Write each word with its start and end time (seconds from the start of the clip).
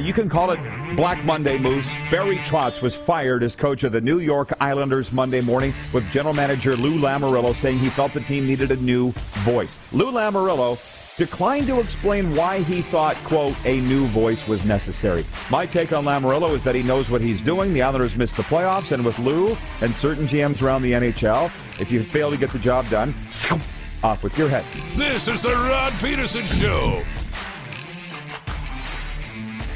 You 0.00 0.14
can 0.14 0.30
call 0.30 0.50
it 0.50 0.96
Black 0.96 1.22
Monday 1.26 1.58
Moose. 1.58 1.94
Barry 2.10 2.38
Trotz 2.38 2.80
was 2.80 2.94
fired 2.94 3.42
as 3.42 3.54
coach 3.54 3.84
of 3.84 3.92
the 3.92 4.00
New 4.00 4.18
York 4.18 4.50
Islanders 4.58 5.12
Monday 5.12 5.42
morning 5.42 5.74
with 5.92 6.10
general 6.10 6.32
manager 6.32 6.74
Lou 6.74 6.98
Lamoriello 6.98 7.54
saying 7.54 7.78
he 7.78 7.90
felt 7.90 8.14
the 8.14 8.20
team 8.20 8.46
needed 8.46 8.70
a 8.70 8.76
new 8.76 9.12
voice. 9.44 9.78
Lou 9.92 10.10
Lamoriello 10.10 10.78
declined 11.18 11.66
to 11.66 11.80
explain 11.80 12.34
why 12.34 12.60
he 12.60 12.80
thought, 12.80 13.14
quote, 13.24 13.54
a 13.66 13.82
new 13.82 14.06
voice 14.06 14.48
was 14.48 14.64
necessary. 14.64 15.22
My 15.50 15.66
take 15.66 15.92
on 15.92 16.06
Lamoriello 16.06 16.54
is 16.54 16.64
that 16.64 16.74
he 16.74 16.82
knows 16.82 17.10
what 17.10 17.20
he's 17.20 17.42
doing. 17.42 17.74
The 17.74 17.82
Islanders 17.82 18.16
missed 18.16 18.38
the 18.38 18.42
playoffs, 18.44 18.92
and 18.92 19.04
with 19.04 19.18
Lou 19.18 19.54
and 19.82 19.94
certain 19.94 20.26
GMs 20.26 20.62
around 20.62 20.80
the 20.80 20.92
NHL, 20.92 21.52
if 21.78 21.92
you 21.92 22.02
fail 22.02 22.30
to 22.30 22.38
get 22.38 22.48
the 22.50 22.58
job 22.58 22.88
done, 22.88 23.10
off 24.02 24.24
with 24.24 24.38
your 24.38 24.48
head. 24.48 24.64
This 24.96 25.28
is 25.28 25.42
the 25.42 25.52
Rod 25.52 25.92
Peterson 26.00 26.46
Show. 26.46 27.04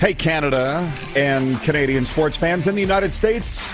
Hey, 0.00 0.12
Canada 0.12 0.92
and 1.14 1.58
Canadian 1.62 2.04
sports 2.04 2.36
fans 2.36 2.66
in 2.66 2.74
the 2.74 2.80
United 2.80 3.12
States, 3.12 3.66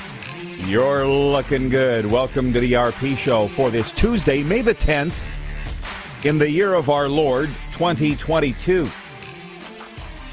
you're 0.66 1.06
looking 1.06 1.70
good. 1.70 2.04
Welcome 2.04 2.52
to 2.52 2.60
the 2.60 2.74
RP 2.74 3.16
Show 3.16 3.48
for 3.48 3.70
this 3.70 3.90
Tuesday, 3.90 4.44
May 4.44 4.60
the 4.60 4.74
10th, 4.74 5.26
in 6.24 6.38
the 6.38 6.48
year 6.48 6.74
of 6.74 6.90
our 6.90 7.08
Lord, 7.08 7.48
2022. 7.72 8.88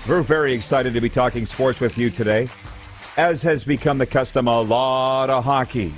We're 0.08 0.22
very 0.22 0.54
excited 0.54 0.94
to 0.94 1.02
be 1.02 1.10
talking 1.10 1.46
sports 1.46 1.80
with 1.80 1.98
you 1.98 2.10
today, 2.10 2.50
as 3.16 3.42
has 3.44 3.64
become 3.64 3.98
the 3.98 4.06
custom, 4.06 4.48
a 4.48 4.62
lot 4.62 5.30
of 5.30 5.46
hockey. 5.46 5.94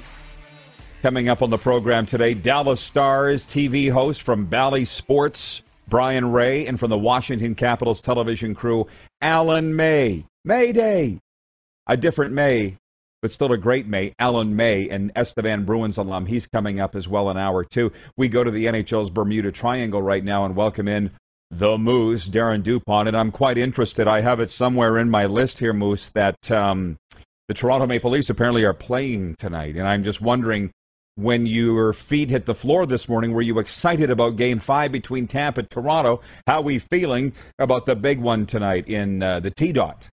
Coming 1.02 1.30
up 1.30 1.42
on 1.42 1.50
the 1.50 1.58
program 1.58 2.06
today, 2.06 2.36
Dallas 2.36 2.80
Stars 2.80 3.46
TV 3.46 3.92
host 3.92 4.22
from 4.22 4.46
Bally 4.46 4.86
Sports, 4.86 5.64
Brien 5.90 6.32
Rea, 6.32 6.68
and 6.68 6.80
from 6.80 6.92
the 6.92 6.98
Washington 6.98 7.56
Capitals 7.56 8.00
television 8.00 8.54
crew, 8.54 8.88
Alan 9.22 9.76
May. 9.76 10.26
Mayday! 10.46 11.20
A 11.88 11.98
different 11.98 12.34
May, 12.34 12.78
but 13.22 13.32
still 13.32 13.52
a 13.52 13.58
great 13.58 13.88
May. 13.88 14.14
Alan 14.18 14.56
May, 14.56 14.88
and 14.88 15.12
Estevan 15.16 15.66
Bruins 15.66 15.98
alum. 15.98 16.28
He's 16.28 16.48
coming 16.48 16.80
up 16.80 16.96
as 16.96 17.08
well 17.08 17.30
in 17.30 17.38
hour 17.38 17.64
two. 17.64 17.92
We 18.16 18.30
go 18.30 18.44
to 18.44 18.52
the 18.52 18.66
NHL's 18.66 19.10
Bermuda 19.10 19.52
Triangle 19.52 20.02
right 20.02 20.24
now 20.24 20.46
and 20.46 20.56
welcome 20.56 20.88
in 20.88 21.12
the 21.52 21.78
Moose, 21.78 22.30
Darren 22.30 22.64
Dupont. 22.64 23.08
And 23.08 23.18
I'm 23.18 23.32
quite 23.32 23.58
interested. 23.58 24.08
I 24.08 24.22
have 24.22 24.40
it 24.40 24.50
somewhere 24.50 24.98
in 24.98 25.10
my 25.10 25.26
list 25.26 25.60
here, 25.60 25.74
Moose, 25.74 26.08
that 26.10 26.50
um, 26.52 26.98
the 27.48 27.54
Toronto 27.54 27.88
Maple 27.88 28.12
Leafs 28.12 28.30
apparently 28.30 28.64
are 28.64 28.74
playing 28.74 29.36
tonight. 29.36 29.76
And 29.76 29.88
I'm 29.88 30.04
just 30.04 30.22
wondering 30.22 30.72
when 31.22 31.46
your 31.46 31.94
feet 31.94 32.30
hit 32.30 32.46
the 32.46 32.54
floor 32.54 32.86
this 32.86 33.10
morning, 33.10 33.34
were 33.34 33.42
you 33.42 33.60
excited 33.60 34.10
about 34.10 34.36
game 34.36 34.60
five 34.60 34.92
between 34.92 35.28
Tampa 35.28 35.62
and 35.62 35.70
Toronto? 35.70 36.22
How 36.48 36.58
are 36.58 36.62
we 36.62 36.80
feeling 36.80 37.34
about 37.58 37.86
the 37.86 37.96
big 37.96 38.20
one 38.20 38.46
tonight 38.46 38.88
in 38.88 39.22
uh, 39.22 39.40
the 39.40 39.52
T 39.52 39.72
dot? 39.72 40.08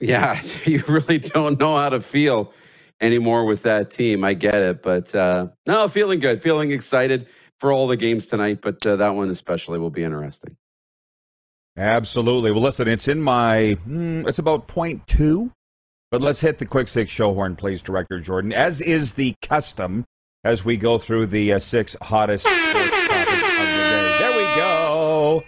Yeah, 0.00 0.40
you 0.64 0.82
really 0.88 1.18
don't 1.18 1.58
know 1.58 1.76
how 1.76 1.90
to 1.90 2.00
feel 2.00 2.52
anymore 3.00 3.44
with 3.44 3.62
that 3.62 3.90
team. 3.90 4.24
I 4.24 4.34
get 4.34 4.56
it, 4.56 4.82
but 4.82 5.14
uh, 5.14 5.48
no, 5.66 5.88
feeling 5.88 6.20
good, 6.20 6.42
feeling 6.42 6.72
excited 6.72 7.26
for 7.58 7.72
all 7.72 7.86
the 7.86 7.96
games 7.96 8.26
tonight, 8.26 8.60
but 8.62 8.84
uh, 8.86 8.96
that 8.96 9.14
one 9.14 9.28
especially 9.28 9.78
will 9.78 9.90
be 9.90 10.02
interesting. 10.02 10.56
Absolutely. 11.76 12.50
Well, 12.50 12.62
listen, 12.62 12.88
it's 12.88 13.08
in 13.08 13.20
my, 13.20 13.72
hmm, 13.84 14.26
it's 14.26 14.38
about 14.38 14.66
point 14.66 15.06
two, 15.06 15.52
but 16.10 16.20
let's 16.20 16.40
hit 16.40 16.58
the 16.58 16.66
quick 16.66 16.88
six 16.88 17.12
show 17.12 17.32
horn, 17.34 17.56
please, 17.56 17.80
Director 17.80 18.20
Jordan, 18.20 18.52
as 18.52 18.80
is 18.80 19.12
the 19.12 19.34
custom 19.42 20.04
as 20.44 20.64
we 20.64 20.76
go 20.76 20.98
through 20.98 21.26
the 21.26 21.52
uh, 21.52 21.58
six 21.58 21.96
hottest 22.02 22.46
topics 22.46 22.78
of 22.78 22.84
the 22.84 22.90
day. 22.90 24.16
There 24.18 24.36
we 24.36 24.44
go. 24.56 25.44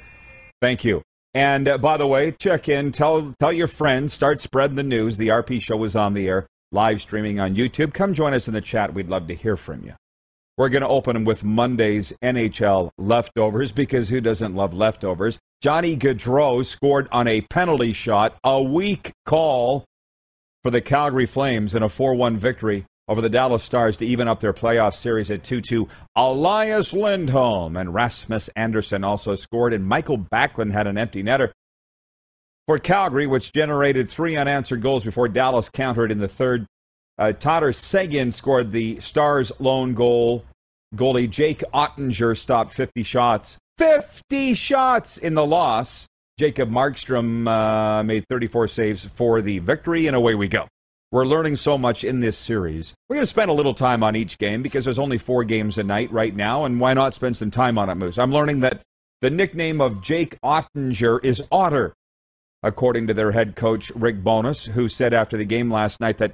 Thank 0.61 0.85
you. 0.85 1.03
And 1.35 1.67
uh, 1.67 1.79
by 1.79 1.97
the 1.97 2.07
way, 2.07 2.31
check 2.33 2.69
in, 2.69 2.93
tell 2.93 3.35
tell 3.41 3.53
your 3.53 3.69
friends, 3.69 4.13
start 4.13 4.39
spreading 4.39 4.77
the 4.77 4.83
news. 4.83 5.17
The 5.17 5.29
RP 5.29 5.63
show 5.63 5.83
is 5.85 5.97
on 5.97 6.15
the 6.15 6.29
air, 6.29 6.47
live 6.71 7.01
streaming 7.01 7.41
on 7.41 7.57
YouTube. 7.57 7.95
Come 7.95 8.15
join 8.15 8.35
us 8.35 8.49
in 8.49 8.55
the 8.55 8.61
chat. 8.61 8.93
We'd 8.93 9.09
love 9.09 9.29
to 9.29 9.35
hear 9.35 9.57
from 9.57 9.83
you. 9.83 9.95
We're 10.59 10.69
going 10.69 10.83
to 10.83 10.89
open 10.89 11.25
with 11.25 11.43
Monday's 11.43 12.13
NHL 12.23 12.91
leftovers 12.99 13.73
because 13.73 14.11
who 14.11 14.21
doesn't 14.21 14.55
love 14.55 14.75
leftovers? 14.75 15.39
Johnny 15.63 15.97
Gaudreau 15.97 16.65
scored 16.65 17.09
on 17.11 17.27
a 17.27 17.41
penalty 17.41 17.95
shot, 17.95 18.37
a 18.45 18.63
weak 18.63 19.13
call 19.25 19.87
for 20.63 20.71
the 20.71 20.81
Calgary 20.81 21.27
Flames 21.27 21.75
in 21.75 21.83
a 21.83 21.89
4 21.89 22.15
1 22.15 22.37
victory 22.37 22.87
over 23.09 23.21
the 23.21 23.29
Dallas 23.29 23.63
Stars 23.63 23.97
to 23.99 24.07
even 24.07 24.29
up 24.29 24.41
their 24.41 24.53
playoff 24.53 24.95
series 24.95 25.31
at 25.31 25.45
2 25.45 25.61
2. 25.61 25.89
Elias 26.17 26.93
Lindholm 26.93 27.77
and 27.77 27.93
Rasmus 27.93 28.49
Andersson 28.57 29.05
also 29.05 29.35
scored, 29.35 29.73
and 29.73 29.85
Michael 29.87 30.19
Backlund 30.19 30.73
had 30.73 30.87
an 30.87 30.99
empty 30.99 31.23
netter 31.23 31.51
for 32.67 32.79
Calgary, 32.79 33.27
which 33.27 33.53
generated 33.53 34.09
three 34.09 34.37
unanswered 34.37 34.83
goals 34.83 35.05
before 35.05 35.29
Dallas 35.29 35.69
countered 35.69 36.13
in 36.13 36.19
the 36.19 36.29
third. 36.29 36.67
Uh, 37.19 37.33
Tyler 37.33 37.73
Seguin 37.73 38.33
scored 38.33 38.71
the 38.71 38.99
Stars' 39.01 39.53
lone 39.59 39.95
goal. 39.95 40.45
Goalie 40.95 41.29
Jake 41.29 41.63
Oettinger 41.75 42.37
stopped 42.37 42.73
50 42.73 43.03
shots. 43.03 43.59
50 43.79 44.55
shots 44.55 45.19
in 45.19 45.35
the 45.35 45.45
loss. 45.47 46.07
Jacob 46.43 46.73
Markstrom 46.73 47.47
uh, 47.47 48.03
made 48.03 48.27
34 48.29 48.67
saves 48.67 49.05
for 49.05 49.41
the 49.41 49.61
victory, 49.61 50.09
and 50.09 50.17
away 50.17 50.35
we 50.35 50.49
go. 50.49 50.67
We're 51.13 51.25
learning 51.25 51.55
so 51.55 51.79
much 51.79 52.03
in 52.03 52.19
this 52.19 52.37
series. 52.37 52.95
We're 53.09 53.15
going 53.15 53.23
to 53.23 53.31
spend 53.31 53.49
a 53.49 53.55
little 53.55 53.75
time 53.75 54.03
on 54.03 54.17
each 54.17 54.39
game 54.39 54.61
because 54.61 54.85
there's 54.85 54.99
only 54.99 55.19
four 55.19 55.45
games 55.45 55.79
a 55.79 55.85
night 55.85 56.11
right 56.11 56.35
now, 56.35 56.65
and 56.65 56.81
why 56.81 56.95
not 56.95 57.15
spend 57.15 57.37
some 57.37 57.53
time 57.53 57.79
on 57.79 57.89
it, 57.89 57.95
Moose? 57.95 58.19
I'm 58.19 58.33
learning 58.33 58.59
that 58.59 58.83
the 59.21 59.31
nickname 59.31 59.81
of 59.81 60.03
Jake 60.03 60.37
Oettinger 60.41 61.25
is 61.25 61.47
Otter, 61.53 61.95
according 62.65 63.07
to 63.07 63.15
their 63.15 63.31
head 63.31 63.55
coach, 63.55 63.93
Rick 63.95 64.25
Bowness, 64.25 64.65
who 64.65 64.89
said 64.89 65.15
after 65.15 65.37
the 65.37 65.45
game 65.45 65.71
last 65.71 66.01
night 66.01 66.19
that 66.19 66.33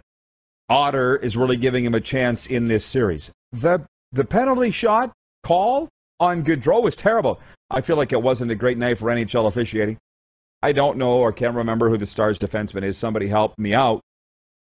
Otter 0.70 1.16
is 1.18 1.36
really 1.36 1.58
giving 1.58 1.84
him 1.84 1.92
a 1.92 2.00
chance 2.00 2.46
in 2.46 2.68
this 2.68 2.86
series. 2.86 3.30
The, 3.52 3.84
the 4.10 4.24
penalty 4.24 4.70
shot 4.70 5.12
call 5.42 5.90
on 6.20 6.44
Gaudreau 6.44 6.82
was 6.82 6.96
terrible. 6.96 7.40
I 7.70 7.80
feel 7.80 7.96
like 7.96 8.12
it 8.12 8.22
wasn't 8.22 8.50
a 8.50 8.54
great 8.54 8.78
night 8.78 8.98
for 8.98 9.06
NHL 9.06 9.46
officiating. 9.46 9.98
I 10.62 10.72
don't 10.72 10.98
know 10.98 11.18
or 11.18 11.32
can't 11.32 11.54
remember 11.54 11.88
who 11.88 11.98
the 11.98 12.06
Stars 12.06 12.38
defenseman 12.38 12.82
is. 12.82 12.98
Somebody 12.98 13.28
help 13.28 13.58
me 13.58 13.74
out. 13.74 14.00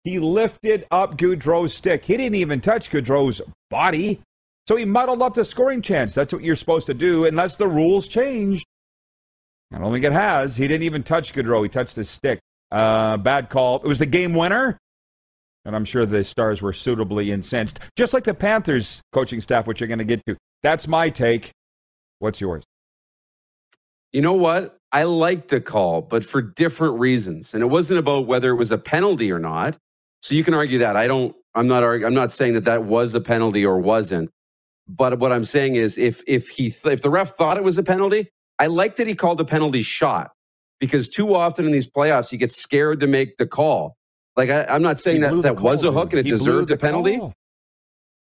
He 0.03 0.19
lifted 0.19 0.85
up 0.91 1.17
Gaudreau's 1.17 1.73
stick. 1.73 2.05
He 2.05 2.17
didn't 2.17 2.35
even 2.35 2.61
touch 2.61 2.89
Gaudreau's 2.89 3.41
body. 3.69 4.21
So 4.67 4.75
he 4.75 4.85
muddled 4.85 5.21
up 5.21 5.33
the 5.33 5.43
scoring 5.43 5.81
chance. 5.81 6.13
That's 6.13 6.31
what 6.31 6.43
you're 6.43 6.55
supposed 6.55 6.85
to 6.87 6.93
do, 6.93 7.25
unless 7.25 7.55
the 7.55 7.67
rules 7.67 8.07
changed. 8.07 8.65
I 9.73 9.79
don't 9.79 9.91
think 9.91 10.05
it 10.05 10.11
has. 10.11 10.57
He 10.57 10.67
didn't 10.67 10.83
even 10.83 11.03
touch 11.03 11.33
Gaudreau. 11.33 11.63
He 11.63 11.69
touched 11.69 11.95
his 11.95 12.09
stick. 12.09 12.39
Uh, 12.71 13.17
bad 13.17 13.49
call. 13.49 13.77
It 13.77 13.87
was 13.87 13.99
the 13.99 14.05
game 14.05 14.33
winner. 14.33 14.77
And 15.65 15.75
I'm 15.75 15.85
sure 15.85 16.05
the 16.05 16.23
Stars 16.23 16.61
were 16.61 16.73
suitably 16.73 17.31
incensed, 17.31 17.79
just 17.95 18.13
like 18.13 18.23
the 18.23 18.33
Panthers 18.33 19.01
coaching 19.11 19.41
staff, 19.41 19.67
which 19.67 19.81
you're 19.81 19.87
going 19.87 19.99
to 19.99 20.05
get 20.05 20.25
to. 20.27 20.37
That's 20.63 20.87
my 20.87 21.09
take. 21.09 21.51
What's 22.19 22.41
yours? 22.41 22.63
You 24.11 24.21
know 24.21 24.33
what? 24.33 24.77
I 24.91 25.03
liked 25.03 25.49
the 25.49 25.61
call, 25.61 26.01
but 26.01 26.25
for 26.25 26.41
different 26.41 26.99
reasons. 26.99 27.53
And 27.53 27.61
it 27.61 27.67
wasn't 27.67 27.99
about 27.99 28.25
whether 28.25 28.49
it 28.49 28.55
was 28.55 28.71
a 28.71 28.77
penalty 28.77 29.31
or 29.31 29.39
not. 29.39 29.77
So 30.21 30.35
you 30.35 30.43
can 30.43 30.53
argue 30.53 30.79
that. 30.79 30.95
I 30.95 31.07
don't. 31.07 31.35
I'm 31.55 31.67
not. 31.67 31.83
I'm 31.83 32.13
not 32.13 32.31
saying 32.31 32.53
that 32.53 32.65
that 32.65 32.85
was 32.85 33.13
a 33.15 33.21
penalty 33.21 33.65
or 33.65 33.79
wasn't. 33.79 34.29
But 34.87 35.19
what 35.19 35.31
I'm 35.31 35.45
saying 35.45 35.75
is, 35.75 35.97
if 35.97 36.23
if 36.27 36.49
he 36.49 36.73
if 36.85 37.01
the 37.01 37.09
ref 37.09 37.29
thought 37.29 37.57
it 37.57 37.63
was 37.63 37.77
a 37.77 37.83
penalty, 37.83 38.29
I 38.57 38.67
like 38.67 38.95
that 38.95 39.07
he 39.07 39.15
called 39.15 39.39
a 39.39 39.45
penalty 39.45 39.81
shot 39.81 40.31
because 40.79 41.09
too 41.09 41.35
often 41.35 41.65
in 41.65 41.71
these 41.71 41.87
playoffs 41.89 42.31
you 42.31 42.37
get 42.37 42.51
scared 42.51 42.99
to 43.01 43.07
make 43.07 43.37
the 43.37 43.45
call. 43.45 43.95
Like 44.35 44.49
I, 44.49 44.75
am 44.75 44.81
not 44.81 44.99
saying 44.99 45.21
that 45.21 45.33
that 45.43 45.57
call, 45.57 45.65
was 45.65 45.83
a 45.83 45.91
hook 45.91 46.13
and 46.13 46.19
it 46.25 46.29
deserved 46.29 46.71
a 46.71 46.77
penalty. 46.77 47.17
Call. 47.17 47.33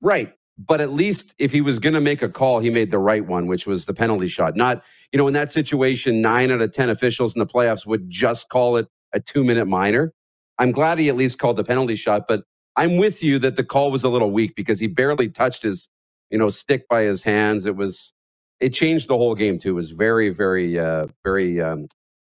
Right. 0.02 0.34
But 0.58 0.80
at 0.80 0.94
least 0.94 1.36
if 1.38 1.52
he 1.52 1.60
was 1.60 1.80
going 1.80 1.96
to 1.96 2.02
make 2.02 2.22
a 2.22 2.30
call, 2.30 2.60
he 2.60 2.70
made 2.70 2.90
the 2.90 3.00
right 3.00 3.26
one, 3.26 3.48
which 3.48 3.68
was 3.68 3.86
the 3.86 3.94
penalty 3.94 4.30
shot. 4.30 4.56
Not, 4.56 4.84
you 5.12 5.18
know, 5.18 5.28
in 5.28 5.34
that 5.34 5.52
situation, 5.52 6.22
nine 6.22 6.50
out 6.50 6.62
of 6.62 6.72
10 6.72 6.90
officials 6.90 7.36
in 7.36 7.40
the 7.40 7.46
playoffs 7.46 7.86
would 7.86 8.10
just 8.10 8.48
call 8.50 8.78
it 8.78 8.88
a 9.14 9.20
two 9.20 9.44
minute 9.44 9.66
minor. 9.66 10.14
I'm 10.58 10.72
glad 10.72 10.98
he 10.98 11.10
at 11.10 11.18
least 11.18 11.40
called 11.40 11.58
the 11.58 11.66
penalty 11.66 11.96
shot, 11.96 12.24
but 12.28 12.44
I'm 12.78 12.98
with 12.98 13.22
you 13.22 13.38
that 13.40 13.58
the 13.58 13.64
call 13.64 13.92
was 13.92 14.06
a 14.06 14.10
little 14.10 14.32
weak 14.32 14.56
because 14.56 14.80
he 14.80 14.88
barely 14.88 15.28
touched 15.30 15.64
his, 15.64 15.90
you 16.30 16.38
know, 16.38 16.50
stick 16.50 16.88
by 16.88 17.04
his 17.04 17.24
hands. 17.24 17.66
It 17.66 17.76
was, 17.76 18.14
it 18.62 18.70
changed 18.70 19.10
the 19.10 19.18
whole 19.18 19.36
game 19.36 19.60
too. 19.60 19.72
It 19.72 19.74
was 19.74 19.92
very, 19.92 20.30
very, 20.30 20.80
uh, 20.80 21.08
very 21.24 21.62
um, 21.62 21.88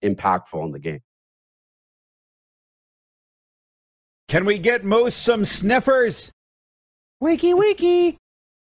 impactful 0.03 0.63
in 0.65 0.71
the 0.71 0.79
game. 0.79 0.99
Can 4.27 4.45
we 4.45 4.59
get 4.59 4.83
Moose 4.83 5.15
some 5.15 5.43
sniffers? 5.43 6.31
Wiki 7.21 7.53
wiki. 7.53 8.17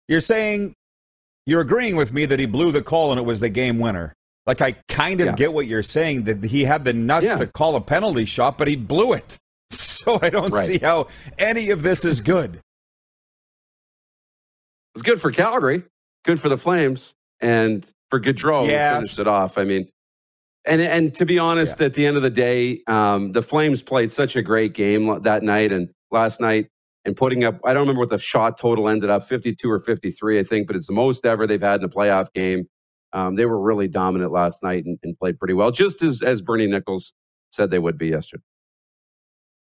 You're 0.07 0.19
saying 0.21 0.73
you're 1.45 1.61
agreeing 1.61 1.95
with 1.95 2.13
me 2.13 2.25
that 2.25 2.39
he 2.39 2.45
blew 2.45 2.71
the 2.71 2.81
call 2.81 3.11
and 3.11 3.19
it 3.19 3.23
was 3.23 3.39
the 3.39 3.49
game 3.49 3.79
winner. 3.79 4.13
Like 4.45 4.61
I 4.61 4.73
kind 4.89 5.21
of 5.21 5.27
Yeah. 5.27 5.35
get 5.35 5.53
what 5.53 5.67
you're 5.67 5.83
saying 5.83 6.25
that 6.25 6.43
he 6.43 6.63
had 6.63 6.85
the 6.85 6.93
nuts 6.93 7.25
Yeah. 7.25 7.35
to 7.37 7.47
call 7.47 7.75
a 7.75 7.81
penalty 7.81 8.25
shot, 8.25 8.57
but 8.57 8.67
he 8.67 8.75
blew 8.75 9.13
it. 9.13 9.37
So 9.71 10.19
I 10.21 10.29
don't 10.29 10.53
Right. 10.53 10.67
see 10.67 10.77
how 10.77 11.07
any 11.39 11.71
of 11.71 11.81
this 11.81 12.05
is 12.05 12.21
good. 12.21 12.59
It's 14.93 15.01
good 15.01 15.19
for 15.19 15.31
Calgary, 15.31 15.83
good 16.23 16.39
for 16.39 16.47
the 16.47 16.57
Flames, 16.57 17.13
and 17.41 17.83
for 18.11 18.19
Gaudreau 18.19 18.65
who 18.65 18.71
Yes. 18.71 18.93
finished 18.97 19.19
it 19.19 19.27
off. 19.27 19.57
I 19.57 19.63
mean, 19.63 19.89
and 20.65 20.79
and 20.81 21.13
to 21.15 21.25
be 21.25 21.39
honest, 21.39 21.81
at 21.81 21.95
the 21.95 22.05
end 22.05 22.17
of 22.17 22.23
the 22.23 22.29
day, 22.29 22.83
um, 22.87 23.31
the 23.31 23.41
Flames 23.41 23.81
played 23.81 24.11
such 24.11 24.35
a 24.35 24.43
great 24.43 24.73
game 24.73 25.21
that 25.23 25.41
night 25.41 25.71
and 25.71 25.89
last 26.11 26.39
night, 26.39 26.67
and 27.05 27.15
putting 27.15 27.43
up. 27.43 27.59
I 27.63 27.73
don't 27.73 27.81
remember 27.81 27.99
what 27.99 28.09
the 28.09 28.17
shot 28.17 28.57
total 28.57 28.89
ended 28.89 29.09
up, 29.09 29.23
fifty-two 29.27 29.69
or 29.69 29.79
fifty-three, 29.79 30.39
I 30.39 30.43
think, 30.43 30.67
but 30.67 30.75
it's 30.75 30.87
the 30.87 30.93
most 30.93 31.25
ever 31.25 31.47
they've 31.47 31.61
had 31.61 31.79
in 31.81 31.85
a 31.85 31.89
playoff 31.89 32.33
game. 32.33 32.67
Um, 33.13 33.35
they 33.35 33.45
were 33.45 33.59
really 33.59 33.87
dominant 33.87 34.31
last 34.31 34.63
night 34.63 34.85
and, 34.85 34.97
and 35.03 35.17
played 35.17 35.39
pretty 35.39 35.53
well, 35.53 35.71
just 35.71 36.01
as 36.01 36.21
as 36.21 36.41
Bernie 36.41 36.67
Nicholls 36.67 37.13
said 37.51 37.71
they 37.71 37.79
would 37.79 37.97
be 37.97 38.07
yesterday. 38.07 38.43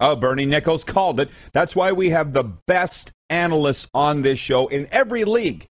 Oh, 0.00 0.16
Bernie 0.16 0.46
Nicholls 0.46 0.82
called 0.84 1.20
it. 1.20 1.31
That's 1.52 1.76
why 1.76 1.92
we 1.92 2.10
have 2.10 2.32
the 2.32 2.44
best 2.44 3.12
analysts 3.31 3.88
on 3.94 4.22
this 4.22 4.38
show 4.38 4.66
in 4.66 4.88
every 4.90 5.25
league. 5.25 5.66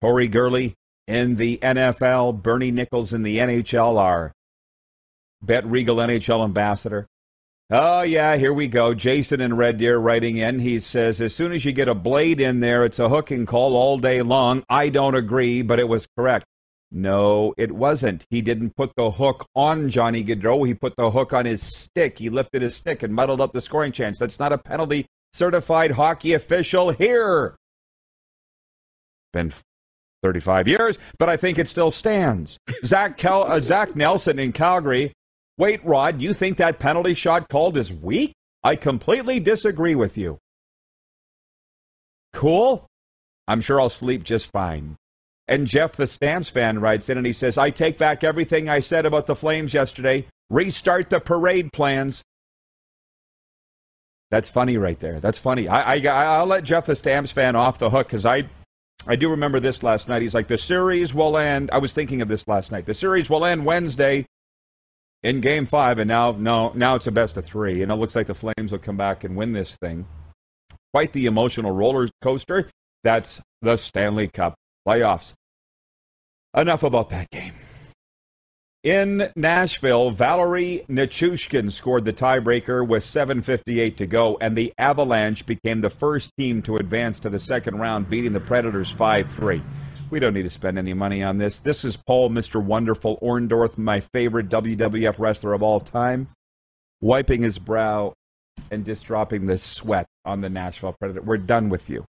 Corey 0.00 0.28
Gurley 0.28 0.74
in 1.06 1.36
the 1.36 1.58
NFL, 1.58 2.42
Bernie 2.42 2.70
Nicholls 2.70 3.12
in 3.12 3.22
the 3.22 3.38
NHL, 3.38 3.98
our 3.98 4.32
Bet 5.42 5.66
Regal 5.66 5.96
NHL 5.96 6.44
ambassador. 6.44 7.06
Oh, 7.70 8.02
yeah, 8.02 8.36
here 8.36 8.52
we 8.52 8.68
go. 8.68 8.92
Jason 8.92 9.40
in 9.40 9.56
Red 9.56 9.78
Deer 9.78 9.96
writing 9.96 10.36
in. 10.36 10.58
He 10.58 10.78
says, 10.80 11.20
as 11.20 11.34
soon 11.34 11.52
as 11.52 11.64
you 11.64 11.72
get 11.72 11.88
a 11.88 11.94
blade 11.94 12.38
in 12.40 12.60
there, 12.60 12.84
it's 12.84 12.98
a 12.98 13.08
hooking 13.08 13.46
call 13.46 13.74
all 13.74 13.96
day 13.98 14.20
long. 14.20 14.64
I 14.68 14.90
don't 14.90 15.14
agree, 15.14 15.62
but 15.62 15.80
it 15.80 15.88
was 15.88 16.06
correct. 16.16 16.44
No, 16.90 17.54
it 17.56 17.72
wasn't. 17.72 18.26
He 18.28 18.42
didn't 18.42 18.76
put 18.76 18.92
the 18.96 19.10
hook 19.10 19.46
on 19.56 19.88
Johnny 19.88 20.22
Gaudreau. 20.22 20.66
He 20.66 20.74
put 20.74 20.94
the 20.96 21.10
hook 21.10 21.32
on 21.32 21.46
his 21.46 21.62
stick. 21.62 22.18
He 22.18 22.28
lifted 22.28 22.60
his 22.60 22.74
stick 22.74 23.02
and 23.02 23.14
muddled 23.14 23.40
up 23.40 23.52
the 23.52 23.62
scoring 23.62 23.92
chance. 23.92 24.18
That's 24.18 24.38
not 24.38 24.52
a 24.52 24.58
penalty. 24.58 25.06
Certified 25.32 25.92
hockey 25.92 26.34
official 26.34 26.90
here. 26.90 27.56
Been 29.32 29.52
35 30.22 30.68
years, 30.68 30.98
but 31.18 31.28
I 31.28 31.36
think 31.36 31.58
it 31.58 31.66
still 31.66 31.90
stands. 31.90 32.58
Zach, 32.84 33.24
uh, 33.24 33.58
Zach 33.58 33.96
Nelson 33.96 34.38
in 34.38 34.52
Calgary. 34.52 35.12
Wait, 35.56 35.84
Rod, 35.84 36.20
you 36.20 36.34
think 36.34 36.56
that 36.56 36.80
penalty 36.80 37.14
shot 37.14 37.48
called 37.48 37.76
is 37.76 37.92
weak? 37.92 38.32
I 38.64 38.74
completely 38.76 39.38
disagree 39.38 39.94
with 39.94 40.18
you. 40.18 40.38
Cool. 42.32 42.86
I'm 43.46 43.60
sure 43.60 43.80
I'll 43.80 43.88
sleep 43.88 44.24
just 44.24 44.50
fine. 44.50 44.96
And 45.46 45.66
Jeff, 45.66 45.92
the 45.92 46.06
Stamps 46.06 46.48
fan, 46.48 46.80
writes 46.80 47.08
in 47.08 47.18
and 47.18 47.26
he 47.26 47.32
says, 47.32 47.58
I 47.58 47.70
take 47.70 47.98
back 47.98 48.24
everything 48.24 48.68
I 48.68 48.80
said 48.80 49.06
about 49.06 49.26
the 49.26 49.36
Flames 49.36 49.74
yesterday. 49.74 50.26
Restart 50.50 51.10
the 51.10 51.20
parade 51.20 51.72
plans. 51.72 52.22
That's 54.30 54.48
funny 54.48 54.76
right 54.76 54.98
there. 54.98 55.20
That's 55.20 55.38
funny. 55.38 55.68
I, 55.68 55.94
I, 55.94 56.36
I'll 56.36 56.46
let 56.46 56.64
Jeff, 56.64 56.86
the 56.86 56.96
Stamps 56.96 57.30
fan, 57.30 57.54
off 57.54 57.78
the 57.78 57.90
hook 57.90 58.08
because 58.08 58.26
I, 58.26 58.48
I 59.06 59.14
do 59.14 59.30
remember 59.30 59.60
this 59.60 59.82
last 59.82 60.08
night. 60.08 60.22
He's 60.22 60.34
like, 60.34 60.48
the 60.48 60.58
series 60.58 61.14
will 61.14 61.36
end. 61.36 61.70
I 61.72 61.78
was 61.78 61.92
thinking 61.92 62.22
of 62.22 62.28
this 62.28 62.48
last 62.48 62.72
night. 62.72 62.86
The 62.86 62.94
series 62.94 63.30
will 63.30 63.44
end 63.44 63.64
Wednesday 63.64 64.26
in 65.24 65.40
game 65.40 65.64
five, 65.64 65.98
and 65.98 66.06
now, 66.06 66.32
no, 66.32 66.70
now 66.74 66.94
it's 66.94 67.06
a 67.06 67.10
best 67.10 67.36
of 67.36 67.46
three. 67.46 67.82
And 67.82 67.90
it 67.90 67.94
looks 67.96 68.14
like 68.14 68.26
the 68.26 68.34
Flames 68.34 68.70
will 68.70 68.78
come 68.78 68.98
back 68.98 69.24
and 69.24 69.34
win 69.34 69.52
this 69.52 69.74
thing. 69.74 70.06
Quite 70.92 71.12
the 71.12 71.26
emotional 71.26 71.72
roller 71.72 72.08
coaster. 72.22 72.70
That's 73.02 73.40
the 73.62 73.76
Stanley 73.76 74.28
Cup 74.28 74.54
playoffs. 74.86 75.32
Enough 76.54 76.84
about 76.84 77.08
that 77.08 77.30
game. 77.30 77.54
In 78.84 79.30
Nashville, 79.34 80.10
Valeri 80.10 80.84
Nichushkin 80.90 81.72
scored 81.72 82.04
the 82.04 82.12
tiebreaker 82.12 82.86
with 82.86 83.02
7.58 83.02 83.96
to 83.96 84.06
go, 84.06 84.36
and 84.42 84.54
the 84.54 84.74
Avalanche 84.76 85.46
became 85.46 85.80
the 85.80 85.88
first 85.88 86.32
team 86.36 86.60
to 86.62 86.76
advance 86.76 87.18
to 87.20 87.30
the 87.30 87.38
second 87.38 87.78
round, 87.78 88.10
beating 88.10 88.34
the 88.34 88.40
Predators 88.40 88.90
5 88.90 89.30
3. 89.30 89.62
We 90.10 90.20
don't 90.20 90.34
need 90.34 90.42
to 90.42 90.50
spend 90.50 90.78
any 90.78 90.94
money 90.94 91.22
on 91.22 91.38
this. 91.38 91.60
This 91.60 91.84
is 91.84 91.96
Paul, 91.96 92.30
Mr. 92.30 92.62
Wonderful 92.62 93.18
Orndorff, 93.20 93.78
my 93.78 94.00
favorite 94.00 94.48
WWF 94.48 95.18
wrestler 95.18 95.54
of 95.54 95.62
all 95.62 95.80
time, 95.80 96.28
wiping 97.00 97.42
his 97.42 97.58
brow 97.58 98.12
and 98.70 98.84
just 98.84 99.06
dropping 99.06 99.46
the 99.46 99.58
sweat 99.58 100.06
on 100.24 100.40
the 100.40 100.50
Nashville 100.50 100.94
Predator. 100.98 101.22
We're 101.22 101.38
done 101.38 101.68
with 101.68 101.88
you. 101.88 102.04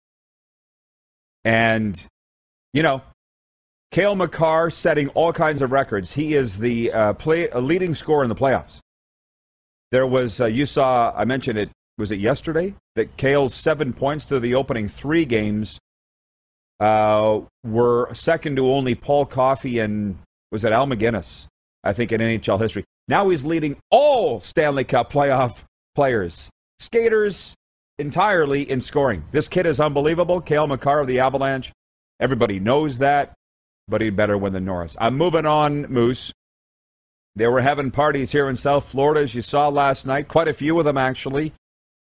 And, 1.43 2.07
you 2.73 2.81
know, 2.81 3.01
Cale 3.91 4.15
Makar 4.15 4.69
setting 4.69 5.09
all 5.09 5.33
kinds 5.33 5.61
of 5.61 5.71
records. 5.71 6.13
He 6.13 6.33
is 6.33 6.59
the 6.59 6.91
uh, 6.91 7.13
play, 7.13 7.49
a 7.49 7.59
leading 7.59 7.93
scorer 7.93 8.23
in 8.23 8.29
the 8.29 8.35
playoffs. 8.35 8.79
There 9.91 10.07
was, 10.07 10.39
uh, 10.39 10.45
you 10.45 10.65
saw, 10.65 11.13
I 11.15 11.25
mentioned 11.25 11.59
it, 11.59 11.69
was 11.97 12.11
it 12.11 12.19
yesterday? 12.19 12.73
That 12.95 13.17
Cale's 13.17 13.53
seven 13.53 13.91
points 13.91 14.23
through 14.23 14.39
the 14.39 14.55
opening 14.55 14.87
three 14.87 15.25
games 15.25 15.77
uh, 16.81 17.41
were 17.63 18.13
second 18.13 18.57
to 18.57 18.69
only 18.71 18.95
Paul 18.95 19.25
Coffey 19.25 19.79
and, 19.79 20.17
was 20.51 20.65
it 20.65 20.73
Al 20.73 20.87
MacInnis? 20.87 21.47
I 21.83 21.93
think 21.93 22.11
in 22.11 22.19
NHL 22.19 22.59
history. 22.59 22.83
Now 23.07 23.29
he's 23.29 23.45
leading 23.45 23.77
all 23.89 24.39
Stanley 24.41 24.83
Cup 24.83 25.11
playoff 25.11 25.63
players, 25.95 26.49
skaters 26.79 27.55
entirely 27.97 28.69
in 28.69 28.81
scoring. 28.81 29.23
This 29.31 29.47
kid 29.47 29.65
is 29.65 29.79
unbelievable. 29.79 30.41
Cale 30.41 30.67
Makar 30.67 30.99
of 30.99 31.07
the 31.07 31.19
Avalanche. 31.19 31.71
Everybody 32.19 32.59
knows 32.59 32.97
that 32.97 33.33
but 33.91 34.01
he'd 34.01 34.15
better 34.15 34.37
win 34.37 34.53
the 34.53 34.59
Norris. 34.59 34.97
I'm 34.99 35.17
moving 35.17 35.45
on, 35.45 35.83
Moose. 35.83 36.31
They 37.35 37.47
were 37.47 37.61
having 37.61 37.91
parties 37.91 38.31
here 38.31 38.49
in 38.49 38.55
South 38.55 38.89
Florida, 38.89 39.21
as 39.21 39.35
you 39.35 39.41
saw 39.41 39.67
last 39.67 40.05
night. 40.05 40.27
Quite 40.27 40.47
a 40.47 40.53
few 40.53 40.79
of 40.79 40.85
them, 40.85 40.97
actually. 40.97 41.53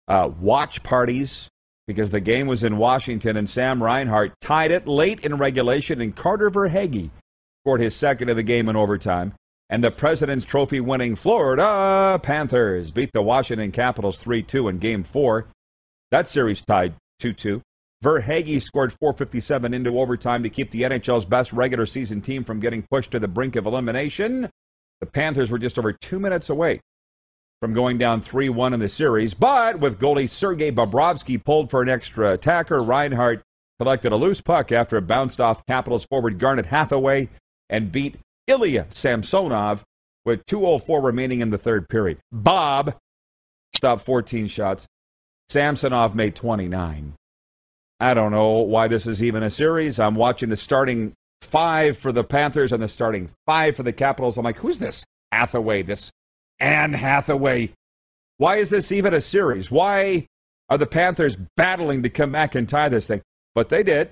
Uh, 0.08 0.30
watch 0.40 0.84
parties, 0.84 1.48
because 1.88 2.12
the 2.12 2.20
game 2.20 2.48
was 2.48 2.64
in 2.64 2.78
Washington, 2.78 3.38
and 3.38 3.50
Sam 3.50 3.82
Reinhart 3.82 4.34
tied 4.42 4.72
it 4.72 4.88
late 4.88 5.20
in 5.22 5.38
regulation, 5.38 6.02
and 6.02 6.16
Carter 6.16 6.50
Verhaeghe 6.50 7.10
scored 7.64 7.82
his 7.82 7.96
second 7.96 8.30
of 8.30 8.36
the 8.36 8.44
game 8.44 8.70
in 8.70 8.76
overtime. 8.76 9.34
And 9.70 9.84
the 9.84 9.92
President's 9.92 10.46
Trophy 10.46 10.80
winning 10.80 11.16
Florida 11.16 12.20
Panthers 12.22 12.92
beat 12.92 13.10
the 13.14 13.22
Washington 13.22 13.72
Capitals 13.72 14.20
3 14.20 14.44
2 14.44 14.68
in 14.68 14.78
game 14.78 15.04
four. 15.04 15.48
That 16.12 16.28
series 16.28 16.62
tied 16.62 16.94
2 17.20 17.34
2. 17.34 17.62
Verhaeghe 18.04 18.62
scored 18.62 18.94
457 18.94 19.74
into 19.74 20.00
overtime 20.00 20.44
to 20.44 20.50
keep 20.50 20.70
the 20.70 20.84
NHL's 20.84 21.26
best 21.26 21.52
regular 21.52 21.88
season 21.88 22.22
team 22.22 22.44
from 22.44 22.60
getting 22.60 22.86
pushed 22.92 23.10
to 23.12 23.20
the 23.20 23.28
brink 23.28 23.56
of 23.56 23.66
elimination. 23.66 24.50
The 25.00 25.08
Panthers 25.08 25.50
were 25.50 25.58
just 25.58 25.80
over 25.80 25.92
two 25.92 26.20
minutes 26.20 26.50
away 26.50 26.82
from 27.62 27.74
going 27.74 27.98
down 27.98 28.22
3 28.22 28.50
1 28.50 28.74
in 28.74 28.80
the 28.80 28.90
series, 28.90 29.34
but 29.34 29.80
with 29.80 30.00
goalie 30.00 30.30
Sergei 30.30 30.72
Bobrovsky 30.72 31.44
pulled 31.44 31.70
for 31.70 31.82
an 31.82 31.90
extra 31.90 32.34
attacker, 32.34 32.84
Reinhart 32.84 33.42
collected 33.80 34.12
a 34.12 34.16
loose 34.16 34.42
puck 34.42 34.72
after 34.72 34.98
it 34.98 35.08
bounced 35.08 35.42
off 35.42 35.66
Capitals 35.66 36.06
forward 36.06 36.40
Garnet 36.40 36.68
Hathaway 36.68 37.30
and 37.70 37.92
beat 37.92 38.18
Ilya 38.48 38.88
Samsonov 38.90 39.84
with 40.24 40.46
2.04 40.46 41.04
remaining 41.04 41.42
in 41.42 41.50
the 41.50 41.58
third 41.58 41.90
period. 41.90 42.20
Bob 42.32 42.96
stopped 43.74 44.04
14 44.04 44.48
shots. 44.48 44.88
Samsonov 45.50 46.16
made 46.16 46.36
29. 46.36 47.14
I 48.00 48.14
don't 48.14 48.32
know 48.32 48.60
why 48.60 48.88
this 48.88 49.08
is 49.08 49.24
even 49.24 49.44
a 49.44 49.50
series. 49.50 50.00
I'm 50.00 50.16
watching 50.16 50.50
the 50.50 50.56
starting 50.56 51.14
five 51.42 51.98
for 51.98 52.12
the 52.12 52.24
Panthers 52.24 52.72
and 52.72 52.82
the 52.82 52.88
starting 52.88 53.30
five 53.46 53.76
for 53.76 53.84
the 53.84 53.94
Capitals. 53.94 54.38
I'm 54.38 54.44
like, 54.44 54.58
who's 54.58 54.80
this 54.80 55.06
Hathaway? 55.32 55.84
This 55.84 56.12
Anne 56.60 56.94
Hathaway? 56.94 57.72
Why 58.38 58.58
is 58.58 58.70
this 58.70 58.92
even 58.92 59.14
a 59.14 59.22
series? 59.22 59.72
Why 59.72 60.28
are 60.70 60.78
the 60.78 60.86
Panthers 60.86 61.38
battling 61.56 62.04
to 62.04 62.10
come 62.10 62.32
back 62.32 62.56
and 62.56 62.68
tie 62.68 62.90
this 62.90 63.08
thing? 63.08 63.22
But 63.54 63.70
they 63.70 63.84
did. 63.84 64.12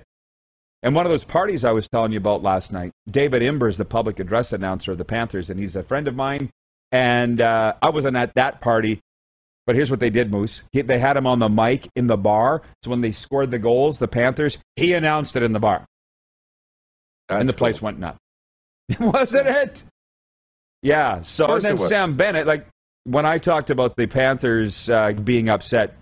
And 0.82 0.94
one 0.94 1.06
of 1.06 1.10
those 1.10 1.24
parties 1.24 1.64
I 1.64 1.72
was 1.72 1.88
telling 1.88 2.12
you 2.12 2.18
about 2.18 2.42
last 2.42 2.70
night, 2.72 2.92
David 3.10 3.42
Imber 3.42 3.68
is 3.68 3.78
the 3.78 3.86
public 3.86 4.20
address 4.20 4.52
announcer 4.52 4.92
of 4.92 4.98
the 4.98 5.04
Panthers, 5.04 5.48
and 5.48 5.58
he's 5.58 5.76
a 5.76 5.82
friend 5.82 6.06
of 6.06 6.14
mine. 6.14 6.50
And 6.92 7.40
uh, 7.40 7.74
I 7.80 7.90
wasn't 7.90 8.16
at 8.16 8.34
that 8.34 8.60
party, 8.60 9.00
but 9.66 9.76
here's 9.76 9.90
what 9.90 10.00
they 10.00 10.10
did, 10.10 10.30
Moose. 10.30 10.62
He, 10.72 10.82
they 10.82 10.98
had 10.98 11.16
him 11.16 11.26
on 11.26 11.38
the 11.38 11.48
mic 11.48 11.88
in 11.96 12.06
the 12.06 12.18
bar. 12.18 12.62
So 12.82 12.90
when 12.90 13.00
they 13.00 13.12
scored 13.12 13.50
the 13.50 13.58
goals, 13.58 13.98
the 13.98 14.08
Panthers, 14.08 14.58
he 14.76 14.92
announced 14.92 15.36
it 15.36 15.42
in 15.42 15.52
the 15.52 15.60
bar. 15.60 15.86
and 17.30 17.40
That's 17.40 17.50
the 17.50 17.56
place 17.56 17.80
went 17.80 17.98
nuts. 17.98 18.18
Wasn't 19.00 19.46
it? 19.46 19.84
Yeah. 20.84 21.22
So 21.22 21.52
and 21.54 21.62
then. 21.62 21.78
Sam 21.78 22.14
Bennett, 22.14 22.46
like 22.46 22.66
when 23.04 23.26
I 23.26 23.38
talked 23.38 23.70
about 23.70 23.96
the 23.96 24.06
Panthers 24.06 24.88
uh, 24.88 25.12
being 25.12 25.48
upset, 25.48 25.96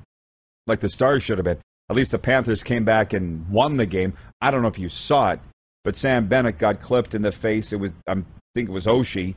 like 0.67 0.81
the 0.81 0.89
Stars 0.89 1.23
should 1.23 1.39
have 1.39 1.45
been. 1.45 1.59
At 1.89 1.97
least 1.97 2.11
the 2.11 2.19
Panthers 2.19 2.63
came 2.63 2.85
back 2.85 3.13
and 3.13 3.49
won 3.49 3.77
the 3.77 3.87
game. 3.87 4.15
I 4.41 4.51
don't 4.51 4.63
know 4.63 4.69
if 4.69 4.79
you 4.79 4.89
saw 4.89 5.31
it, 5.31 5.41
but 5.85 5.95
Sam 5.95 6.27
Bennett 6.27 6.59
got 6.59 6.81
clipped 6.81 7.15
in 7.15 7.23
the 7.23 7.33
face. 7.33 7.73
It 7.73 7.77
was 7.77 7.93
I 8.07 8.15
think 8.55 8.69
it 8.69 8.73
was 8.73 8.87
Oshie. 8.87 9.37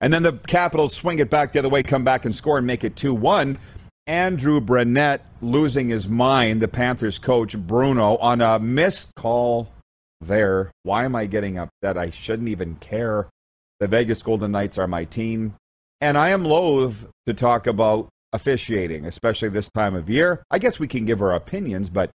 And 0.00 0.12
then 0.12 0.22
the 0.22 0.32
Capitals 0.32 0.94
swing 0.94 1.20
it 1.20 1.30
back 1.30 1.52
the 1.52 1.60
other 1.60 1.68
way, 1.68 1.82
come 1.82 2.04
back 2.04 2.24
and 2.24 2.34
score 2.34 2.58
and 2.58 2.66
make 2.66 2.84
it 2.84 2.96
2 2.96 3.14
1. 3.14 3.58
Andrew 4.08 4.60
Brunette 4.60 5.24
losing 5.40 5.88
his 5.88 6.08
mind, 6.08 6.60
the 6.60 6.68
Panthers 6.68 7.18
coach 7.18 7.56
Bruno, 7.56 8.16
on 8.16 8.40
a 8.40 8.58
missed 8.58 9.14
call 9.14 9.72
there. 10.20 10.72
Why 10.82 11.04
am 11.04 11.14
I 11.14 11.26
getting 11.26 11.56
upset? 11.56 11.96
I 11.96 12.10
shouldn't 12.10 12.48
even 12.48 12.76
care. 12.76 13.28
The 13.82 13.88
Vegas 13.88 14.22
Golden 14.22 14.52
Knights 14.52 14.78
are 14.78 14.86
my 14.86 15.02
team. 15.02 15.56
And 16.00 16.16
I 16.16 16.28
am 16.28 16.44
loath 16.44 17.08
to 17.26 17.34
talk 17.34 17.66
about 17.66 18.10
officiating, 18.32 19.06
especially 19.06 19.48
this 19.48 19.68
time 19.70 19.96
of 19.96 20.08
year. 20.08 20.44
I 20.52 20.60
guess 20.60 20.78
we 20.78 20.86
can 20.86 21.04
give 21.04 21.20
our 21.20 21.34
opinions, 21.34 21.90
but 21.90 22.12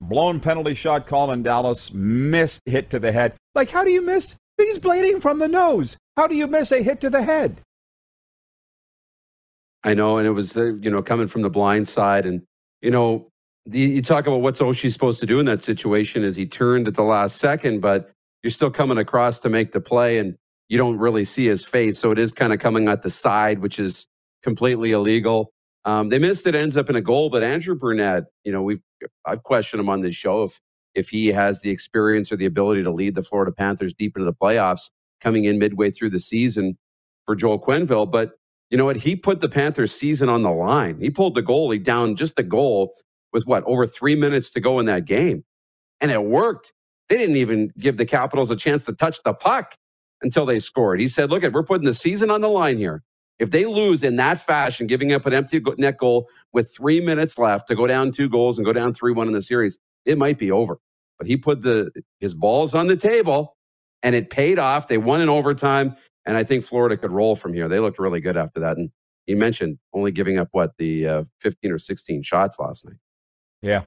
blown 0.00 0.38
penalty 0.38 0.76
shot 0.76 1.08
call 1.08 1.32
in 1.32 1.42
Dallas, 1.42 1.92
missed 1.92 2.60
hit 2.64 2.90
to 2.90 3.00
the 3.00 3.10
head. 3.10 3.34
Like, 3.56 3.70
how 3.70 3.82
do 3.82 3.90
you 3.90 4.02
miss? 4.02 4.36
He's 4.56 4.78
bleeding 4.78 5.20
from 5.20 5.40
the 5.40 5.48
nose. 5.48 5.96
How 6.16 6.28
do 6.28 6.36
you 6.36 6.46
miss 6.46 6.70
a 6.70 6.80
hit 6.80 7.00
to 7.00 7.10
the 7.10 7.24
head? 7.24 7.60
I 9.82 9.94
know, 9.94 10.16
and 10.16 10.28
it 10.28 10.32
was 10.32 10.56
uh, 10.56 10.74
you 10.80 10.92
know 10.92 11.02
coming 11.02 11.26
from 11.26 11.42
the 11.42 11.50
blind 11.50 11.88
side, 11.88 12.24
and 12.24 12.42
you 12.82 12.92
know 12.92 13.26
the, 13.66 13.80
you 13.80 14.00
talk 14.00 14.28
about 14.28 14.42
what's 14.42 14.60
Oshie 14.60 14.92
supposed 14.92 15.18
to 15.18 15.26
do 15.26 15.40
in 15.40 15.46
that 15.46 15.60
situation 15.60 16.22
is 16.22 16.36
he 16.36 16.46
turned 16.46 16.86
at 16.86 16.94
the 16.94 17.02
last 17.02 17.38
second, 17.38 17.80
but 17.80 18.12
you're 18.44 18.52
still 18.52 18.70
coming 18.70 18.98
across 18.98 19.40
to 19.40 19.48
make 19.48 19.72
the 19.72 19.80
play, 19.80 20.18
and 20.18 20.36
you 20.70 20.78
don't 20.78 20.98
really 20.98 21.24
see 21.24 21.46
his 21.46 21.66
face, 21.66 21.98
so 21.98 22.12
it 22.12 22.18
is 22.18 22.32
kind 22.32 22.52
of 22.52 22.60
coming 22.60 22.88
at 22.88 23.02
the 23.02 23.10
side, 23.10 23.58
which 23.58 23.80
is 23.80 24.06
completely 24.42 24.92
illegal. 24.92 25.52
Um, 25.84 26.10
they 26.10 26.18
missed 26.18 26.46
it, 26.46 26.54
ends 26.54 26.76
up 26.76 26.88
in 26.88 26.94
a 26.94 27.00
goal, 27.00 27.28
but 27.28 27.42
Andrew 27.42 27.74
Brunette, 27.74 28.24
you 28.44 28.52
know, 28.52 28.62
we've 28.62 28.80
I've 29.26 29.42
questioned 29.42 29.80
him 29.80 29.88
on 29.88 30.00
this 30.00 30.14
show 30.14 30.44
if 30.44 30.60
if 30.94 31.08
he 31.08 31.28
has 31.28 31.62
the 31.62 31.70
experience 31.70 32.30
or 32.30 32.36
the 32.36 32.46
ability 32.46 32.84
to 32.84 32.90
lead 32.90 33.16
the 33.16 33.22
Florida 33.22 33.50
Panthers 33.50 33.92
deep 33.92 34.16
into 34.16 34.24
the 34.24 34.32
playoffs 34.32 34.90
coming 35.20 35.44
in 35.44 35.58
midway 35.58 35.90
through 35.90 36.10
the 36.10 36.20
season 36.20 36.78
for 37.26 37.34
Joel 37.34 37.60
Quenneville, 37.60 38.10
but 38.10 38.32
you 38.70 38.78
know 38.78 38.84
what? 38.84 38.96
He 38.96 39.16
put 39.16 39.40
the 39.40 39.48
Panthers 39.48 39.92
season 39.92 40.28
on 40.28 40.42
the 40.42 40.52
line. 40.52 41.00
He 41.00 41.10
pulled 41.10 41.34
the 41.34 41.42
goalie 41.42 41.82
down 41.82 42.14
just 42.14 42.38
a 42.38 42.44
goal 42.44 42.92
with 43.32 43.44
what, 43.44 43.64
over 43.64 43.86
three 43.86 44.14
minutes 44.14 44.50
to 44.50 44.60
go 44.60 44.78
in 44.78 44.86
that 44.86 45.04
game. 45.04 45.44
And 46.00 46.12
it 46.12 46.22
worked. 46.22 46.72
They 47.08 47.16
didn't 47.16 47.36
even 47.36 47.72
give 47.78 47.96
the 47.96 48.06
Capitals 48.06 48.50
a 48.50 48.56
chance 48.56 48.84
to 48.84 48.92
touch 48.92 49.20
the 49.24 49.34
puck 49.34 49.74
until 50.22 50.46
they 50.46 50.58
scored. 50.58 51.00
He 51.00 51.08
said, 51.08 51.30
Look, 51.30 51.44
at 51.44 51.52
we're 51.52 51.62
putting 51.62 51.86
the 51.86 51.94
season 51.94 52.30
on 52.30 52.40
the 52.40 52.48
line 52.48 52.78
here. 52.78 53.02
If 53.38 53.50
they 53.50 53.64
lose 53.64 54.02
in 54.02 54.16
that 54.16 54.38
fashion, 54.38 54.86
giving 54.86 55.12
up 55.12 55.24
an 55.24 55.32
empty 55.32 55.62
net 55.78 55.96
goal 55.96 56.28
with 56.52 56.74
three 56.76 57.00
minutes 57.00 57.38
left 57.38 57.68
to 57.68 57.74
go 57.74 57.86
down 57.86 58.12
two 58.12 58.28
goals 58.28 58.58
and 58.58 58.66
go 58.66 58.72
down 58.72 58.92
3 58.92 59.12
1 59.12 59.26
in 59.28 59.32
the 59.32 59.40
series, 59.40 59.78
it 60.04 60.18
might 60.18 60.38
be 60.38 60.52
over. 60.52 60.78
But 61.18 61.26
he 61.26 61.36
put 61.36 61.62
the 61.62 61.90
his 62.18 62.34
balls 62.34 62.74
on 62.74 62.86
the 62.86 62.96
table 62.96 63.56
and 64.02 64.14
it 64.14 64.30
paid 64.30 64.58
off. 64.58 64.88
They 64.88 64.98
won 64.98 65.20
in 65.20 65.28
overtime. 65.28 65.96
And 66.26 66.36
I 66.36 66.44
think 66.44 66.64
Florida 66.64 66.96
could 66.96 67.12
roll 67.12 67.34
from 67.34 67.54
here. 67.54 67.66
They 67.66 67.80
looked 67.80 67.98
really 67.98 68.20
good 68.20 68.36
after 68.36 68.60
that. 68.60 68.76
And 68.76 68.90
he 69.26 69.34
mentioned 69.34 69.78
only 69.94 70.12
giving 70.12 70.38
up 70.38 70.48
what 70.52 70.72
the 70.78 71.06
uh, 71.06 71.24
15 71.40 71.72
or 71.72 71.78
16 71.78 72.22
shots 72.22 72.58
last 72.58 72.84
night. 72.84 72.96
Yeah. 73.62 73.84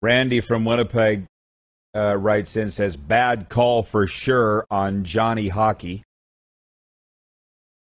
Randy 0.00 0.40
from 0.40 0.64
Winnipeg 0.64 1.26
uh, 1.96 2.14
writes 2.14 2.56
in 2.56 2.70
says 2.70 2.96
bad 2.96 3.48
call 3.48 3.82
for 3.82 4.06
sure 4.06 4.66
on 4.70 5.04
Johnny 5.04 5.48
Hockey. 5.48 6.02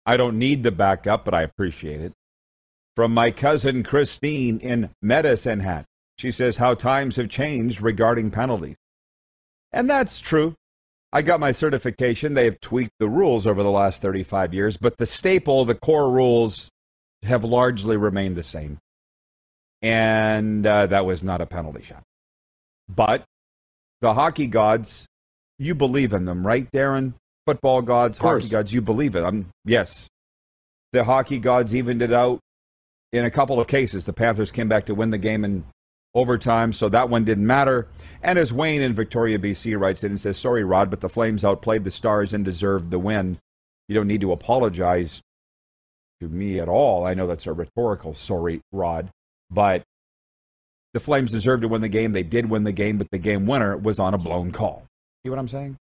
I 0.07 0.17
don't 0.17 0.39
need 0.39 0.63
the 0.63 0.71
backup, 0.71 1.25
but 1.25 1.35
I 1.35 1.43
appreciate 1.43 2.01
it. 2.01 2.13
From 2.95 3.13
my 3.13 3.31
cousin 3.31 3.83
Christine 3.83 4.59
in 4.61 4.91
Medicine 5.03 5.61
Hat. 5.61 5.85
She 6.19 6.31
says 6.31 6.57
how 6.57 6.75
times 6.75 7.17
have 7.17 7.29
changed 7.29 7.83
regarding 7.83 8.31
penalties. 8.31 8.77
And 9.73 9.91
that's 9.91 10.21
true. 10.21 10.55
I 11.13 11.23
got 11.23 11.41
my 11.41 11.53
certification. 11.53 12.35
They 12.35 12.47
have 12.47 12.61
tweaked 12.61 12.95
the 12.99 13.09
rules 13.09 13.47
over 13.47 13.63
the 13.63 13.71
last 13.71 14.01
35 14.01 14.55
years, 14.55 14.77
but 14.77 14.97
the 14.97 15.07
staple, 15.07 15.65
the 15.65 15.75
core 15.75 16.11
rules 16.11 16.71
have 17.23 17.45
largely 17.45 17.97
remained 17.97 18.37
the 18.37 18.43
same. 18.43 18.79
And 19.83 20.67
uh, 20.67 20.87
that 20.87 21.05
was 21.05 21.23
not 21.23 21.41
a 21.41 21.47
penalty 21.47 21.83
shot. 21.83 22.03
But 22.89 23.25
the 24.01 24.15
hockey 24.15 24.47
gods, 24.47 25.07
you 25.59 25.75
believe 25.75 26.13
in 26.13 26.25
them, 26.25 26.47
right, 26.47 26.71
Darren? 26.73 27.15
Football 27.47 27.83
gods, 27.83 28.19
hockey 28.19 28.49
gods, 28.49 28.75
you 28.75 28.81
believe 28.81 29.15
it. 29.15 29.23
I'm, 29.23 29.47
yes. 29.65 30.09
The 30.93 31.05
hockey 31.05 31.39
gods 31.39 31.75
evened 31.75 32.03
it 32.03 32.13
out 32.13 32.41
in 33.13 33.25
a 33.25 33.31
couple 33.31 33.61
of 33.61 33.67
cases. 33.67 34.05
The 34.05 34.13
Panthers 34.13 34.51
came 34.51 34.69
back 34.69 34.87
to 34.87 34.95
win 34.95 35.11
the 35.11 35.19
game 35.19 35.45
in 35.45 35.65
overtime, 36.15 36.73
so 36.73 36.89
that 36.89 37.09
one 37.09 37.25
didn't 37.25 37.47
matter. 37.47 37.89
And 38.23 38.39
as 38.39 38.53
Wayne 38.53 38.83
in 38.83 38.95
Victoria, 38.95 39.39
BC 39.39 39.79
writes 39.79 40.03
it 40.03 40.11
and 40.11 40.21
says, 40.21 40.39
Sorry, 40.39 40.65
Rod, 40.65 40.91
but 40.91 41.01
the 41.01 41.09
Flames 41.09 41.45
outplayed 41.45 41.85
the 41.85 41.91
Stars 41.91 42.35
and 42.35 42.45
deserved 42.45 42.91
the 42.91 42.99
win. 42.99 43.39
You 43.89 43.95
don't 43.95 44.09
need 44.09 44.23
to 44.23 44.33
apologize 44.33 45.23
to 46.21 46.29
me 46.29 46.59
at 46.59 46.69
all. 46.69 47.07
I 47.07 47.15
know 47.15 47.27
that's 47.27 47.47
a 47.47 47.53
rhetorical 47.53 48.15
sorry, 48.15 48.63
Rod, 48.73 49.11
but 49.51 49.83
the 50.97 51.01
Flames 51.01 51.31
deserved 51.31 51.61
to 51.61 51.69
win 51.69 51.83
the 51.83 51.91
game. 51.91 52.13
They 52.13 52.23
did 52.23 52.49
win 52.49 52.65
the 52.65 52.73
game, 52.73 52.97
but 52.97 53.11
the 53.11 53.19
game 53.19 53.45
winner 53.45 53.77
was 53.77 53.99
on 53.99 54.15
a 54.15 54.19
blown 54.19 54.51
call. 54.51 54.85
See 55.23 55.29
what 55.29 55.39
I'm 55.39 55.47
saying? 55.47 55.77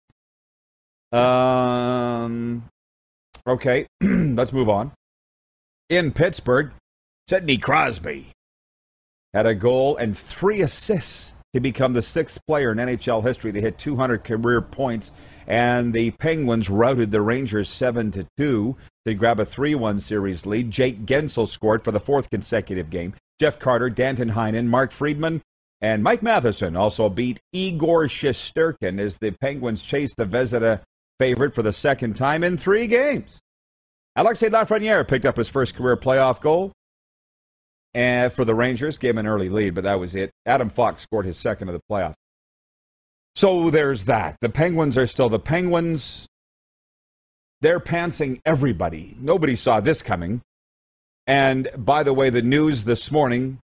Um, 1.12 2.63
okay, 3.46 3.88
let's 4.01 4.53
move 4.53 4.70
on. 4.70 4.94
In 5.89 6.13
Pittsburgh, 6.13 6.72
Sidney 7.27 7.58
Crosby 7.58 8.27
had 9.34 9.46
a 9.46 9.53
goal 9.53 9.98
and 9.98 10.18
three 10.18 10.62
assists 10.62 11.34
to 11.53 11.60
become 11.60 11.91
the 11.91 12.01
sixth 12.01 12.39
player 12.48 12.72
in 12.72 12.77
NHL 12.77 13.22
history 13.22 13.51
to 13.51 13.60
hit 13.60 13.77
200 13.77 14.24
career 14.24 14.62
points. 14.62 15.12
And 15.46 15.94
the 15.94 16.12
Penguins 16.12 16.70
routed 16.70 17.12
the 17.12 17.20
Rangers 17.20 17.68
7 17.68 18.12
to 18.12 18.25
2 18.38 18.77
to 19.08 19.13
grab 19.13 19.41
a 19.41 19.46
3 19.46 19.75
1 19.75 20.00
series 20.00 20.46
lead. 20.46 20.72
Jake 20.72 21.06
Guentzel 21.06 21.50
scored 21.50 21.84
for 21.84 21.91
the 21.91 22.00
fourth 22.00 22.30
consecutive 22.30 22.89
game. 22.89 23.13
Jeff 23.41 23.57
Carter, 23.57 23.89
Danton 23.89 24.29
Heinen, 24.29 24.67
Mark 24.67 24.91
Friedman, 24.91 25.41
and 25.81 26.03
Mike 26.03 26.21
Matheson 26.21 26.75
also 26.75 27.10
beat 27.10 27.39
Igor 27.51 28.03
Shesterkin 28.05 29.00
as 29.00 29.17
the 29.17 29.31
Penguins 29.31 29.81
chased 29.81 30.15
the 30.15 30.25
Vezina 30.25 30.81
favorite 31.17 31.55
for 31.55 31.63
the 31.63 31.74
second 31.74 32.15
time 32.15 32.43
in 32.43 32.55
three 32.55 32.86
games. 32.86 33.39
Alexis 34.15 34.51
Lafreniere 34.51 35.07
picked 35.07 35.25
up 35.25 35.38
his 35.38 35.50
first 35.50 35.74
career 35.74 35.98
playoff 35.98 36.39
goal 36.39 36.71
and 37.95 38.31
for 38.31 38.45
the 38.45 38.53
Rangers, 38.53 39.00
gave 39.00 39.15
him 39.15 39.17
an 39.17 39.25
early 39.25 39.50
lead, 39.50 39.74
but 39.74 39.86
that 39.86 40.00
was 40.00 40.13
it. 40.13 40.29
Adam 40.45 40.69
Fox 40.69 41.01
scored 41.01 41.25
his 41.25 41.38
second 41.38 41.67
of 41.67 41.74
the 41.74 41.81
playoff. 41.91 42.13
So 43.33 43.71
there's 43.71 44.03
that. 44.03 44.38
The 44.41 44.50
Penguins 44.50 45.00
are 45.00 45.07
still 45.07 45.29
the 45.29 45.39
Penguins. 45.39 46.27
They're 47.62 47.79
pantsing 47.79 48.39
everybody. 48.45 49.17
Nobody 49.19 49.55
saw 49.55 49.79
this 49.79 50.03
coming. 50.03 50.41
And 51.28 51.70
by 51.78 52.04
the 52.04 52.13
way, 52.13 52.30
the 52.30 52.42
news 52.42 52.84
this 52.84 53.12
morning 53.12 53.60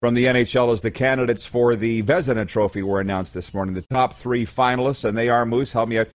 from 0.00 0.14
the 0.14 0.26
NHL 0.26 0.72
is 0.72 0.82
the 0.82 0.90
candidates 0.90 1.46
for 1.46 1.74
the 1.76 2.02
Vezina 2.02 2.46
Trophy 2.46 2.82
were 2.82 3.00
announced 3.00 3.32
this 3.32 3.54
morning. 3.54 3.74
The 3.74 3.82
top 3.90 4.14
three 4.14 4.44
finalists, 4.44 5.04
and 5.04 5.16
they 5.16 5.28
are 5.28 5.46
Moose, 5.46 5.72
help 5.72 5.88
me 5.88 5.98
out. 5.98 6.08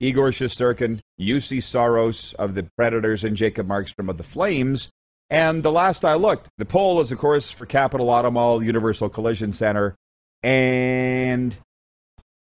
Igor 0.00 0.30
Shesterkin, 0.30 1.00
Juuse 1.18 1.62
Saros 1.62 2.34
of 2.34 2.54
the 2.54 2.68
Predators, 2.76 3.24
and 3.24 3.36
Jacob 3.36 3.68
Markstrom 3.68 4.10
of 4.10 4.18
the 4.18 4.24
Flames. 4.24 4.90
And 5.30 5.62
the 5.62 5.72
last 5.72 6.04
I 6.04 6.14
looked, 6.14 6.48
the 6.58 6.66
poll 6.66 7.00
is, 7.00 7.10
of 7.10 7.18
course, 7.18 7.50
for 7.50 7.64
Capital 7.64 8.08
Automall 8.08 8.62
Universal 8.62 9.08
Collision 9.10 9.52
Center. 9.52 9.94
And 10.42 11.56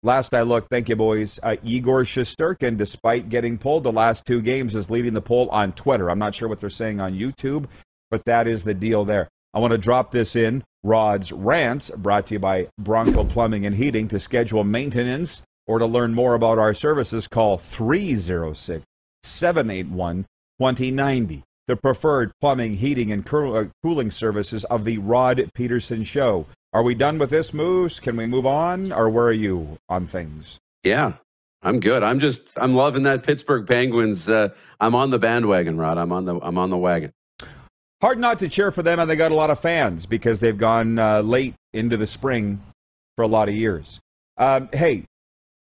last 0.07 0.33
I 0.33 0.41
looked, 0.41 0.69
thank 0.71 0.89
you, 0.89 0.95
boys, 0.95 1.39
uh, 1.43 1.57
Igor 1.63 2.03
Shesterkin, 2.03 2.77
despite 2.77 3.29
getting 3.29 3.57
pulled 3.57 3.83
the 3.83 3.91
last 3.91 4.25
two 4.25 4.41
games, 4.41 4.75
is 4.75 4.89
leading 4.89 5.13
the 5.13 5.21
poll 5.21 5.49
on 5.49 5.73
Twitter. 5.73 6.09
I'm 6.09 6.17
not 6.17 6.33
sure 6.33 6.47
what 6.47 6.59
they're 6.59 6.69
saying 6.71 6.99
on 6.99 7.13
YouTube, 7.13 7.65
but 8.09 8.25
that 8.25 8.47
is 8.47 8.63
the 8.63 8.73
deal 8.73 9.05
there. 9.05 9.27
I 9.53 9.59
want 9.59 9.73
to 9.73 9.77
drop 9.77 10.11
this 10.11 10.35
in. 10.35 10.63
Rod's 10.83 11.31
Rants, 11.31 11.91
brought 11.91 12.27
to 12.27 12.35
you 12.35 12.39
by 12.39 12.69
Bronco 12.79 13.23
Plumbing 13.23 13.65
and 13.65 13.75
Heating. 13.75 14.07
To 14.07 14.19
schedule 14.19 14.63
maintenance 14.63 15.43
or 15.67 15.79
to 15.79 15.85
learn 15.85 16.13
more 16.13 16.33
about 16.33 16.57
our 16.57 16.73
services, 16.73 17.27
call 17.27 17.57
306 17.57 18.85
781 19.23 20.25
2090 20.59 21.43
the 21.67 21.75
preferred 21.75 22.31
plumbing, 22.39 22.75
heating, 22.75 23.11
and 23.11 23.27
uh, 23.27 23.65
cooling 23.83 24.09
services 24.09 24.63
of 24.65 24.85
the 24.85 24.97
Rod 24.97 25.49
Peterson 25.53 26.03
Show. 26.03 26.47
Are 26.73 26.83
we 26.83 26.95
done 26.95 27.17
with 27.17 27.29
this, 27.29 27.53
Moose? 27.53 27.99
Can 27.99 28.17
we 28.17 28.25
move 28.25 28.45
on, 28.45 28.91
or 28.91 29.09
where 29.09 29.25
are 29.25 29.31
you 29.31 29.77
on 29.87 30.05
things? 30.05 30.59
Yeah, 30.83 31.13
I'm 31.61 31.79
good. 31.79 32.03
I'm 32.03 32.19
just 32.19 32.57
I'm 32.57 32.75
loving 32.75 33.03
that 33.03 33.23
Pittsburgh 33.23 33.65
Penguins. 33.65 34.27
Uh, 34.29 34.49
I'm 34.79 34.93
on 34.93 35.09
the 35.09 35.19
bandwagon, 35.19 35.77
Rod. 35.77 35.97
I'm 35.97 36.11
on 36.11 36.25
the 36.25 36.39
I'm 36.41 36.57
on 36.57 36.69
the 36.69 36.77
wagon. 36.77 37.11
Hard 38.01 38.19
not 38.19 38.39
to 38.39 38.47
cheer 38.47 38.71
for 38.71 38.83
them, 38.83 38.99
and 38.99 39.09
they 39.09 39.15
got 39.15 39.31
a 39.31 39.35
lot 39.35 39.49
of 39.49 39.59
fans 39.59 40.05
because 40.05 40.39
they've 40.39 40.57
gone 40.57 40.99
uh, 40.99 41.21
late 41.21 41.55
into 41.73 41.97
the 41.97 42.05
spring 42.05 42.61
for 43.15 43.23
a 43.23 43.27
lot 43.27 43.49
of 43.49 43.55
years. 43.55 43.99
Um, 44.37 44.69
hey, 44.71 45.05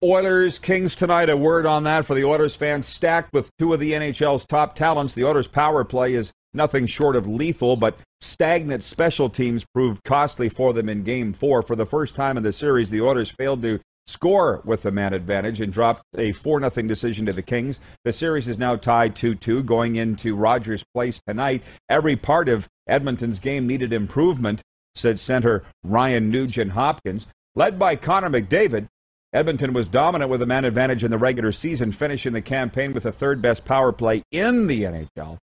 Oilers, 0.03 0.59
Kings 0.59 0.93
tonight. 0.93 1.29
A 1.29 1.37
word 1.37 1.65
on 1.65 1.83
that 1.83 2.05
for 2.05 2.13
the 2.13 2.23
Oilers 2.23 2.55
fans. 2.55 2.85
Stacked 2.85 3.33
with 3.33 3.49
two 3.57 3.73
of 3.73 3.79
the 3.79 3.93
NHL's 3.93 4.45
top 4.45 4.75
talents, 4.75 5.13
the 5.13 5.23
Oilers' 5.23 5.47
power 5.47 5.83
play 5.83 6.13
is 6.13 6.31
nothing 6.53 6.85
short 6.85 7.15
of 7.15 7.27
lethal, 7.27 7.75
but 7.75 7.97
stagnant 8.19 8.83
special 8.83 9.29
teams 9.29 9.65
proved 9.73 10.03
costly 10.03 10.49
for 10.49 10.73
them 10.73 10.89
in 10.89 11.03
Game 11.03 11.33
4. 11.33 11.61
For 11.61 11.75
the 11.75 11.85
first 11.85 12.15
time 12.15 12.37
in 12.37 12.43
the 12.43 12.51
series, 12.51 12.89
the 12.89 13.01
Oilers 13.01 13.29
failed 13.29 13.61
to 13.63 13.79
score 14.07 14.61
with 14.65 14.81
the 14.83 14.91
man 14.91 15.13
advantage 15.13 15.61
and 15.61 15.71
dropped 15.71 16.03
a 16.17 16.31
4 16.31 16.69
0 16.69 16.87
decision 16.87 17.25
to 17.25 17.33
the 17.33 17.41
Kings. 17.41 17.79
The 18.03 18.13
series 18.13 18.47
is 18.47 18.57
now 18.57 18.75
tied 18.75 19.15
2 19.15 19.35
2 19.35 19.63
going 19.63 19.95
into 19.95 20.35
Rogers 20.35 20.83
Place 20.93 21.21
tonight. 21.25 21.63
Every 21.89 22.15
part 22.15 22.49
of 22.49 22.67
Edmonton's 22.87 23.39
game 23.39 23.67
needed 23.67 23.93
improvement, 23.93 24.61
said 24.95 25.19
center 25.19 25.63
Ryan 25.83 26.29
Nugent 26.29 26.71
Hopkins. 26.71 27.27
Led 27.55 27.77
by 27.77 27.95
Connor 27.95 28.29
McDavid, 28.29 28.87
Edmonton 29.33 29.73
was 29.73 29.87
dominant 29.87 30.29
with 30.29 30.41
a 30.41 30.45
man 30.45 30.65
advantage 30.65 31.03
in 31.03 31.11
the 31.11 31.17
regular 31.17 31.51
season, 31.51 31.91
finishing 31.91 32.33
the 32.33 32.41
campaign 32.41 32.93
with 32.93 33.03
the 33.03 33.11
third 33.11 33.41
best 33.41 33.63
power 33.63 33.91
play 33.91 34.23
in 34.31 34.67
the 34.67 34.83
NHL. 34.83 35.37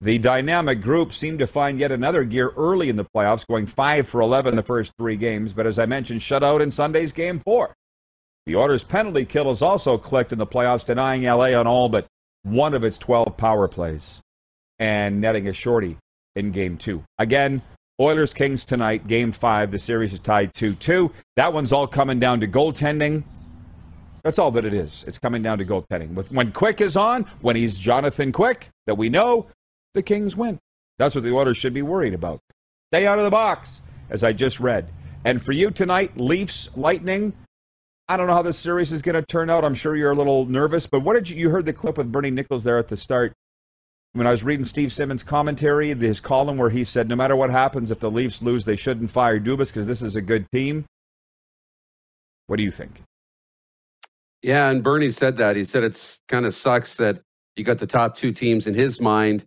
The 0.00 0.18
dynamic 0.18 0.80
group 0.82 1.12
seemed 1.12 1.38
to 1.38 1.46
find 1.46 1.78
yet 1.78 1.92
another 1.92 2.24
gear 2.24 2.52
early 2.56 2.88
in 2.88 2.96
the 2.96 3.06
playoffs, 3.06 3.46
going 3.46 3.66
5 3.66 4.08
for 4.08 4.20
11 4.20 4.56
the 4.56 4.62
first 4.62 4.92
three 4.98 5.16
games, 5.16 5.52
but 5.52 5.66
as 5.66 5.78
I 5.78 5.86
mentioned, 5.86 6.22
shut 6.22 6.42
out 6.42 6.60
in 6.60 6.70
Sunday's 6.70 7.12
game 7.12 7.40
four. 7.40 7.74
The 8.46 8.56
Oilers' 8.56 8.84
penalty 8.84 9.24
kill 9.24 9.46
has 9.46 9.62
also 9.62 9.96
clicked 9.96 10.32
in 10.32 10.38
the 10.38 10.46
playoffs, 10.46 10.84
denying 10.84 11.22
LA 11.22 11.58
on 11.58 11.66
all 11.66 11.88
but 11.88 12.06
one 12.42 12.74
of 12.74 12.84
its 12.84 12.98
12 12.98 13.36
power 13.36 13.66
plays 13.68 14.20
and 14.78 15.20
netting 15.20 15.48
a 15.48 15.52
shorty 15.52 15.96
in 16.36 16.52
game 16.52 16.76
two. 16.76 17.02
Again, 17.18 17.62
Oilers 18.00 18.34
Kings 18.34 18.64
tonight, 18.64 19.06
game 19.06 19.32
five. 19.32 19.70
The 19.70 19.78
series 19.78 20.12
is 20.12 20.18
tied 20.18 20.52
2 20.52 20.74
2. 20.74 21.12
That 21.36 21.52
one's 21.52 21.72
all 21.72 21.86
coming 21.86 22.18
down 22.18 22.40
to 22.40 22.48
goaltending. 22.48 23.22
That's 24.24 24.38
all 24.38 24.50
that 24.52 24.64
it 24.64 24.74
is. 24.74 25.04
It's 25.06 25.18
coming 25.18 25.42
down 25.42 25.58
to 25.58 25.64
goaltending. 25.64 26.14
With, 26.14 26.32
when 26.32 26.50
Quick 26.50 26.80
is 26.80 26.96
on, 26.96 27.24
when 27.40 27.56
he's 27.56 27.78
Jonathan 27.78 28.32
Quick, 28.32 28.70
that 28.86 28.96
we 28.96 29.08
know, 29.08 29.46
the 29.94 30.02
Kings 30.02 30.36
win. 30.36 30.58
That's 30.98 31.14
what 31.14 31.24
the 31.24 31.32
Oilers 31.32 31.56
should 31.56 31.74
be 31.74 31.82
worried 31.82 32.14
about. 32.14 32.40
Stay 32.92 33.06
out 33.06 33.18
of 33.18 33.24
the 33.24 33.30
box, 33.30 33.82
as 34.10 34.22
I 34.22 34.32
just 34.32 34.60
read. 34.60 34.88
And 35.24 35.42
for 35.42 35.52
you 35.52 35.70
tonight, 35.70 36.16
Leafs, 36.16 36.68
Lightning. 36.76 37.32
I 38.06 38.16
don't 38.16 38.26
know 38.26 38.34
how 38.34 38.42
this 38.42 38.58
series 38.58 38.92
is 38.92 39.00
going 39.00 39.14
to 39.14 39.22
turn 39.22 39.48
out. 39.48 39.64
I'm 39.64 39.74
sure 39.74 39.96
you're 39.96 40.12
a 40.12 40.16
little 40.16 40.44
nervous, 40.44 40.86
but 40.86 41.00
what 41.00 41.14
did 41.14 41.30
you, 41.30 41.36
you 41.36 41.50
heard 41.50 41.64
the 41.64 41.72
clip 41.72 41.96
with 41.96 42.12
Bernie 42.12 42.30
Nicholls 42.30 42.62
there 42.62 42.78
at 42.78 42.88
the 42.88 42.96
start? 42.96 43.32
when 44.14 44.28
I 44.28 44.30
was 44.30 44.44
reading 44.44 44.64
Steve 44.64 44.92
Simmons' 44.92 45.24
commentary, 45.24 45.92
his 45.92 46.20
column 46.20 46.56
where 46.56 46.70
he 46.70 46.84
said, 46.84 47.08
no 47.08 47.16
matter 47.16 47.34
what 47.34 47.50
happens, 47.50 47.90
if 47.90 47.98
the 47.98 48.10
Leafs 48.10 48.40
lose, 48.40 48.64
they 48.64 48.76
shouldn't 48.76 49.10
fire 49.10 49.40
Dubas 49.40 49.68
because 49.68 49.88
this 49.88 50.02
is 50.02 50.14
a 50.14 50.22
good 50.22 50.46
team. 50.52 50.84
What 52.46 52.56
do 52.56 52.62
you 52.62 52.70
think? 52.70 53.02
Yeah, 54.40 54.70
and 54.70 54.84
Bernie 54.84 55.10
said 55.10 55.36
that. 55.38 55.56
He 55.56 55.64
said 55.64 55.82
it's 55.82 56.20
kind 56.28 56.46
of 56.46 56.54
sucks 56.54 56.94
that 56.96 57.22
you 57.56 57.64
got 57.64 57.78
the 57.78 57.88
top 57.88 58.14
two 58.14 58.30
teams 58.30 58.68
in 58.68 58.74
his 58.74 59.00
mind 59.00 59.44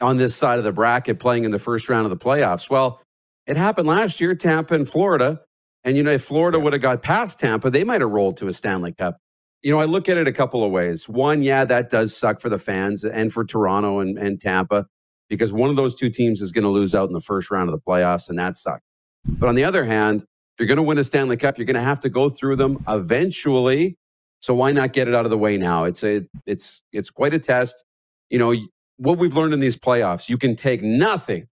on 0.00 0.16
this 0.16 0.34
side 0.34 0.58
of 0.58 0.64
the 0.64 0.72
bracket 0.72 1.18
playing 1.18 1.44
in 1.44 1.50
the 1.50 1.58
first 1.58 1.88
round 1.88 2.04
of 2.04 2.10
the 2.10 2.16
playoffs. 2.16 2.68
Well, 2.68 3.00
it 3.46 3.56
happened 3.56 3.88
last 3.88 4.20
year, 4.20 4.34
Tampa 4.34 4.74
and 4.74 4.88
Florida. 4.88 5.40
And, 5.84 5.96
you 5.96 6.02
know, 6.02 6.12
if 6.12 6.24
Florida 6.24 6.58
would 6.58 6.72
have 6.72 6.82
got 6.82 7.02
past 7.02 7.38
Tampa, 7.38 7.70
they 7.70 7.84
might 7.84 8.00
have 8.00 8.10
rolled 8.10 8.38
to 8.38 8.48
a 8.48 8.52
Stanley 8.52 8.92
Cup 8.92 9.18
you 9.64 9.70
know, 9.70 9.80
I 9.80 9.86
look 9.86 10.10
at 10.10 10.18
it 10.18 10.28
a 10.28 10.32
couple 10.32 10.62
of 10.62 10.70
ways. 10.70 11.08
One, 11.08 11.42
yeah, 11.42 11.64
that 11.64 11.88
does 11.88 12.14
suck 12.14 12.38
for 12.38 12.50
the 12.50 12.58
fans 12.58 13.02
and 13.02 13.32
for 13.32 13.44
Toronto 13.44 13.98
and, 13.98 14.18
and 14.18 14.38
Tampa 14.38 14.84
because 15.30 15.54
one 15.54 15.70
of 15.70 15.76
those 15.76 15.94
two 15.94 16.10
teams 16.10 16.42
is 16.42 16.52
going 16.52 16.64
to 16.64 16.70
lose 16.70 16.94
out 16.94 17.08
in 17.08 17.14
the 17.14 17.20
first 17.20 17.50
round 17.50 17.70
of 17.70 17.74
the 17.74 17.80
playoffs, 17.80 18.28
and 18.28 18.38
that 18.38 18.56
sucks. 18.56 18.82
But 19.24 19.48
on 19.48 19.54
the 19.54 19.64
other 19.64 19.86
hand, 19.86 20.20
if 20.20 20.60
you're 20.60 20.66
going 20.66 20.76
to 20.76 20.82
win 20.82 20.98
a 20.98 21.04
Stanley 21.04 21.38
Cup, 21.38 21.56
you're 21.56 21.64
going 21.64 21.74
to 21.76 21.82
have 21.82 21.98
to 22.00 22.10
go 22.10 22.28
through 22.28 22.56
them 22.56 22.84
eventually. 22.86 23.96
So 24.40 24.54
why 24.54 24.70
not 24.70 24.92
get 24.92 25.08
it 25.08 25.14
out 25.14 25.24
of 25.24 25.30
the 25.30 25.38
way 25.38 25.56
now? 25.56 25.84
It's 25.84 26.04
a 26.04 26.20
it's 26.44 26.82
it's 26.92 27.08
quite 27.08 27.32
a 27.32 27.38
test. 27.38 27.82
You 28.28 28.38
know 28.38 28.54
what 28.96 29.18
we've 29.18 29.36
learned 29.36 29.54
in 29.54 29.60
these 29.60 29.76
playoffs. 29.76 30.28
You 30.28 30.38
can 30.38 30.56
take 30.56 30.82
nothing, 30.82 31.46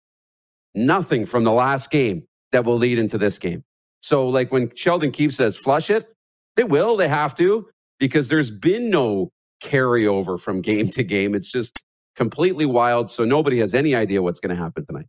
nothing 0.75 1.27
from 1.27 1.45
the 1.45 1.53
last 1.53 1.91
game 1.91 2.25
that 2.53 2.65
will 2.65 2.77
lead 2.77 2.99
into 2.99 3.19
this 3.19 3.39
game. 3.39 3.63
So 4.01 4.29
like 4.29 4.51
when 4.51 4.75
Sheldon 4.75 5.13
Keefe 5.13 5.33
says 5.35 5.57
flush 5.57 5.91
it, 5.91 6.09
they 6.57 6.65
will. 6.65 6.97
They 6.97 7.09
have 7.09 7.35
to 7.37 7.69
because 7.99 8.29
there's 8.29 8.51
been 8.51 8.91
no 8.91 9.31
carryover 9.63 10.41
from 10.41 10.61
game 10.63 10.89
to 10.91 11.03
game. 11.03 11.35
It's 11.35 11.51
just 11.51 11.83
completely 12.17 12.67
wild. 12.67 13.11
So 13.11 13.25
nobody 13.25 13.59
has 13.61 13.75
any 13.75 13.95
idea 13.95 14.23
what's 14.23 14.41
going 14.41 14.55
to 14.55 14.63
happen 14.63 14.85
tonight. 14.87 15.07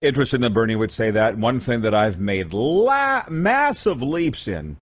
Interesting 0.00 0.40
that 0.40 0.52
Bernie 0.52 0.74
would 0.74 0.90
say 0.90 1.12
that. 1.12 1.38
One 1.38 1.60
thing 1.60 1.82
that 1.82 1.94
I've 1.94 2.18
made 2.18 2.52
la- 2.52 3.24
massive 3.30 4.02
leaps 4.02 4.48
in 4.48 4.76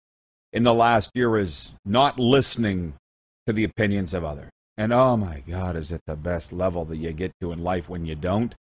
in 0.53 0.63
the 0.63 0.73
last 0.73 1.11
year 1.13 1.37
is 1.37 1.73
not 1.85 2.17
listening 2.17 2.93
to 3.45 3.51
the 3.51 3.65
opinions 3.65 4.13
of 4.13 4.23
others. 4.23 4.49
And 4.79 4.93
oh 4.93 5.17
my 5.17 5.43
God, 5.45 5.75
is 5.75 5.91
it 5.91 6.01
the 6.07 6.15
best 6.15 6.53
level 6.53 6.85
that 6.85 6.97
you 6.97 7.11
get 7.11 7.33
to 7.41 7.51
in 7.51 7.61
life 7.63 7.89
when 7.89 8.05
you 8.05 8.15
don't? 8.15 8.55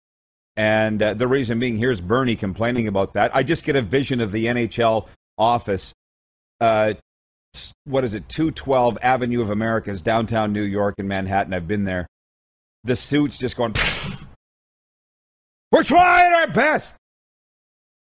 And 0.56 1.02
uh, 1.02 1.14
the 1.14 1.26
reason 1.26 1.58
being, 1.58 1.76
here's 1.76 2.00
Bernie 2.00 2.36
complaining 2.36 2.86
about 2.86 3.14
that. 3.14 3.34
I 3.34 3.42
just 3.42 3.64
get 3.64 3.74
a 3.74 3.82
vision 3.82 4.20
of 4.20 4.30
the 4.30 4.46
NHL 4.46 5.08
office 5.36 5.92
uh, 6.60 6.94
what 7.84 8.04
is 8.04 8.14
it, 8.14 8.28
212 8.28 8.98
Avenue 9.02 9.40
of 9.40 9.50
Americas, 9.50 10.00
downtown 10.00 10.52
New 10.52 10.62
York 10.62 10.96
in 10.98 11.06
Manhattan. 11.06 11.54
I've 11.54 11.68
been 11.68 11.84
there. 11.84 12.06
The 12.84 12.96
suits 12.96 13.36
just 13.36 13.56
going, 13.56 13.74
we're 15.72 15.82
trying 15.82 16.32
our 16.32 16.48
best. 16.48 16.96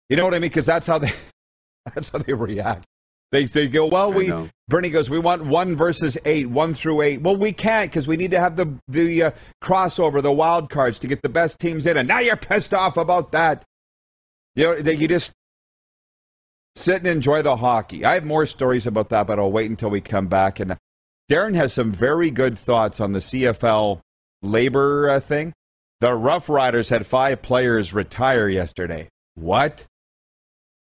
You 0.09 0.17
know 0.17 0.25
what 0.25 0.35
I 0.35 0.39
mean? 0.39 0.51
Because 0.51 0.67
that's 0.67 0.87
how 0.87 0.99
they, 0.99 1.13
that's 1.95 2.11
how 2.11 2.19
they 2.19 2.33
react. 2.33 2.85
They, 3.33 3.45
they 3.45 3.69
go, 3.69 3.87
well, 3.87 4.13
we, 4.13 4.33
Bernie 4.69 4.91
goes, 4.91 5.09
we 5.09 5.19
want 5.19 5.45
one 5.45 5.77
versus 5.77 6.19
eight, 6.25 6.51
one 6.51 6.75
through 6.75 7.03
eight. 7.03 7.23
Well, 7.23 7.37
we 7.37 7.53
can't 7.53 7.91
because 7.91 8.09
we 8.09 8.17
need 8.17 8.33
to 8.33 8.41
have 8.41 8.57
the, 8.57 8.75
the 8.89 9.23
uh, 9.23 9.31
crossover, 9.63 10.21
the 10.21 10.33
wild 10.33 10.69
cards 10.69 10.99
to 11.01 11.07
get 11.07 11.23
the 11.23 11.29
best 11.29 11.61
teams 11.61 11.87
in. 11.87 11.97
And 11.97 12.09
now 12.09 12.19
you're 12.19 12.37
pissed 12.37 12.75
off 12.75 12.97
about 12.97 13.31
that. 13.33 13.65
You 14.57 14.83
know, 14.83 14.91
you 14.91 15.07
just, 15.07 15.33
sit 16.77 16.99
and 16.99 17.07
enjoy 17.07 17.43
the 17.43 17.57
hockey. 17.57 18.05
I 18.05 18.15
have 18.15 18.25
more 18.25 18.47
stories 18.47 18.87
about 18.87 19.09
that, 19.11 19.27
but 19.27 19.39
I'll 19.39 19.53
wait 19.53 19.71
until 19.71 19.91
we 19.91 20.01
come 20.01 20.29
back. 20.29 20.61
And 20.61 20.77
Darren 21.31 21.55
has 21.55 21.73
some 21.73 21.91
very 21.91 22.31
good 22.31 22.59
thoughts 22.59 23.01
on 23.01 23.13
the 23.13 23.19
CFL 23.19 24.01
labor 24.43 25.11
uh, 25.11 25.21
thing. 25.21 25.53
The 26.01 26.15
Rough 26.15 26.49
Riders 26.49 26.89
had 26.89 27.07
five 27.07 27.43
players 27.43 27.93
retire 27.93 28.49
yesterday. 28.49 29.09
What? 29.35 29.87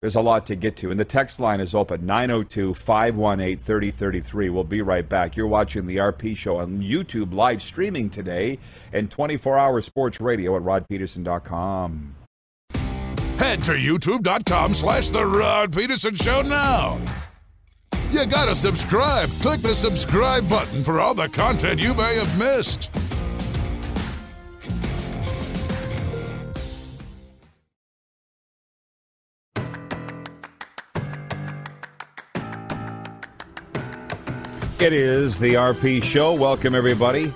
There's 0.00 0.14
a 0.14 0.20
lot 0.20 0.46
to 0.46 0.54
get 0.54 0.76
to. 0.76 0.92
And 0.92 1.00
the 1.00 1.04
text 1.04 1.40
line 1.40 1.60
is 1.60 1.74
open 1.74 2.06
902 2.06 2.74
518 2.74 3.58
3033. 3.58 4.48
We'll 4.48 4.62
be 4.62 4.80
right 4.80 5.08
back. 5.08 5.36
You're 5.36 5.48
watching 5.48 5.86
the 5.86 5.96
RP 5.96 6.36
Show 6.36 6.58
on 6.58 6.80
YouTube 6.80 7.34
live 7.34 7.60
streaming 7.60 8.08
today 8.08 8.60
and 8.92 9.10
24 9.10 9.58
hour 9.58 9.80
sports 9.80 10.20
radio 10.20 10.56
at 10.56 10.62
rodpeterson.com. 10.62 12.14
Head 13.38 13.62
to 13.64 13.72
youtube.com 13.72 14.74
slash 14.74 15.10
The 15.10 15.24
Rod 15.24 15.72
Peterson 15.72 16.14
Show 16.14 16.42
now. 16.42 17.00
You 18.10 18.24
gotta 18.26 18.54
subscribe. 18.54 19.28
Click 19.40 19.60
the 19.60 19.74
subscribe 19.74 20.48
button 20.48 20.82
for 20.82 21.00
all 21.00 21.14
the 21.14 21.28
content 21.28 21.80
you 21.80 21.92
may 21.94 22.16
have 22.16 22.38
missed. 22.38 22.90
It 34.80 34.92
is 34.92 35.40
the 35.40 35.54
RP 35.54 36.00
Show. 36.04 36.34
Welcome, 36.34 36.72
everybody. 36.72 37.34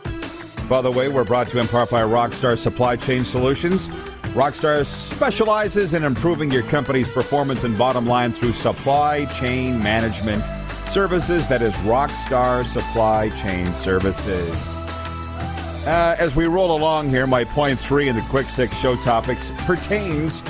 By 0.69 0.81
the 0.81 0.93
way, 0.93 1.09
we're 1.09 1.25
brought 1.25 1.49
to 1.49 1.55
you 1.55 1.61
in 1.61 1.67
part 1.67 1.91
by 1.91 2.03
Rockstar 2.03 2.57
Supply 2.57 2.95
Chain 2.95 3.25
Solutions. 3.25 3.89
Rockstar 4.37 4.87
specializes 4.87 5.93
in 5.93 6.05
improving 6.05 6.53
your 6.53 6.63
company's 6.63 7.09
performance 7.09 7.65
and 7.65 7.77
bottom 7.77 8.07
line 8.07 8.31
through 8.31 8.53
supply 8.53 9.25
chain 9.41 9.83
management 9.83 10.45
services. 10.89 11.49
That 11.49 11.63
is 11.63 11.73
Rockstar 11.79 12.65
Supply 12.65 13.31
Chain 13.31 13.75
Services. 13.75 14.55
Uh, 15.85 16.15
as 16.21 16.37
we 16.37 16.47
roll 16.47 16.77
along 16.77 17.09
here, 17.09 17.27
my 17.27 17.43
point 17.43 17.77
three 17.77 18.09
in 18.09 18.15
the 18.15 18.23
quick 18.31 18.47
six 18.47 18.77
show 18.77 18.95
topics 18.95 19.53
pertains 19.67 20.45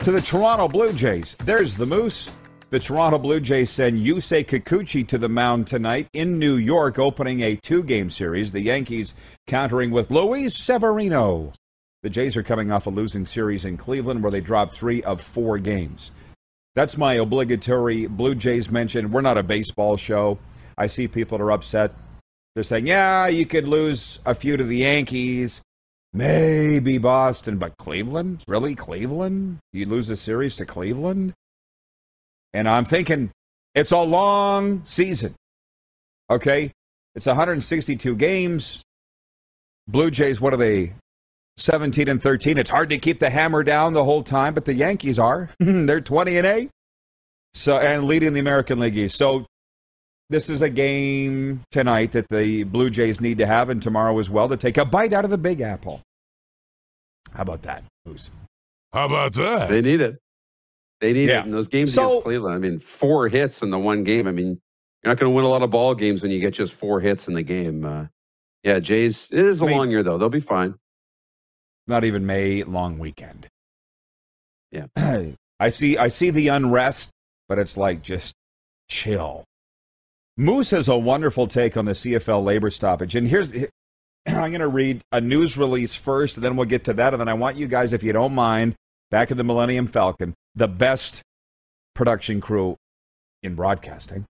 to 0.00 0.12
the 0.12 0.20
Toronto 0.20 0.68
Blue 0.68 0.92
Jays. 0.92 1.36
There's 1.36 1.74
the 1.74 1.86
Moose. 1.86 2.30
The 2.74 2.80
Toronto 2.80 3.18
Blue 3.18 3.38
Jays 3.38 3.70
send 3.70 4.02
Yusei 4.02 4.44
Kikuchi 4.44 5.06
to 5.06 5.16
the 5.16 5.28
mound 5.28 5.68
tonight 5.68 6.08
in 6.12 6.40
New 6.40 6.56
York, 6.56 6.98
opening 6.98 7.40
a 7.40 7.54
two 7.54 7.84
game 7.84 8.10
series. 8.10 8.50
The 8.50 8.62
Yankees 8.62 9.14
countering 9.46 9.92
with 9.92 10.10
Luis 10.10 10.56
Severino. 10.56 11.52
The 12.02 12.10
Jays 12.10 12.36
are 12.36 12.42
coming 12.42 12.72
off 12.72 12.88
a 12.88 12.90
losing 12.90 13.26
series 13.26 13.64
in 13.64 13.76
Cleveland 13.76 14.24
where 14.24 14.32
they 14.32 14.40
dropped 14.40 14.74
three 14.74 15.04
of 15.04 15.20
four 15.20 15.58
games. 15.58 16.10
That's 16.74 16.98
my 16.98 17.14
obligatory 17.14 18.08
Blue 18.08 18.34
Jays 18.34 18.68
mention. 18.68 19.12
We're 19.12 19.20
not 19.20 19.38
a 19.38 19.44
baseball 19.44 19.96
show. 19.96 20.40
I 20.76 20.88
see 20.88 21.06
people 21.06 21.38
that 21.38 21.44
are 21.44 21.52
upset. 21.52 21.92
They're 22.56 22.64
saying, 22.64 22.88
yeah, 22.88 23.28
you 23.28 23.46
could 23.46 23.68
lose 23.68 24.18
a 24.26 24.34
few 24.34 24.56
to 24.56 24.64
the 24.64 24.78
Yankees, 24.78 25.62
maybe 26.12 26.98
Boston, 26.98 27.56
but 27.56 27.76
Cleveland? 27.76 28.42
Really? 28.48 28.74
Cleveland? 28.74 29.58
You 29.72 29.86
lose 29.86 30.10
a 30.10 30.16
series 30.16 30.56
to 30.56 30.66
Cleveland? 30.66 31.34
And 32.54 32.68
I'm 32.68 32.84
thinking, 32.84 33.32
it's 33.74 33.90
a 33.90 33.98
long 33.98 34.82
season. 34.84 35.34
Okay? 36.30 36.72
It's 37.14 37.26
162 37.26 38.14
games. 38.16 38.80
Blue 39.86 40.10
Jays, 40.10 40.40
what 40.40 40.54
are 40.54 40.56
they? 40.56 40.94
17 41.56 42.08
and 42.08 42.22
13. 42.22 42.56
It's 42.56 42.70
hard 42.70 42.90
to 42.90 42.98
keep 42.98 43.18
the 43.18 43.30
hammer 43.30 43.62
down 43.62 43.92
the 43.92 44.04
whole 44.04 44.22
time, 44.22 44.54
but 44.54 44.64
the 44.64 44.72
Yankees 44.72 45.18
are. 45.18 45.50
They're 45.60 46.00
20 46.00 46.38
and 46.38 46.46
8. 46.46 46.70
So 47.52 47.76
and 47.76 48.04
leading 48.04 48.32
the 48.32 48.40
American 48.40 48.78
League 48.80 48.96
East. 48.96 49.16
So 49.16 49.46
this 50.30 50.48
is 50.48 50.62
a 50.62 50.70
game 50.70 51.62
tonight 51.70 52.12
that 52.12 52.28
the 52.30 52.64
Blue 52.64 52.90
Jays 52.90 53.20
need 53.20 53.38
to 53.38 53.46
have 53.46 53.68
and 53.68 53.82
tomorrow 53.82 54.18
as 54.18 54.30
well 54.30 54.48
to 54.48 54.56
take 54.56 54.78
a 54.78 54.84
bite 54.84 55.12
out 55.12 55.24
of 55.24 55.30
the 55.30 55.38
Big 55.38 55.60
Apple. 55.60 56.00
How 57.32 57.42
about 57.42 57.62
that, 57.62 57.84
Moose? 58.06 58.30
How 58.92 59.06
about 59.06 59.34
that? 59.34 59.68
They 59.68 59.82
need 59.82 60.00
it. 60.00 60.18
They 61.04 61.12
need 61.12 61.28
Yeah. 61.28 61.40
it 61.40 61.44
in 61.44 61.50
those 61.50 61.68
games 61.68 61.92
So- 61.92 62.06
against 62.08 62.24
Cleveland. 62.24 62.54
I 62.54 62.58
mean, 62.58 62.78
four 62.78 63.28
hits 63.28 63.60
in 63.60 63.68
the 63.68 63.78
one 63.78 64.04
game. 64.04 64.26
I 64.26 64.32
mean, 64.32 64.46
you're 65.02 65.10
not 65.12 65.18
going 65.18 65.30
to 65.30 65.36
win 65.36 65.44
a 65.44 65.48
lot 65.48 65.60
of 65.62 65.68
ball 65.68 65.94
games 65.94 66.22
when 66.22 66.30
you 66.32 66.40
get 66.40 66.54
just 66.54 66.72
four 66.72 66.98
hits 67.00 67.28
in 67.28 67.34
the 67.34 67.42
game. 67.42 67.84
Uh, 67.84 68.06
yeah, 68.62 68.78
Jays. 68.78 69.30
It 69.30 69.40
is 69.40 69.60
a 69.60 69.66
I 69.66 69.68
mean- 69.68 69.76
long 69.76 69.90
year 69.90 70.02
though. 70.02 70.16
They'll 70.16 70.30
be 70.30 70.40
fine. 70.40 70.76
Not 71.86 72.04
even 72.04 72.24
May 72.24 72.62
long 72.62 72.98
weekend. 72.98 73.48
Yeah. 74.70 74.86
I 75.60 75.68
see 75.68 75.98
I 75.98 76.08
see 76.08 76.30
the 76.30 76.48
unrest, 76.48 77.10
but 77.50 77.58
it's 77.58 77.76
like 77.76 78.00
just 78.00 78.32
chill. 78.88 79.44
Moose 80.38 80.70
has 80.70 80.88
a 80.88 80.96
wonderful 80.96 81.46
take 81.46 81.76
on 81.76 81.84
the 81.84 81.92
CFL 81.92 82.42
labor 82.42 82.70
stoppage. 82.70 83.14
And 83.14 83.28
here's 83.28 83.52
I'm 84.26 84.50
going 84.50 84.60
to 84.60 84.68
read 84.68 85.02
a 85.12 85.20
news 85.20 85.58
release 85.58 85.94
first, 85.94 86.36
and 86.36 86.42
then 86.44 86.56
we'll 86.56 86.64
get 86.66 86.84
to 86.84 86.94
that. 86.94 87.12
And 87.12 87.20
then 87.20 87.28
I 87.28 87.34
want 87.34 87.58
you 87.58 87.66
guys, 87.68 87.92
if 87.92 88.02
you 88.02 88.14
don't 88.14 88.34
mind, 88.34 88.74
back 89.10 89.30
in 89.30 89.36
the 89.36 89.44
Millennium 89.44 89.86
Falcon, 89.86 90.32
the 90.54 90.68
best 90.68 91.22
production 91.94 92.40
crew 92.40 92.76
in 93.42 93.54
broadcasting 93.54 94.24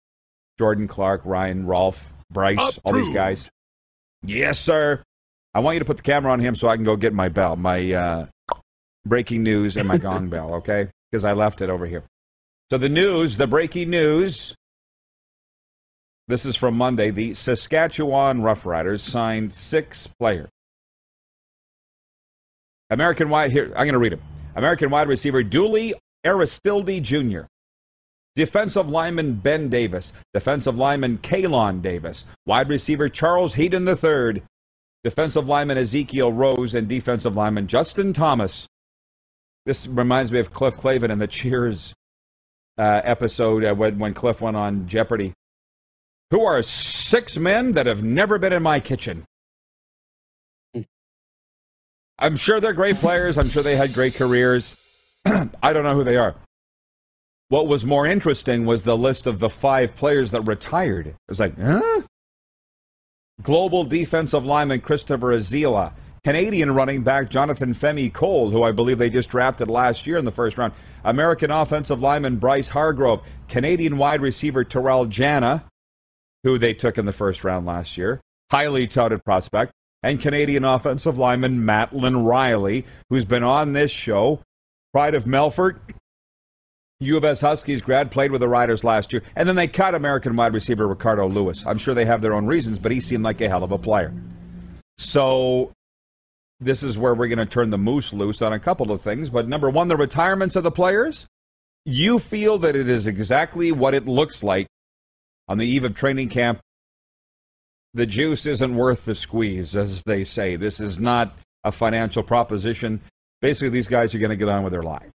Jordan 0.57 0.87
Clark, 0.87 1.21
Ryan, 1.25 1.65
Rolf, 1.65 2.13
Bryce, 2.31 2.79
all 2.83 2.93
these 2.93 3.13
guys. 3.13 3.49
Yes, 4.23 4.59
sir. 4.59 5.03
I 5.53 5.59
want 5.59 5.75
you 5.75 5.79
to 5.79 5.85
put 5.85 5.97
the 5.97 6.03
camera 6.03 6.31
on 6.31 6.39
him 6.39 6.55
so 6.55 6.67
I 6.67 6.75
can 6.75 6.85
go 6.85 6.95
get 6.95 7.13
my 7.13 7.29
bell, 7.29 7.55
my 7.55 7.93
uh, 7.93 8.25
breaking 9.05 9.43
news 9.43 9.77
and 9.77 9.87
my 9.87 9.97
gong 9.97 10.29
bell, 10.29 10.55
okay? 10.55 10.89
Because 11.11 11.23
I 11.25 11.33
left 11.33 11.61
it 11.61 11.69
over 11.69 11.85
here. 11.85 12.03
So 12.71 12.77
the 12.77 12.89
news, 12.89 13.37
the 13.37 13.47
breaking 13.47 13.89
news. 13.89 14.55
This 16.27 16.45
is 16.45 16.55
from 16.55 16.75
Monday. 16.75 17.11
The 17.11 17.35
Saskatchewan 17.35 18.41
Roughriders 18.41 19.01
signed 19.01 19.53
six 19.53 20.07
players. 20.07 20.49
American 22.89 23.29
wide 23.29 23.51
here. 23.51 23.65
I'm 23.75 23.85
going 23.85 23.93
to 23.93 23.99
read 23.99 24.13
them. 24.13 24.21
American 24.55 24.89
wide 24.89 25.07
receiver 25.07 25.43
Dooley 25.43 25.93
Aristilde 26.25 27.01
Jr. 27.01 27.41
Defensive 28.35 28.89
lineman 28.89 29.35
Ben 29.35 29.69
Davis. 29.69 30.11
Defensive 30.33 30.77
lineman 30.77 31.19
Kalon 31.19 31.81
Davis. 31.81 32.25
Wide 32.45 32.67
receiver 32.69 33.07
Charles 33.07 33.53
Heaton 33.53 33.87
III. 33.87 34.43
Defensive 35.03 35.47
lineman 35.47 35.77
Ezekiel 35.77 36.31
Rose 36.31 36.75
and 36.75 36.87
defensive 36.87 37.35
lineman 37.35 37.67
Justin 37.67 38.11
Thomas. 38.11 38.67
This 39.65 39.87
reminds 39.87 40.31
me 40.31 40.39
of 40.39 40.51
Cliff 40.51 40.75
Clavin 40.75 41.11
in 41.11 41.19
the 41.19 41.27
Cheers 41.27 41.93
uh, 42.77 43.01
episode 43.03 43.63
uh, 43.63 43.73
when, 43.73 43.97
when 43.99 44.13
Cliff 44.13 44.41
went 44.41 44.57
on 44.57 44.87
Jeopardy. 44.87 45.33
Who 46.31 46.43
are 46.43 46.61
six 46.61 47.37
men 47.37 47.73
that 47.73 47.85
have 47.85 48.03
never 48.03 48.37
been 48.37 48.51
in 48.51 48.63
my 48.63 48.79
kitchen? 48.79 49.25
I'm 52.17 52.35
sure 52.35 52.59
they're 52.59 52.73
great 52.73 52.95
players. 52.95 53.37
I'm 53.37 53.49
sure 53.49 53.61
they 53.61 53.75
had 53.75 53.93
great 53.93 54.15
careers. 54.15 54.75
I 55.25 55.73
don't 55.73 55.83
know 55.83 55.95
who 55.95 56.03
they 56.03 56.17
are. 56.17 56.35
What 57.49 57.67
was 57.67 57.85
more 57.85 58.05
interesting 58.07 58.65
was 58.65 58.83
the 58.83 58.97
list 58.97 59.27
of 59.27 59.39
the 59.39 59.49
five 59.49 59.95
players 59.95 60.31
that 60.31 60.41
retired. 60.41 61.07
It 61.07 61.15
was 61.29 61.39
like, 61.39 61.59
huh? 61.59 62.01
Global 63.41 63.83
defensive 63.83 64.45
lineman 64.45 64.81
Christopher 64.81 65.33
Azila, 65.33 65.93
Canadian 66.23 66.73
running 66.73 67.03
back 67.03 67.29
Jonathan 67.29 67.73
Femi 67.73 68.11
Cole, 68.11 68.49
who 68.49 68.63
I 68.63 68.71
believe 68.71 68.97
they 68.97 69.09
just 69.09 69.29
drafted 69.29 69.67
last 69.67 70.07
year 70.07 70.17
in 70.17 70.25
the 70.25 70.31
first 70.31 70.57
round, 70.57 70.73
American 71.03 71.51
offensive 71.51 72.01
lineman 72.01 72.37
Bryce 72.37 72.69
Hargrove, 72.69 73.21
Canadian 73.47 73.97
wide 73.97 74.21
receiver 74.21 74.63
Terrell 74.63 75.05
Jana, 75.05 75.65
who 76.43 76.57
they 76.57 76.73
took 76.73 76.97
in 76.97 77.05
the 77.05 77.13
first 77.13 77.43
round 77.43 77.65
last 77.65 77.97
year, 77.97 78.21
highly 78.51 78.87
touted 78.87 79.23
prospect, 79.23 79.71
and 80.01 80.19
Canadian 80.19 80.63
offensive 80.63 81.17
lineman 81.17 81.63
Mattland 81.63 82.25
Riley, 82.25 82.85
who's 83.09 83.25
been 83.25 83.43
on 83.43 83.73
this 83.73 83.91
show, 83.91 84.41
pride 84.95 85.13
of 85.13 85.25
Melfort, 85.25 85.79
U 87.01 87.17
of 87.17 87.25
S 87.25 87.41
Huskies 87.41 87.81
grad, 87.81 88.11
played 88.11 88.31
with 88.31 88.39
the 88.39 88.47
Riders 88.47 88.81
last 88.81 89.11
year, 89.11 89.23
and 89.35 89.45
then 89.45 89.57
they 89.57 89.67
cut 89.67 89.93
American 89.93 90.37
wide 90.37 90.53
receiver 90.53 90.87
Ricardo 90.87 91.27
Lewis. 91.27 91.65
I'm 91.67 91.77
sure 91.77 91.93
they 91.93 92.05
have 92.05 92.21
their 92.21 92.33
own 92.33 92.45
reasons, 92.45 92.79
but 92.79 92.93
he 92.93 93.01
seemed 93.01 93.21
like 93.21 93.41
a 93.41 93.49
hell 93.49 93.65
of 93.65 93.73
a 93.73 93.77
player. 93.77 94.13
So 94.97 95.73
this 96.61 96.81
is 96.81 96.97
where 96.97 97.13
we're 97.13 97.27
going 97.27 97.39
to 97.39 97.45
turn 97.45 97.71
the 97.71 97.77
moose 97.77 98.13
loose 98.13 98.41
on 98.41 98.53
a 98.53 98.59
couple 98.59 98.89
of 98.89 99.01
things. 99.01 99.29
But 99.29 99.49
number 99.49 99.69
one, 99.69 99.89
the 99.89 99.97
retirements 99.97 100.55
of 100.55 100.63
the 100.63 100.71
players. 100.71 101.27
You 101.83 102.17
feel 102.17 102.57
that 102.59 102.77
it 102.77 102.87
is 102.87 103.05
exactly 103.05 103.73
what 103.73 103.95
it 103.95 104.07
looks 104.07 104.43
like 104.43 104.67
on 105.49 105.57
the 105.57 105.67
eve 105.67 105.83
of 105.83 105.93
training 105.93 106.29
camp. 106.29 106.61
The 107.93 108.05
juice 108.05 108.45
isn't 108.45 108.73
worth 108.73 109.03
the 109.03 109.13
squeeze, 109.13 109.75
as 109.75 110.03
they 110.03 110.23
say. 110.23 110.55
This 110.55 110.79
is 110.79 110.99
not 110.99 111.37
a 111.65 111.73
financial 111.73 112.23
proposition. 112.23 113.01
Basically, 113.45 113.69
these 113.69 113.87
guys 113.87 114.15
are 114.15 114.19
going 114.19 114.31
to 114.31 114.35
get 114.35 114.49
on 114.49 114.63
with 114.63 114.73
their 114.73 114.81
life. 114.81 115.11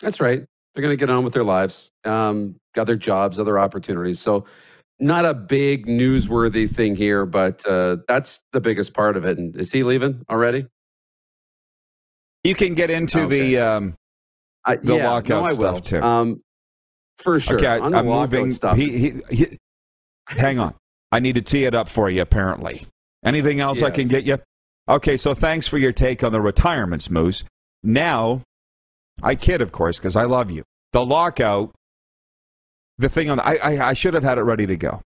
That's 0.00 0.20
right. 0.20 0.44
They're 0.74 0.82
going 0.82 0.96
to 0.96 0.96
get 0.96 1.10
on 1.10 1.24
with 1.24 1.32
their 1.32 1.42
lives, 1.42 1.90
um, 2.04 2.54
got 2.72 2.84
their 2.86 2.94
jobs, 2.96 3.40
other 3.40 3.58
opportunities. 3.58 4.20
So, 4.20 4.44
not 5.00 5.24
a 5.24 5.34
big 5.34 5.86
newsworthy 5.86 6.70
thing 6.70 6.94
here, 6.94 7.26
but 7.26 7.66
uh, 7.66 7.96
that's 8.06 8.40
the 8.52 8.60
biggest 8.60 8.94
part 8.94 9.16
of 9.16 9.24
it. 9.24 9.38
And 9.38 9.56
is 9.56 9.72
he 9.72 9.82
leaving 9.82 10.24
already? 10.30 10.66
You 12.44 12.54
can 12.54 12.74
get 12.74 12.90
into 12.90 13.22
Okay. 13.22 13.54
the 13.54 13.58
um, 13.58 13.94
I, 14.64 14.76
The 14.76 14.96
yeah, 14.96 15.10
lockout 15.10 15.44
no, 15.48 15.54
stuff, 15.54 15.82
too. 15.82 16.00
Um, 16.00 16.42
for 17.18 17.40
sure. 17.40 17.56
Okay, 17.56 17.66
I, 17.66 17.78
am 17.78 18.06
moving. 18.06 18.52
stuff. 18.52 18.76
He, 18.76 18.96
he, 18.96 19.12
he, 19.30 19.46
hang 20.28 20.60
on. 20.60 20.74
I 21.10 21.18
need 21.18 21.34
to 21.34 21.42
tee 21.42 21.64
it 21.64 21.74
up 21.74 21.88
for 21.88 22.08
you, 22.08 22.22
apparently. 22.22 22.86
Anything 23.24 23.58
else 23.58 23.82
I 23.82 23.90
can 23.90 24.06
get 24.06 24.24
you? 24.24 24.38
Okay, 24.88 25.18
so 25.18 25.34
thanks 25.34 25.66
for 25.66 25.76
your 25.76 25.92
take 25.92 26.24
on 26.24 26.32
the 26.32 26.40
retirements, 26.40 27.10
Moose. 27.10 27.44
Now, 27.82 28.42
I 29.22 29.34
kid, 29.34 29.60
of 29.60 29.70
course, 29.70 29.98
because 29.98 30.16
I 30.16 30.24
love 30.24 30.50
you. 30.50 30.64
The 30.92 31.04
lockout, 31.04 31.74
the 32.96 33.10
thing 33.10 33.28
on, 33.28 33.38
I, 33.40 33.58
I, 33.62 33.88
I 33.88 33.92
should 33.92 34.14
have 34.14 34.22
had 34.22 34.38
it 34.38 34.42
ready 34.42 34.66
to 34.66 34.76
go. 34.76 35.02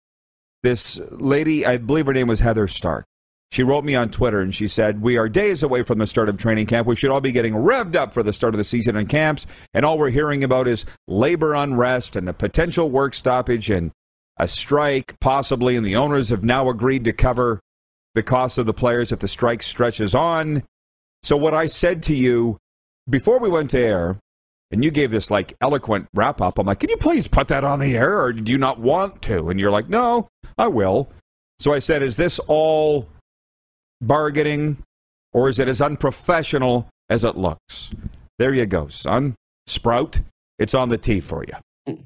This 0.63 0.99
lady, 1.11 1.67
I 1.67 1.77
believe 1.77 2.07
her 2.07 2.15
name 2.15 2.27
was 2.27 2.41
Heather 2.41 2.67
Stark. 2.69 3.05
She 3.53 3.63
wrote 3.63 3.85
me 3.85 3.95
on 3.95 4.11
Twitter 4.11 4.41
and 4.41 4.55
she 4.55 4.67
said, 4.67 5.03
We 5.03 5.19
are 5.19 5.29
days 5.29 5.63
away 5.63 5.83
from 5.83 5.99
the 5.99 6.07
start 6.07 6.29
of 6.29 6.39
training 6.39 6.67
camp. 6.67 6.89
We 6.89 6.97
should 6.97 7.11
all 7.11 7.21
be 7.21 7.31
getting 7.31 7.55
revved 7.55 7.95
up 7.95 8.13
for 8.13 8.23
the 8.23 8.33
start 8.33 8.55
of 8.55 8.59
the 8.59 8.65
season 8.65 8.97
in 8.97 9.07
camps. 9.07 9.47
And 9.73 9.85
all 9.85 9.99
we're 9.99 10.11
hearing 10.11 10.43
about 10.43 10.67
is 10.67 10.85
labor 11.07 11.55
unrest 11.55 12.17
and 12.17 12.29
a 12.29 12.33
potential 12.33 12.91
work 12.91 13.15
stoppage 13.15 13.71
and 13.71 13.93
a 14.39 14.49
strike, 14.49 15.15
possibly. 15.21 15.77
And 15.77 15.87
the 15.87 15.97
owners 15.97 16.31
have 16.31 16.45
now 16.45 16.69
agreed 16.69 17.05
to 17.05 17.13
cover 17.13 17.61
the 18.17 18.23
cost 18.23 18.59
of 18.59 18.67
the 18.67 18.75
players 18.75 19.13
if 19.13 19.21
the 19.21 19.29
strike 19.29 19.63
stretches 19.63 20.15
on. 20.15 20.65
So, 21.23 21.37
what 21.37 21.55
I 21.55 21.67
said 21.67 22.03
to 22.05 22.15
you 22.15 22.57
before 23.09 23.39
we 23.39 23.49
went 23.49 23.71
to 23.71 23.79
air, 23.79 24.19
and 24.73 24.83
you 24.83 24.91
gave 24.91 25.13
this 25.13 25.31
like 25.31 25.55
eloquent 25.61 26.09
wrap 26.15 26.41
up, 26.41 26.59
I'm 26.59 26.67
like, 26.67 26.81
Can 26.81 26.91
you 26.91 26.97
please 26.97 27.29
put 27.29 27.49
that 27.49 27.63
on 27.63 27.79
the 27.79 27.97
air 27.97 28.21
or 28.21 28.33
do 28.33 28.51
you 28.51 28.59
not 28.59 28.81
want 28.81 29.23
to? 29.23 29.51
And 29.51 29.61
you're 29.61 29.71
like, 29.71 29.89
No, 29.89 30.29
I 30.59 30.67
will. 30.67 31.11
So 31.59 31.73
I 31.73 31.79
said, 31.79 32.03
Is 32.03 32.17
this 32.17 32.41
all 32.49 33.09
bargaining 34.01 34.79
or 35.33 35.49
is 35.49 35.59
it 35.59 35.69
as 35.69 35.81
unprofessional 35.81 36.89
as 37.09 37.23
it 37.23 37.37
looks? 37.37 37.91
There 38.39 38.53
you 38.55 38.67
go, 38.67 38.89
son. 38.89 39.35
Sprout, 39.67 40.21
it's 40.59 40.75
on 40.75 40.89
the 40.89 40.99
tee 40.99 41.21
for 41.21 41.45
you. 41.45 41.55
Hmm. 41.87 42.03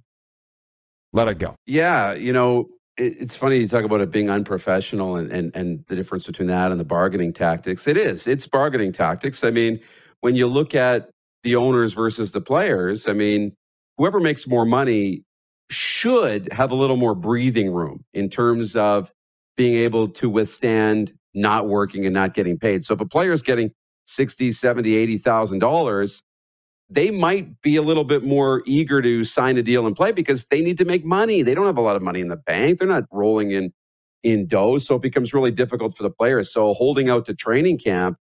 Let 1.12 1.28
it 1.28 1.38
go. 1.38 1.54
Yeah, 1.66 2.14
you 2.14 2.32
know, 2.32 2.68
it's 2.96 3.36
funny 3.36 3.58
you 3.58 3.68
talk 3.68 3.84
about 3.84 4.00
it 4.00 4.10
being 4.10 4.30
unprofessional 4.30 5.16
and, 5.16 5.30
and 5.30 5.54
and 5.54 5.84
the 5.88 5.96
difference 5.96 6.26
between 6.26 6.48
that 6.48 6.70
and 6.70 6.80
the 6.80 6.84
bargaining 6.84 7.32
tactics. 7.32 7.86
It 7.86 7.96
is. 7.96 8.26
It's 8.26 8.46
bargaining 8.46 8.92
tactics. 8.92 9.44
I 9.44 9.50
mean, 9.50 9.80
when 10.20 10.36
you 10.36 10.46
look 10.46 10.74
at 10.74 11.10
the 11.42 11.56
owners 11.56 11.94
versus 11.94 12.32
the 12.32 12.40
players, 12.40 13.08
I 13.08 13.12
mean, 13.12 13.52
whoever 13.96 14.20
makes 14.20 14.46
more 14.46 14.66
money 14.66 15.24
should 15.70 16.52
have 16.52 16.70
a 16.70 16.74
little 16.74 16.96
more 16.96 17.14
breathing 17.14 17.72
room 17.72 18.04
in 18.12 18.28
terms 18.28 18.76
of 18.76 19.12
being 19.56 19.76
able 19.78 20.08
to 20.08 20.28
withstand 20.28 21.12
not 21.34 21.68
working 21.68 22.04
and 22.04 22.14
not 22.14 22.34
getting 22.34 22.58
paid. 22.58 22.84
So 22.84 22.94
if 22.94 23.00
a 23.00 23.06
player 23.06 23.32
is 23.32 23.42
getting 23.42 23.70
60, 24.06 24.52
70, 24.52 24.94
80,000 24.96 25.58
dollars, 25.60 26.22
they 26.90 27.10
might 27.10 27.62
be 27.62 27.76
a 27.76 27.82
little 27.82 28.04
bit 28.04 28.24
more 28.24 28.62
eager 28.66 29.00
to 29.00 29.24
sign 29.24 29.56
a 29.56 29.62
deal 29.62 29.86
and 29.86 29.96
play 29.96 30.12
because 30.12 30.46
they 30.46 30.60
need 30.60 30.78
to 30.78 30.84
make 30.84 31.04
money. 31.04 31.42
They 31.42 31.54
don't 31.54 31.66
have 31.66 31.78
a 31.78 31.82
lot 31.82 31.96
of 31.96 32.02
money 32.02 32.20
in 32.20 32.28
the 32.28 32.36
bank. 32.36 32.78
They're 32.78 32.88
not 32.88 33.04
rolling 33.12 33.52
in 33.52 33.72
in 34.22 34.46
dough, 34.46 34.78
so 34.78 34.96
it 34.96 35.02
becomes 35.02 35.32
really 35.32 35.50
difficult 35.50 35.96
for 35.96 36.02
the 36.02 36.10
players. 36.10 36.52
So 36.52 36.74
holding 36.74 37.08
out 37.08 37.24
to 37.26 37.34
training 37.34 37.78
camp 37.78 38.18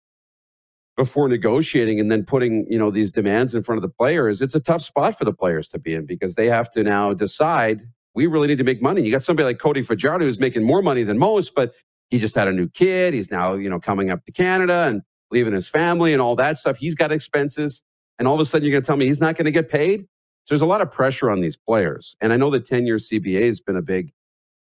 before 0.97 1.29
negotiating 1.29 2.01
and 2.01 2.11
then 2.11 2.25
putting, 2.25 2.67
you 2.71 2.79
know, 2.79 2.91
these 2.91 3.13
demands 3.13 3.55
in 3.55 3.63
front 3.63 3.79
of 3.79 3.83
the 3.83 3.89
players, 3.89 4.43
it's 4.43 4.55
a 4.55 4.61
tough 4.61 4.83
spot 4.83 5.19
for 5.19 5.25
the 5.25 5.33
players 5.33 5.69
to 5.69 5.79
be 5.79 5.95
in 5.95 6.07
because 6.07 6.35
they 6.35 6.47
have 6.47 6.71
to 6.73 6.83
now 6.83 7.15
decide 7.15 7.83
we 8.15 8.27
really 8.27 8.47
need 8.49 8.59
to 8.59 8.65
make 8.65 8.83
money. 8.83 9.03
You 9.03 9.11
got 9.11 9.23
somebody 9.23 9.47
like 9.47 9.59
Cody 9.59 9.83
Fajardo 9.83 10.25
who's 10.25 10.39
making 10.41 10.65
more 10.65 10.83
money 10.83 11.03
than 11.03 11.19
most, 11.19 11.55
but 11.55 11.75
he 12.11 12.19
just 12.19 12.35
had 12.35 12.49
a 12.49 12.53
new 12.53 12.69
kid. 12.69 13.15
He's 13.15 13.31
now, 13.31 13.55
you 13.55 13.71
know, 13.71 13.81
coming 13.81 14.11
up 14.11 14.25
to 14.27 14.33
Canada 14.33 14.85
and 14.87 15.03
leaving 15.31 15.55
his 15.55 15.69
family 15.69 16.13
and 16.13 16.23
all 16.23 16.37
that 16.37 16.59
stuff. 16.59 16.77
He's 16.77 16.95
got 16.95 17.11
expenses. 17.11 17.83
And 18.23 18.29
all 18.29 18.37
of 18.37 18.41
a 18.41 18.47
sudden 18.47 18.65
you're 18.65 18.73
going 18.73 18.85
to 18.85 18.87
tell 18.87 18.97
me 18.97 19.07
he's 19.09 19.21
not 19.21 19.35
going 19.37 19.47
to 19.47 19.51
get 19.51 19.69
paid? 19.69 20.03
So 20.03 20.55
there's 20.55 20.63
a 20.63 20.67
lot 20.67 20.81
of 20.81 20.93
pressure 20.93 21.29
on 21.29 21.41
these 21.41 21.57
players. 21.57 22.15
And 22.21 22.33
I 22.33 22.37
know 22.37 22.51
the 22.53 22.61
10 22.61 22.87
year 22.87 22.99
CBA 22.99 23.47
has 23.47 23.61
been 23.61 23.77
a 23.77 23.83
big, 23.83 24.13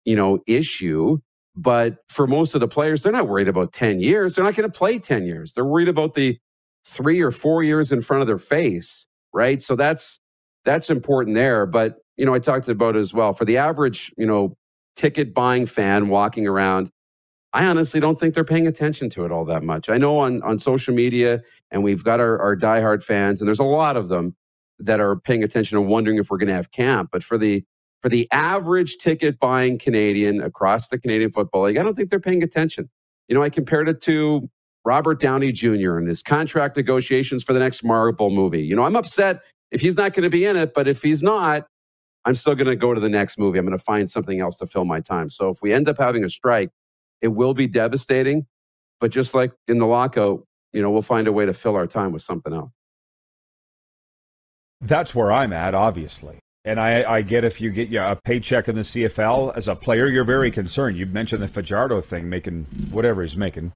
you 0.04 0.16
know, 0.16 0.40
issue, 0.46 1.18
But 1.56 1.98
for 2.08 2.28
most 2.28 2.54
of 2.54 2.60
the 2.60 2.68
players, 2.68 3.02
they're 3.02 3.12
not 3.12 3.28
worried 3.28 3.48
about 3.48 3.72
10 3.72 4.00
years. 4.00 4.36
They're 4.36 4.44
not 4.44 4.54
going 4.54 4.70
to 4.70 4.78
play 4.78 5.00
10 5.00 5.26
years. 5.26 5.54
They're 5.54 5.64
worried 5.64 5.88
about 5.88 6.14
the 6.14 6.38
three 6.86 7.20
or 7.20 7.32
four 7.32 7.64
years 7.64 7.92
in 7.92 8.00
front 8.00 8.22
of 8.22 8.28
their 8.28 8.38
face, 8.38 9.08
right? 9.34 9.60
So 9.60 9.76
that's 9.76 10.20
that's 10.64 10.90
important 10.90 11.34
there. 11.34 11.66
But 11.66 11.96
you 12.16 12.26
know, 12.26 12.34
I 12.34 12.38
talked 12.40 12.68
about 12.68 12.96
it 12.96 13.00
as 13.00 13.12
well. 13.14 13.32
For 13.32 13.44
the 13.46 13.56
average, 13.58 14.14
you 14.18 14.26
know, 14.26 14.56
ticket 14.96 15.34
buying 15.34 15.66
fan 15.66 16.08
walking 16.10 16.46
around, 16.46 16.90
I 17.58 17.66
honestly 17.66 17.98
don't 17.98 18.20
think 18.20 18.34
they're 18.34 18.44
paying 18.44 18.68
attention 18.68 19.10
to 19.10 19.24
it 19.24 19.32
all 19.32 19.44
that 19.46 19.64
much. 19.64 19.88
I 19.88 19.98
know 19.98 20.20
on, 20.20 20.40
on 20.44 20.60
social 20.60 20.94
media, 20.94 21.42
and 21.72 21.82
we've 21.82 22.04
got 22.04 22.20
our, 22.20 22.38
our 22.38 22.56
diehard 22.56 23.02
fans, 23.02 23.40
and 23.40 23.48
there's 23.48 23.58
a 23.58 23.64
lot 23.64 23.96
of 23.96 24.06
them 24.06 24.36
that 24.78 25.00
are 25.00 25.16
paying 25.16 25.42
attention 25.42 25.76
and 25.76 25.88
wondering 25.88 26.18
if 26.18 26.30
we're 26.30 26.38
going 26.38 26.46
to 26.46 26.54
have 26.54 26.70
camp. 26.70 27.10
But 27.12 27.24
for 27.24 27.36
the 27.36 27.64
for 28.00 28.08
the 28.08 28.28
average 28.30 28.98
ticket 28.98 29.40
buying 29.40 29.76
Canadian 29.76 30.40
across 30.40 30.88
the 30.88 31.00
Canadian 31.00 31.32
Football 31.32 31.64
League, 31.64 31.78
I 31.78 31.82
don't 31.82 31.94
think 31.94 32.10
they're 32.10 32.20
paying 32.20 32.44
attention. 32.44 32.88
You 33.26 33.34
know, 33.34 33.42
I 33.42 33.50
compared 33.50 33.88
it 33.88 34.00
to 34.02 34.48
Robert 34.84 35.18
Downey 35.18 35.50
Jr. 35.50 35.96
and 35.98 36.06
his 36.06 36.22
contract 36.22 36.76
negotiations 36.76 37.42
for 37.42 37.54
the 37.54 37.58
next 37.58 37.82
Marvel 37.82 38.30
movie. 38.30 38.62
You 38.62 38.76
know, 38.76 38.84
I'm 38.84 38.94
upset 38.94 39.42
if 39.72 39.80
he's 39.80 39.96
not 39.96 40.14
going 40.14 40.22
to 40.22 40.30
be 40.30 40.44
in 40.44 40.54
it, 40.54 40.74
but 40.74 40.86
if 40.86 41.02
he's 41.02 41.24
not, 41.24 41.66
I'm 42.24 42.36
still 42.36 42.54
going 42.54 42.68
to 42.68 42.76
go 42.76 42.94
to 42.94 43.00
the 43.00 43.08
next 43.08 43.36
movie. 43.36 43.58
I'm 43.58 43.66
going 43.66 43.76
to 43.76 43.82
find 43.82 44.08
something 44.08 44.38
else 44.38 44.58
to 44.58 44.66
fill 44.66 44.84
my 44.84 45.00
time. 45.00 45.28
So 45.28 45.48
if 45.48 45.60
we 45.60 45.72
end 45.72 45.88
up 45.88 45.98
having 45.98 46.22
a 46.22 46.28
strike, 46.28 46.70
it 47.20 47.28
will 47.28 47.54
be 47.54 47.66
devastating. 47.66 48.46
But 49.00 49.10
just 49.10 49.34
like 49.34 49.52
in 49.66 49.78
the 49.78 49.86
lockout, 49.86 50.44
you 50.72 50.82
know, 50.82 50.90
we'll 50.90 51.02
find 51.02 51.28
a 51.28 51.32
way 51.32 51.46
to 51.46 51.52
fill 51.52 51.76
our 51.76 51.86
time 51.86 52.12
with 52.12 52.22
something 52.22 52.52
else. 52.52 52.70
That's 54.80 55.14
where 55.14 55.32
I'm 55.32 55.52
at, 55.52 55.74
obviously. 55.74 56.38
And 56.64 56.78
I, 56.78 57.10
I 57.10 57.22
get 57.22 57.44
if 57.44 57.60
you 57.60 57.70
get 57.70 57.92
a 57.94 58.16
paycheck 58.24 58.68
in 58.68 58.74
the 58.74 58.82
CFL 58.82 59.56
as 59.56 59.68
a 59.68 59.74
player, 59.74 60.06
you're 60.06 60.24
very 60.24 60.50
concerned. 60.50 60.96
You 60.96 61.06
mentioned 61.06 61.42
the 61.42 61.48
Fajardo 61.48 62.00
thing, 62.00 62.28
making 62.28 62.66
whatever 62.90 63.22
he's 63.22 63.36
making, 63.36 63.72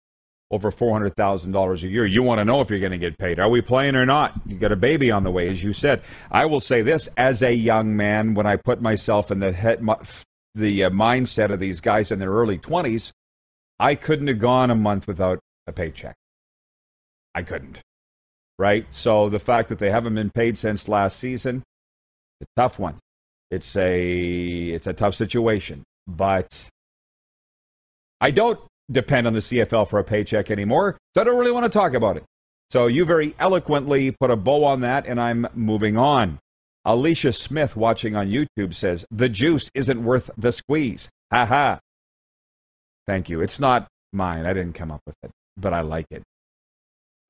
over 0.51 0.71
$400,000 0.71 1.83
a 1.83 1.89
year. 1.89 2.05
You 2.05 2.23
want 2.23 2.41
to 2.41 2.45
know 2.45 2.61
if 2.61 2.71
you're 2.71 2.81
going 2.81 2.93
to 2.93 2.99
get 2.99 3.17
paid. 3.17 3.41
Are 3.41 3.49
we 3.49 3.63
playing 3.63 3.97
or 3.97 4.05
not? 4.05 4.35
You 4.47 4.57
got 4.57 4.73
a 4.73 4.77
baby 4.77 5.11
on 5.11 5.25
the 5.25 5.31
way, 5.31 5.49
as 5.49 5.65
you 5.65 5.73
said. 5.73 6.03
I 6.31 6.45
will 6.45 6.61
say 6.61 6.83
this 6.83 7.09
as 7.17 7.43
a 7.43 7.53
young 7.53 7.97
man, 7.97 8.35
when 8.35 8.47
I 8.47 8.57
put 8.57 8.83
myself 8.83 9.31
in 9.31 9.41
the 9.41 9.53
head, 9.53 9.81
the 10.55 10.85
uh, 10.85 10.91
mindset 10.91 11.51
of 11.51 11.61
these 11.61 11.81
guys 11.81 12.13
in 12.13 12.19
their 12.19 12.31
early 12.31 12.59
20s, 12.59 13.13
I 13.83 13.97
couldn't 13.97 14.29
have 14.29 14.39
gone 14.39 14.71
a 14.71 14.77
month 14.77 15.09
without 15.09 15.41
a 15.67 15.73
paycheck. 15.73 16.15
I 17.35 17.43
couldn't. 17.43 17.81
Right? 18.57 18.87
So 18.95 19.29
the 19.29 19.41
fact 19.41 19.71
that 19.71 19.81
they 19.81 19.91
haven't 19.91 20.15
been 20.15 20.31
paid 20.31 20.57
since 20.57 20.87
last 20.87 21.19
season, 21.19 21.65
it's 22.41 22.49
a 22.57 22.61
tough 22.61 22.79
one. 22.79 22.99
It's 23.51 23.75
a 23.77 24.69
it's 24.69 24.87
a 24.87 24.93
tough 24.93 25.17
situation. 25.17 25.83
But 26.07 26.69
I 28.21 28.31
don't 28.31 28.61
depend 28.89 29.27
on 29.27 29.33
the 29.33 29.41
CFL 29.41 29.89
for 29.89 29.99
a 29.99 30.05
paycheck 30.05 30.49
anymore. 30.49 30.97
So 31.15 31.23
I 31.23 31.25
don't 31.25 31.39
really 31.39 31.51
want 31.51 31.65
to 31.65 31.79
talk 31.79 31.95
about 31.95 32.17
it. 32.17 32.23
So 32.71 32.87
you 32.87 33.05
very 33.05 33.35
eloquently 33.41 34.13
put 34.13 34.31
a 34.31 34.37
bow 34.37 34.65
on 34.65 34.81
that, 34.83 35.07
and 35.09 35.21
I'm 35.21 35.49
moving 35.55 35.99
on. 35.99 36.39
Alicia 36.85 37.33
Smith, 37.33 37.75
watching 37.75 38.15
on 38.15 38.29
YouTube, 38.29 38.75
says, 38.75 39.05
The 39.11 39.29
juice 39.29 39.71
isn't 39.75 40.05
worth 40.05 40.31
the 40.39 40.53
squeeze. 40.53 41.09
Ha 41.33 41.47
ha. 41.47 41.81
Thank 43.07 43.29
you. 43.29 43.41
It's 43.41 43.59
not 43.59 43.89
mine. 44.13 44.47
I 44.47 44.53
didn't 44.53 44.75
come 44.75 44.91
up 44.91 45.01
with 45.07 45.17
it, 45.23 45.31
but 45.57 45.73
I 45.73 45.81
like 45.81 46.07
it. 46.11 46.23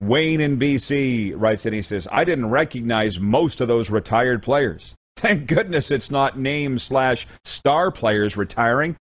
Wayne 0.01 0.41
in 0.41 0.59
BC 0.59 1.35
writes 1.37 1.65
and 1.65 1.75
he 1.75 1.83
says, 1.83 2.09
I 2.11 2.25
didn't 2.25 2.51
recognize 2.51 3.21
most 3.21 3.61
of 3.61 3.69
those 3.69 3.89
retired 3.89 4.43
players. 4.43 4.95
Thank 5.17 5.47
goodness 5.47 5.91
it's 5.91 6.11
not 6.11 6.39
name 6.39 6.79
slash 6.79 7.27
star 7.45 7.93
players 7.93 8.37
retiring. 8.37 8.97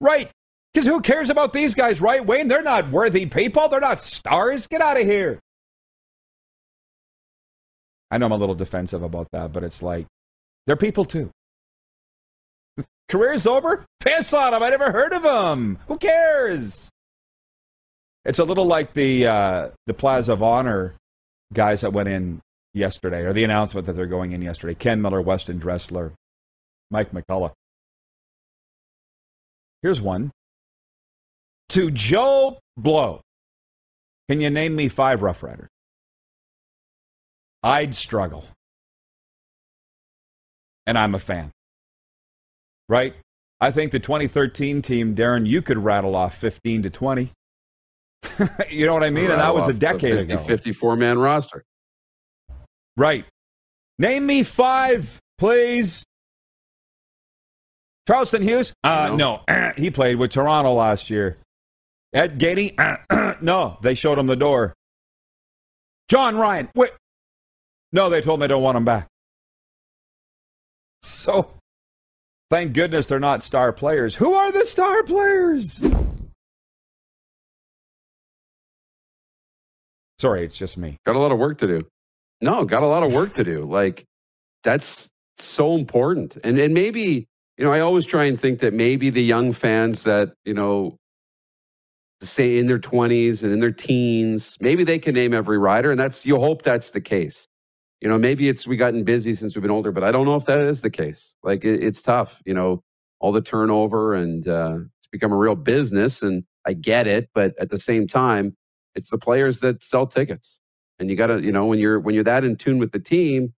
Right. 0.00 0.30
Because 0.72 0.86
who 0.86 1.00
cares 1.00 1.30
about 1.30 1.52
these 1.52 1.74
guys, 1.74 2.00
right, 2.00 2.24
Wayne? 2.24 2.48
They're 2.48 2.62
not 2.62 2.90
worthy 2.90 3.26
people. 3.26 3.68
They're 3.68 3.80
not 3.80 4.00
stars. 4.00 4.66
Get 4.66 4.80
out 4.80 5.00
of 5.00 5.06
here. 5.06 5.38
I 8.10 8.18
know 8.18 8.26
I'm 8.26 8.32
a 8.32 8.36
little 8.36 8.54
defensive 8.54 9.02
about 9.02 9.28
that, 9.32 9.52
but 9.52 9.62
it's 9.62 9.82
like, 9.82 10.06
they're 10.66 10.76
people 10.76 11.04
too. 11.04 11.30
Career's 13.10 13.44
over? 13.44 13.84
Piss 13.98 14.32
on 14.32 14.52
them. 14.52 14.62
I 14.62 14.70
never 14.70 14.92
heard 14.92 15.12
of 15.12 15.24
them. 15.24 15.78
Who 15.88 15.98
cares? 15.98 16.88
It's 18.24 18.38
a 18.38 18.44
little 18.44 18.66
like 18.66 18.92
the 18.92 19.26
uh, 19.26 19.68
the 19.86 19.94
Plaza 19.94 20.32
of 20.32 20.42
Honor 20.42 20.94
guys 21.52 21.80
that 21.80 21.92
went 21.92 22.08
in 22.08 22.40
yesterday, 22.72 23.22
or 23.22 23.32
the 23.32 23.42
announcement 23.42 23.86
that 23.88 23.94
they're 23.94 24.06
going 24.06 24.30
in 24.30 24.42
yesterday. 24.42 24.74
Ken 24.76 25.02
Miller, 25.02 25.20
Weston 25.20 25.58
Dressler, 25.58 26.12
Mike 26.90 27.10
McCullough. 27.10 27.52
Here's 29.82 30.00
one 30.00 30.30
to 31.70 31.90
Joe 31.90 32.58
Blow. 32.76 33.22
Can 34.28 34.40
you 34.40 34.50
name 34.50 34.76
me 34.76 34.88
five 34.88 35.22
Rough 35.22 35.42
Riders? 35.42 35.68
I'd 37.64 37.96
struggle. 37.96 38.44
And 40.86 40.96
I'm 40.96 41.14
a 41.16 41.18
fan. 41.18 41.50
Right? 42.90 43.14
I 43.60 43.70
think 43.70 43.92
the 43.92 44.00
2013 44.00 44.82
team, 44.82 45.14
Darren, 45.14 45.46
you 45.46 45.62
could 45.62 45.78
rattle 45.78 46.16
off 46.16 46.34
15 46.34 46.82
to 46.82 46.90
20. 46.90 47.30
you 48.68 48.84
know 48.84 48.92
what 48.92 49.04
I 49.04 49.10
mean? 49.10 49.30
And 49.30 49.40
that 49.40 49.54
was 49.54 49.68
a 49.68 49.72
decade 49.72 50.18
50, 50.18 50.32
ago. 50.32 50.42
54 50.42 50.96
man 50.96 51.18
roster. 51.20 51.62
Right. 52.96 53.24
Name 54.00 54.26
me 54.26 54.42
five, 54.42 55.20
please. 55.38 56.02
Charleston 58.08 58.42
Hughes? 58.42 58.72
Uh, 58.82 59.14
no. 59.14 59.42
no. 59.48 59.72
he 59.76 59.92
played 59.92 60.16
with 60.16 60.32
Toronto 60.32 60.74
last 60.74 61.10
year. 61.10 61.36
Ed 62.12 62.40
Gainey? 62.40 62.74
no, 63.40 63.78
they 63.82 63.94
showed 63.94 64.18
him 64.18 64.26
the 64.26 64.34
door. 64.34 64.74
John 66.08 66.36
Ryan? 66.36 66.68
Wait. 66.74 66.90
No, 67.92 68.10
they 68.10 68.20
told 68.20 68.40
me 68.40 68.44
they 68.44 68.48
don't 68.48 68.64
want 68.64 68.76
him 68.76 68.84
back. 68.84 69.06
So, 71.02 71.52
thank 72.50 72.74
goodness 72.74 73.06
they're 73.06 73.20
not 73.20 73.42
star 73.42 73.72
players. 73.72 74.16
Who 74.16 74.34
are 74.34 74.52
the 74.52 74.64
star 74.66 75.02
players? 75.04 75.82
Sorry, 80.18 80.44
it's 80.44 80.58
just 80.58 80.76
me. 80.76 80.98
Got 81.06 81.16
a 81.16 81.18
lot 81.18 81.32
of 81.32 81.38
work 81.38 81.58
to 81.58 81.66
do. 81.66 81.86
No, 82.42 82.64
got 82.64 82.82
a 82.82 82.86
lot 82.86 83.02
of 83.02 83.12
work 83.14 83.34
to 83.34 83.44
do. 83.44 83.64
Like, 83.70 84.04
that's 84.62 85.08
so 85.38 85.74
important. 85.74 86.36
And, 86.44 86.58
and 86.58 86.74
maybe, 86.74 87.26
you 87.56 87.64
know, 87.64 87.72
I 87.72 87.80
always 87.80 88.04
try 88.04 88.24
and 88.24 88.38
think 88.38 88.58
that 88.60 88.74
maybe 88.74 89.08
the 89.08 89.22
young 89.22 89.52
fans 89.52 90.04
that, 90.04 90.34
you 90.44 90.52
know, 90.52 90.96
say 92.20 92.58
in 92.58 92.66
their 92.66 92.78
20s 92.78 93.42
and 93.42 93.52
in 93.52 93.60
their 93.60 93.70
teens, 93.70 94.58
maybe 94.60 94.84
they 94.84 94.98
can 94.98 95.14
name 95.14 95.32
every 95.32 95.56
rider. 95.56 95.90
And 95.90 95.98
that's, 95.98 96.26
you 96.26 96.36
hope 96.38 96.60
that's 96.62 96.90
the 96.90 97.00
case. 97.00 97.46
You 98.00 98.08
know, 98.08 98.18
maybe 98.18 98.48
it's 98.48 98.66
we 98.66 98.76
gotten 98.76 99.04
busy 99.04 99.34
since 99.34 99.54
we've 99.54 99.62
been 99.62 99.70
older, 99.70 99.92
but 99.92 100.04
I 100.04 100.10
don't 100.10 100.24
know 100.24 100.36
if 100.36 100.46
that 100.46 100.62
is 100.62 100.82
the 100.82 100.90
case. 100.90 101.34
Like, 101.42 101.64
it, 101.64 101.82
it's 101.82 102.00
tough, 102.00 102.42
you 102.46 102.54
know, 102.54 102.82
all 103.20 103.32
the 103.32 103.42
turnover 103.42 104.14
and 104.14 104.46
uh, 104.48 104.78
it's 104.98 105.08
become 105.12 105.32
a 105.32 105.36
real 105.36 105.54
business. 105.54 106.22
And 106.22 106.44
I 106.66 106.72
get 106.72 107.06
it. 107.06 107.28
But 107.34 107.54
at 107.60 107.70
the 107.70 107.78
same 107.78 108.06
time, 108.06 108.56
it's 108.94 109.10
the 109.10 109.18
players 109.18 109.60
that 109.60 109.82
sell 109.82 110.06
tickets. 110.06 110.60
And 110.98 111.10
you 111.10 111.16
got 111.16 111.28
to, 111.28 111.40
you 111.40 111.52
know, 111.52 111.66
when 111.66 111.78
you're 111.78 111.98
when 111.98 112.14
you're 112.14 112.24
that 112.24 112.44
in 112.44 112.56
tune 112.56 112.78
with 112.78 112.92
the 112.92 112.98
team, 112.98 113.54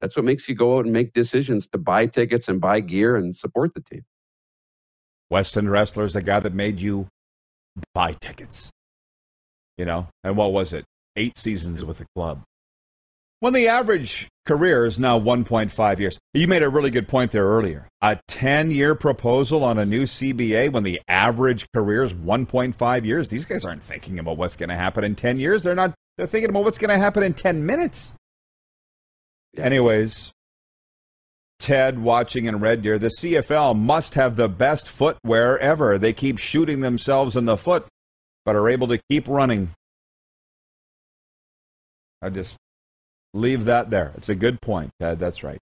that's 0.00 0.16
what 0.16 0.24
makes 0.24 0.48
you 0.48 0.54
go 0.54 0.78
out 0.78 0.84
and 0.84 0.92
make 0.92 1.12
decisions 1.12 1.66
to 1.68 1.78
buy 1.78 2.06
tickets 2.06 2.48
and 2.48 2.60
buy 2.60 2.80
gear 2.80 3.16
and 3.16 3.34
support 3.34 3.74
the 3.74 3.80
team. 3.80 4.04
Weston 5.30 5.66
Dressler 5.66 6.04
is 6.04 6.14
the 6.14 6.22
guy 6.22 6.40
that 6.40 6.52
made 6.52 6.80
you 6.80 7.08
buy 7.92 8.12
tickets. 8.12 8.70
You 9.78 9.84
know, 9.84 10.08
and 10.22 10.36
what 10.36 10.52
was 10.52 10.72
it? 10.72 10.84
Eight 11.16 11.38
seasons 11.38 11.84
with 11.84 11.98
the 11.98 12.06
club. 12.14 12.42
When 13.44 13.52
the 13.52 13.68
average 13.68 14.28
career 14.46 14.86
is 14.86 14.98
now 14.98 15.20
1.5 15.20 15.98
years, 15.98 16.18
you 16.32 16.48
made 16.48 16.62
a 16.62 16.70
really 16.70 16.88
good 16.88 17.06
point 17.06 17.30
there 17.30 17.44
earlier. 17.44 17.90
A 18.00 18.18
10 18.26 18.70
year 18.70 18.94
proposal 18.94 19.62
on 19.62 19.78
a 19.78 19.84
new 19.84 20.04
CBA 20.04 20.72
when 20.72 20.82
the 20.82 21.02
average 21.08 21.66
career 21.74 22.04
is 22.04 22.14
1.5 22.14 23.04
years. 23.04 23.28
These 23.28 23.44
guys 23.44 23.62
aren't 23.62 23.82
thinking 23.82 24.18
about 24.18 24.38
what's 24.38 24.56
going 24.56 24.70
to 24.70 24.76
happen 24.76 25.04
in 25.04 25.14
10 25.14 25.38
years. 25.38 25.62
They're 25.62 25.74
not, 25.74 25.92
they're 26.16 26.26
thinking 26.26 26.48
about 26.48 26.64
what's 26.64 26.78
going 26.78 26.88
to 26.88 26.96
happen 26.96 27.22
in 27.22 27.34
10 27.34 27.66
minutes. 27.66 28.14
Yeah. 29.52 29.64
Anyways, 29.64 30.32
Ted 31.58 31.98
watching 31.98 32.46
in 32.46 32.60
Red 32.60 32.80
Deer, 32.80 32.98
the 32.98 33.10
CFL 33.20 33.76
must 33.76 34.14
have 34.14 34.36
the 34.36 34.48
best 34.48 34.88
footwear 34.88 35.58
ever. 35.58 35.98
They 35.98 36.14
keep 36.14 36.38
shooting 36.38 36.80
themselves 36.80 37.36
in 37.36 37.44
the 37.44 37.58
foot, 37.58 37.86
but 38.46 38.56
are 38.56 38.70
able 38.70 38.88
to 38.88 38.98
keep 39.10 39.28
running. 39.28 39.72
I 42.22 42.30
just 42.30 42.56
leave 43.34 43.64
that 43.66 43.90
there. 43.90 44.12
It's 44.16 44.30
a 44.30 44.34
good 44.34 44.62
point, 44.62 44.90
Ted. 45.00 45.18
That's 45.18 45.42
right. 45.42 45.58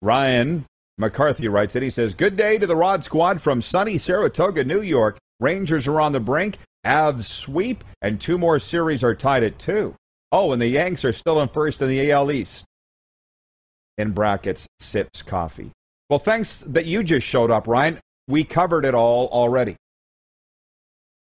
Ryan 0.00 0.66
McCarthy 0.98 1.46
writes 1.46 1.74
that 1.74 1.82
he 1.82 1.90
says, 1.90 2.14
Good 2.14 2.36
day 2.36 2.58
to 2.58 2.66
the 2.66 2.76
Rod 2.76 3.04
Squad 3.04 3.40
from 3.40 3.62
sunny 3.62 3.98
Saratoga, 3.98 4.64
New 4.64 4.80
York. 4.80 5.18
Rangers 5.38 5.86
are 5.86 6.00
on 6.00 6.12
the 6.12 6.20
brink. 6.20 6.58
Avs 6.84 7.24
sweep, 7.24 7.84
and 8.00 8.20
two 8.20 8.36
more 8.36 8.58
series 8.58 9.04
are 9.04 9.14
tied 9.14 9.44
at 9.44 9.58
two. 9.58 9.94
Oh, 10.32 10.52
and 10.52 10.60
the 10.60 10.66
Yanks 10.66 11.04
are 11.04 11.12
still 11.12 11.40
in 11.40 11.48
first 11.48 11.80
in 11.80 11.88
the 11.88 12.10
AL 12.10 12.32
East 12.32 12.64
in 13.98 14.12
brackets, 14.12 14.66
sips 14.80 15.22
coffee. 15.22 15.70
Well, 16.10 16.18
thanks 16.18 16.58
that 16.58 16.86
you 16.86 17.02
just 17.02 17.26
showed 17.26 17.50
up, 17.50 17.66
Ryan. 17.66 18.00
We 18.26 18.44
covered 18.44 18.84
it 18.84 18.94
all 18.94 19.28
already. 19.28 19.76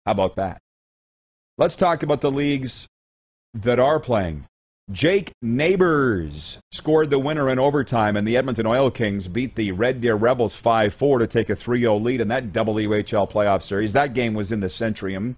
How 0.06 0.12
about 0.12 0.36
that? 0.36 0.58
Let's 1.58 1.76
talk 1.76 2.02
about 2.02 2.20
the 2.20 2.30
leagues 2.30 2.86
that 3.54 3.78
are 3.78 4.00
playing. 4.00 4.46
Jake 4.90 5.32
Neighbors 5.40 6.58
scored 6.72 7.10
the 7.10 7.18
winner 7.18 7.48
in 7.48 7.58
overtime, 7.60 8.16
and 8.16 8.26
the 8.26 8.36
Edmonton 8.36 8.66
Oil 8.66 8.90
Kings 8.90 9.28
beat 9.28 9.54
the 9.54 9.70
Red 9.70 10.00
Deer 10.00 10.16
Rebels 10.16 10.56
5 10.56 10.92
4 10.92 11.20
to 11.20 11.26
take 11.26 11.48
a 11.48 11.56
3 11.56 11.80
0 11.80 11.98
lead 11.98 12.20
in 12.20 12.28
that 12.28 12.52
WHL 12.52 13.30
playoff 13.30 13.62
series. 13.62 13.92
That 13.92 14.12
game 14.12 14.34
was 14.34 14.50
in 14.50 14.60
the 14.60 14.66
Centrium. 14.66 15.36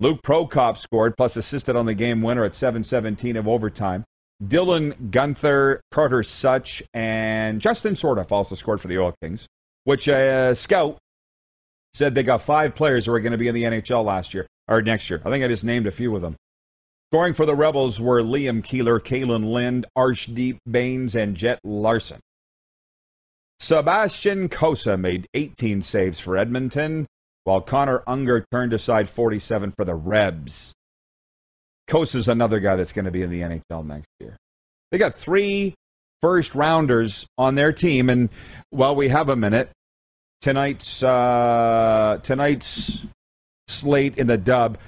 Luke 0.00 0.22
Prokop 0.22 0.78
scored, 0.78 1.14
plus 1.18 1.36
assisted 1.36 1.76
on 1.76 1.84
the 1.84 1.94
game 1.94 2.22
winner 2.22 2.42
at 2.42 2.54
7 2.54 2.82
17 2.82 3.36
of 3.36 3.46
overtime. 3.46 4.04
Dylan 4.42 5.10
Guenther, 5.10 5.80
Carter 5.90 6.22
Souch, 6.22 6.82
and 6.94 7.60
Justin 7.60 7.92
Sourdif 7.92 8.32
also 8.32 8.54
scored 8.54 8.80
for 8.80 8.88
the 8.88 8.98
Oil 8.98 9.14
Kings, 9.20 9.46
which 9.84 10.08
a 10.08 10.28
uh, 10.28 10.54
scout 10.54 10.96
said 11.92 12.14
they 12.14 12.22
got 12.22 12.40
five 12.40 12.74
players 12.74 13.04
who 13.04 13.12
are 13.12 13.20
going 13.20 13.32
to 13.32 13.38
be 13.38 13.48
in 13.48 13.54
the 13.54 13.64
NHL 13.64 14.02
last 14.02 14.32
year 14.32 14.46
or 14.68 14.80
next 14.80 15.10
year. 15.10 15.20
I 15.22 15.28
think 15.28 15.44
I 15.44 15.48
just 15.48 15.64
named 15.64 15.86
a 15.86 15.90
few 15.90 16.16
of 16.16 16.22
them. 16.22 16.36
Scoring 17.12 17.34
for 17.34 17.44
the 17.44 17.56
Rebels 17.56 17.98
were 17.98 18.22
Liam 18.22 18.62
Keeler, 18.62 19.00
Kalan 19.00 19.50
Lind, 19.50 19.84
Arshdeep 19.98 20.58
Bains, 20.70 21.16
and 21.16 21.34
Jet 21.34 21.58
Larson. 21.64 22.20
Sebastian 23.58 24.48
Cossa 24.48 24.96
made 24.96 25.26
18 25.34 25.82
saves 25.82 26.20
for 26.20 26.36
Edmonton, 26.36 27.08
while 27.42 27.62
Connor 27.62 28.04
Unger 28.06 28.46
turned 28.52 28.72
aside 28.72 29.08
47 29.08 29.72
for 29.72 29.84
the 29.84 29.96
Rebs. 29.96 30.72
Cossa's 31.88 32.28
another 32.28 32.60
guy 32.60 32.76
that's 32.76 32.92
going 32.92 33.06
to 33.06 33.10
be 33.10 33.22
in 33.22 33.30
the 33.30 33.40
NHL 33.40 33.84
next 33.84 34.06
year. 34.20 34.36
They 34.92 34.98
got 34.98 35.12
three 35.12 35.74
first 36.22 36.54
rounders 36.54 37.26
on 37.36 37.56
their 37.56 37.72
team, 37.72 38.08
and 38.08 38.28
while 38.70 38.94
we 38.94 39.08
have 39.08 39.28
a 39.28 39.34
minute, 39.34 39.70
tonight's 40.42 41.02
uh, 41.02 42.20
tonight's 42.22 43.02
slate 43.66 44.16
in 44.16 44.28
the 44.28 44.38
dub 44.38 44.78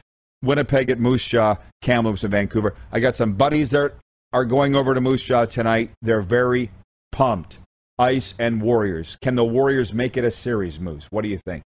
Winnipeg 0.42 0.90
at 0.90 0.98
Moose 0.98 1.26
Jaw, 1.26 1.56
Kamloops 1.80 2.24
and 2.24 2.30
Vancouver. 2.30 2.74
I 2.90 3.00
got 3.00 3.16
some 3.16 3.34
buddies 3.34 3.70
that 3.70 3.94
are 4.32 4.44
going 4.44 4.74
over 4.74 4.94
to 4.94 5.00
Moose 5.00 5.22
Jaw 5.22 5.44
tonight. 5.44 5.90
They're 6.02 6.22
very 6.22 6.70
pumped. 7.10 7.58
Ice 7.98 8.34
and 8.38 8.60
Warriors. 8.62 9.16
Can 9.22 9.36
the 9.36 9.44
Warriors 9.44 9.94
make 9.94 10.16
it 10.16 10.24
a 10.24 10.30
series, 10.30 10.80
Moose? 10.80 11.06
What 11.10 11.22
do 11.22 11.28
you 11.28 11.38
think? 11.38 11.62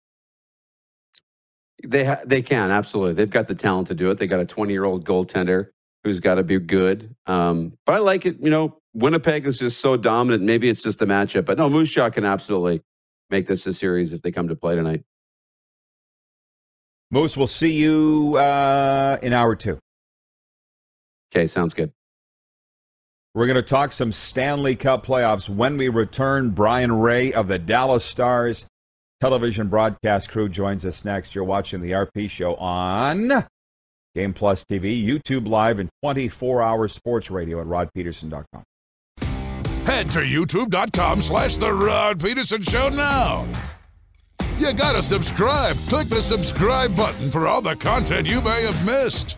They 1.85 2.03
ha- 2.03 2.21
they 2.25 2.41
can 2.41 2.71
absolutely. 2.71 3.13
They've 3.13 3.29
got 3.29 3.47
the 3.47 3.55
talent 3.55 3.87
to 3.89 3.93
do 3.95 4.09
it. 4.09 4.17
They 4.17 4.27
got 4.27 4.39
a 4.39 4.45
20 4.45 4.73
year 4.73 4.85
old 4.85 5.05
goaltender 5.05 5.69
who's 6.03 6.19
got 6.19 6.35
to 6.35 6.43
be 6.43 6.59
good. 6.59 7.15
Um, 7.25 7.73
but 7.85 7.95
I 7.95 7.99
like 7.99 8.25
it. 8.25 8.37
You 8.39 8.49
know, 8.49 8.77
Winnipeg 8.93 9.45
is 9.45 9.59
just 9.59 9.79
so 9.79 9.97
dominant. 9.97 10.43
Maybe 10.43 10.69
it's 10.69 10.83
just 10.83 10.99
the 10.99 11.05
matchup, 11.05 11.45
but 11.45 11.57
no, 11.57 11.69
Moose 11.69 11.91
Jaw 11.91 12.09
can 12.09 12.25
absolutely 12.25 12.81
make 13.29 13.47
this 13.47 13.65
a 13.67 13.73
series 13.73 14.13
if 14.13 14.21
they 14.21 14.31
come 14.31 14.47
to 14.47 14.55
play 14.55 14.75
tonight. 14.75 15.03
Moose, 17.11 17.37
we'll 17.37 17.47
see 17.47 17.73
you 17.73 18.35
uh, 18.37 19.17
in 19.21 19.33
hour 19.33 19.55
two. 19.55 19.79
Okay, 21.33 21.47
sounds 21.47 21.73
good. 21.73 21.91
We're 23.33 23.47
going 23.47 23.55
to 23.55 23.61
talk 23.61 23.91
some 23.91 24.11
Stanley 24.13 24.75
Cup 24.77 25.05
playoffs 25.05 25.49
when 25.49 25.77
we 25.77 25.89
return. 25.89 26.51
Brien 26.51 26.93
Rea 26.93 27.33
of 27.33 27.47
the 27.49 27.59
Dallas 27.59 28.05
Stars 28.05 28.65
television 29.19 29.67
broadcast 29.67 30.29
crew 30.29 30.47
joins 30.47 30.85
us 30.85 31.03
next. 31.03 31.35
You're 31.35 31.43
watching 31.43 31.81
the 31.81 31.91
RP 31.91 32.29
show 32.29 32.55
on 32.55 33.45
Game 34.13 34.33
Plus 34.33 34.63
TV, 34.63 35.05
YouTube 35.05 35.47
Live, 35.47 35.79
and 35.79 35.89
24 36.01 36.61
hour 36.61 36.87
sports 36.87 37.29
radio 37.29 37.59
at 37.59 37.67
rodpeterson.com. 37.67 38.63
Head 39.85 40.09
to 40.11 40.19
youtube.com 40.19 41.21
slash 41.21 41.57
The 41.57 41.71
Rod 41.71 42.23
Peterson 42.23 42.61
Show 42.61 42.89
now. 42.89 43.47
You 44.57 44.73
gotta 44.73 45.01
subscribe. 45.01 45.75
Click 45.89 46.07
the 46.07 46.21
subscribe 46.21 46.95
button 46.95 47.29
for 47.29 47.45
all 47.45 47.61
the 47.61 47.75
content 47.75 48.25
you 48.25 48.39
may 48.39 48.63
have 48.63 48.85
missed. 48.85 49.37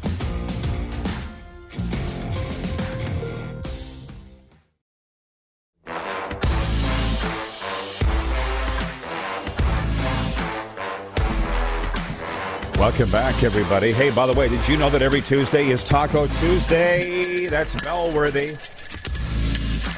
Welcome 12.77 13.09
back, 13.09 13.41
everybody. 13.41 13.91
Hey, 13.91 14.11
by 14.11 14.27
the 14.27 14.33
way, 14.33 14.47
did 14.49 14.67
you 14.67 14.77
know 14.77 14.91
that 14.91 15.01
every 15.01 15.21
Tuesday 15.21 15.69
is 15.69 15.83
Taco 15.83 16.27
Tuesday? 16.27 17.47
That's 17.47 17.73
bellworthy. 17.83 18.51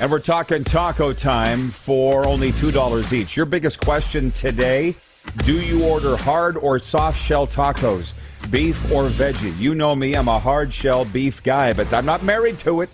And 0.01 0.09
we're 0.09 0.19
talking 0.19 0.63
taco 0.63 1.11
time 1.11 1.67
for 1.67 2.25
only 2.25 2.53
$2 2.53 3.11
each. 3.11 3.35
Your 3.35 3.45
biggest 3.45 3.81
question 3.81 4.31
today 4.31 4.95
do 5.37 5.61
you 5.61 5.83
order 5.83 6.17
hard 6.17 6.57
or 6.57 6.79
soft 6.79 7.19
shell 7.19 7.47
tacos? 7.47 8.13
Beef 8.49 8.91
or 8.91 9.09
veggie? 9.09 9.57
You 9.59 9.75
know 9.75 9.95
me, 9.95 10.15
I'm 10.15 10.27
a 10.27 10.39
hard 10.39 10.73
shell 10.73 11.05
beef 11.05 11.43
guy, 11.43 11.73
but 11.73 11.91
I'm 11.93 12.05
not 12.05 12.23
married 12.23 12.59
to 12.59 12.81
it. 12.81 12.89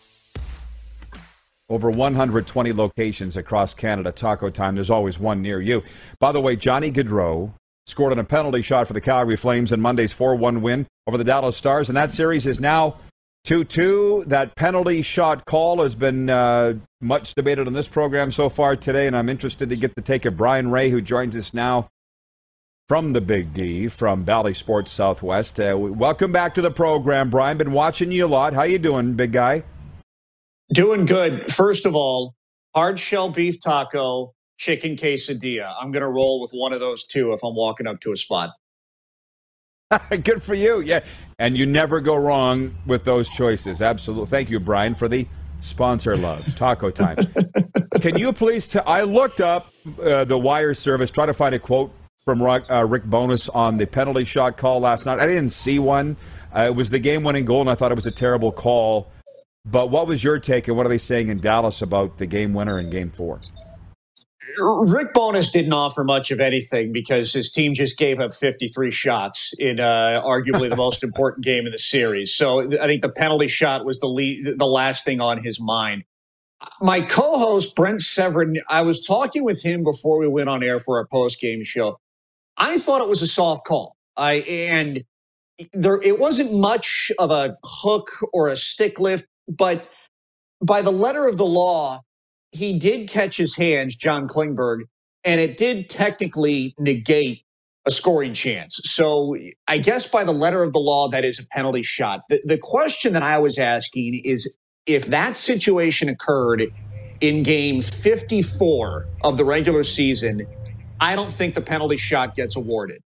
Over 1.70 1.90
120 1.90 2.74
locations 2.74 3.38
across 3.38 3.74
Canada, 3.74 4.12
Taco 4.12 4.50
Time. 4.50 4.76
There's 4.76 4.90
always 4.90 5.18
one 5.18 5.42
near 5.42 5.60
you. 5.60 5.82
By 6.20 6.32
the 6.32 6.42
way, 6.42 6.56
Johnny 6.56 6.92
Gaudreau 6.92 7.54
scored 7.88 8.12
on 8.12 8.20
a 8.20 8.24
penalty 8.24 8.62
shot 8.62 8.88
for 8.88 8.94
the 8.94 9.02
Calgary 9.02 9.36
Flames 9.36 9.72
in 9.72 9.82
Monday's 9.82 10.14
4 10.14 10.36
1 10.36 10.62
win 10.62 10.88
over 11.08 11.18
the 11.18 11.24
Dallas 11.24 11.58
Stars, 11.58 11.90
and 11.90 11.98
that 11.98 12.12
series 12.12 12.46
is 12.46 12.60
now 12.60 12.98
2 13.46 13.64
2. 13.64 14.26
That 14.28 14.56
penalty 14.56 15.02
shot 15.02 15.46
call 15.46 15.82
has 15.82 15.96
been 15.96 16.30
uh, 16.30 16.74
much 17.02 17.34
debated 17.34 17.68
on 17.68 17.74
this 17.74 17.88
program 17.88 18.32
so 18.32 18.50
far 18.50 18.76
today, 18.76 19.08
and 19.08 19.18
I'm 19.18 19.30
interested 19.30 19.70
to 19.70 19.76
get 19.76 19.96
the 19.96 20.02
take 20.02 20.26
of 20.26 20.38
Brien 20.38 20.70
Rea, 20.70 20.90
who 20.90 21.02
joins 21.02 21.36
us 21.36 21.54
now 21.54 21.90
from 22.88 23.14
the 23.14 23.22
Big 23.22 23.54
D 23.54 23.88
from 23.88 24.24
Bally 24.24 24.54
Sports 24.54 24.92
Southwest. 24.92 25.60
Uh, 25.60 25.76
welcome 25.78 26.32
back 26.32 26.54
to 26.56 26.62
the 26.62 26.70
program, 26.70 27.30
Brien. 27.30 27.58
Been 27.58 27.72
watching 27.72 28.12
you 28.12 28.26
a 28.26 28.28
lot. 28.28 28.54
How 28.54 28.64
you 28.64 28.78
doing, 28.78 29.14
big 29.14 29.32
guy? 29.32 29.64
Doing 30.72 31.06
good. 31.06 31.52
First 31.52 31.86
of 31.86 31.96
all, 31.96 32.36
hard 32.76 33.00
shell 33.00 33.30
beef 33.30 33.60
taco, 33.60 34.34
chicken 34.58 34.96
quesadilla. 34.98 35.74
I'm 35.80 35.92
going 35.92 36.02
to 36.02 36.10
roll 36.10 36.40
with 36.40 36.52
one 36.52 36.74
of 36.74 36.80
those 36.80 37.06
two 37.06 37.34
if 37.34 37.44
I'm 37.44 37.56
walking 37.56 37.88
up 37.88 38.00
to 38.02 38.12
a 38.12 38.18
spot. 38.18 38.52
good 40.24 40.44
for 40.44 40.54
you. 40.56 40.82
Yeah. 40.82 41.04
And 41.40 41.58
you 41.58 41.66
never 41.66 42.00
go 42.02 42.16
wrong 42.16 42.76
with 42.86 43.04
those 43.04 43.30
choices. 43.30 43.82
Absolutely. 43.82 44.28
Thank 44.28 44.50
you, 44.50 44.60
Brian, 44.60 44.94
for 44.94 45.08
the 45.08 45.28
sponsor 45.60 46.16
love. 46.18 46.54
Taco 46.56 46.92
time. 46.92 47.18
Can 48.02 48.18
you 48.18 48.32
please 48.32 48.68
tell? 48.68 48.84
I 48.86 49.02
looked 49.02 49.42
up 49.42 49.68
uh, 50.04 50.26
the 50.26 50.38
wire 50.38 50.74
service, 50.74 51.10
try 51.10 51.26
to 51.26 51.34
find 51.34 51.56
a 51.56 51.60
quote 51.60 51.92
from 52.26 52.42
uh, 52.42 52.84
Rick 52.84 53.04
Bowness 53.06 53.50
on 53.50 53.78
the 53.78 53.86
penalty 53.86 54.26
shot 54.26 54.58
call 54.58 54.80
last 54.80 55.06
night. 55.06 55.20
I 55.20 55.28
didn't 55.28 55.52
see 55.52 55.78
one. 55.78 56.18
Uh, 56.54 56.64
it 56.64 56.76
was 56.76 56.90
the 56.90 56.98
game-winning 56.98 57.46
goal, 57.46 57.62
and 57.62 57.70
I 57.70 57.76
thought 57.76 57.92
it 57.92 57.96
was 57.96 58.08
a 58.08 58.12
terrible 58.12 58.52
call. 58.52 59.12
But 59.64 59.92
what 59.92 60.08
was 60.08 60.24
your 60.24 60.40
take, 60.40 60.68
and 60.68 60.76
what 60.76 60.88
are 60.88 60.90
they 60.90 60.98
saying 60.98 61.30
in 61.30 61.40
Dallas 61.40 61.84
about 61.84 62.18
the 62.18 62.26
game 62.26 62.54
winner 62.54 62.80
in 62.80 62.90
Game 62.90 63.12
Four? 63.12 63.42
Rick 64.58 65.14
Bowness 65.14 65.52
didn't 65.52 65.74
offer 65.74 66.04
much 66.04 66.32
of 66.32 66.40
anything 66.40 66.92
because 66.94 67.34
his 67.34 67.52
team 67.52 67.74
just 67.74 67.98
gave 67.98 68.20
up 68.20 68.34
53 68.34 68.90
shots 68.90 69.54
in 69.60 69.80
uh, 69.80 70.22
arguably 70.26 70.70
the 70.70 70.76
most 70.76 71.04
important 71.04 71.46
game 71.46 71.66
in 71.66 71.74
the 71.74 71.78
series. 71.78 72.34
So 72.34 72.62
I 72.62 72.88
think 72.88 73.02
the 73.02 73.10
penalty 73.10 73.50
shot 73.50 73.86
was 73.86 74.00
the 74.00 74.08
lead, 74.08 74.58
the 74.58 74.66
last 74.66 75.04
thing 75.04 75.20
on 75.20 75.44
his 75.44 75.60
mind. 75.60 76.06
My 76.82 77.02
co-host 77.02 77.76
Brent 77.76 78.00
Severyn, 78.00 78.58
I 78.70 78.82
was 78.82 79.06
talking 79.06 79.44
with 79.44 79.62
him 79.62 79.84
before 79.84 80.18
we 80.18 80.28
went 80.28 80.50
on 80.50 80.64
air 80.64 80.80
for 80.80 80.98
our 80.98 81.06
post-game 81.06 81.64
show. 81.64 82.00
I 82.58 82.78
thought 82.78 83.02
it 83.02 83.10
was 83.10 83.22
a 83.22 83.28
soft 83.28 83.66
call. 83.66 83.96
I 84.18 84.34
and 84.48 85.04
there 85.74 86.02
it 86.02 86.20
wasn't 86.20 86.54
much 86.54 87.12
of 87.20 87.32
a 87.32 87.58
hook 87.64 88.10
or 88.34 88.48
a 88.50 88.56
stick 88.56 89.00
lift, 89.00 89.28
but 89.48 89.90
by 90.62 90.82
the 90.82 90.92
letter 90.92 91.28
of 91.28 91.38
the 91.38 91.46
law, 91.46 92.02
he 92.52 92.78
did 92.78 93.10
catch 93.10 93.38
his 93.38 93.56
hands, 93.56 93.96
John 93.96 94.28
Klingberg, 94.28 94.84
and 95.24 95.40
it 95.40 95.58
did 95.58 95.90
technically 95.90 96.74
negate 96.80 97.42
a 97.86 97.92
scoring 97.92 98.34
chance. 98.34 98.80
So 98.84 99.38
I 99.68 99.78
guess 99.78 100.08
by 100.08 100.24
the 100.24 100.32
letter 100.32 100.64
of 100.64 100.74
the 100.74 100.80
law, 100.80 101.08
that 101.10 101.24
is 101.24 101.40
a 101.40 101.48
penalty 101.50 101.84
shot. 101.84 102.22
The, 102.30 102.42
the 102.44 102.58
question 102.58 103.14
that 103.14 103.24
I 103.24 103.38
was 103.38 103.60
asking 103.60 104.22
is 104.24 104.58
if 104.86 105.06
that 105.08 105.38
situation 105.38 106.10
occurred 106.10 106.74
in 107.22 107.44
game 107.44 107.82
54 107.82 109.08
of 109.24 109.38
the 109.38 109.46
regular 109.46 109.84
season, 109.84 110.48
I 111.00 111.16
don't 111.16 111.32
think 111.32 111.56
the 111.56 111.62
penalty 111.62 111.98
shot 111.98 112.36
gets 112.36 112.56
awarded. 112.56 113.02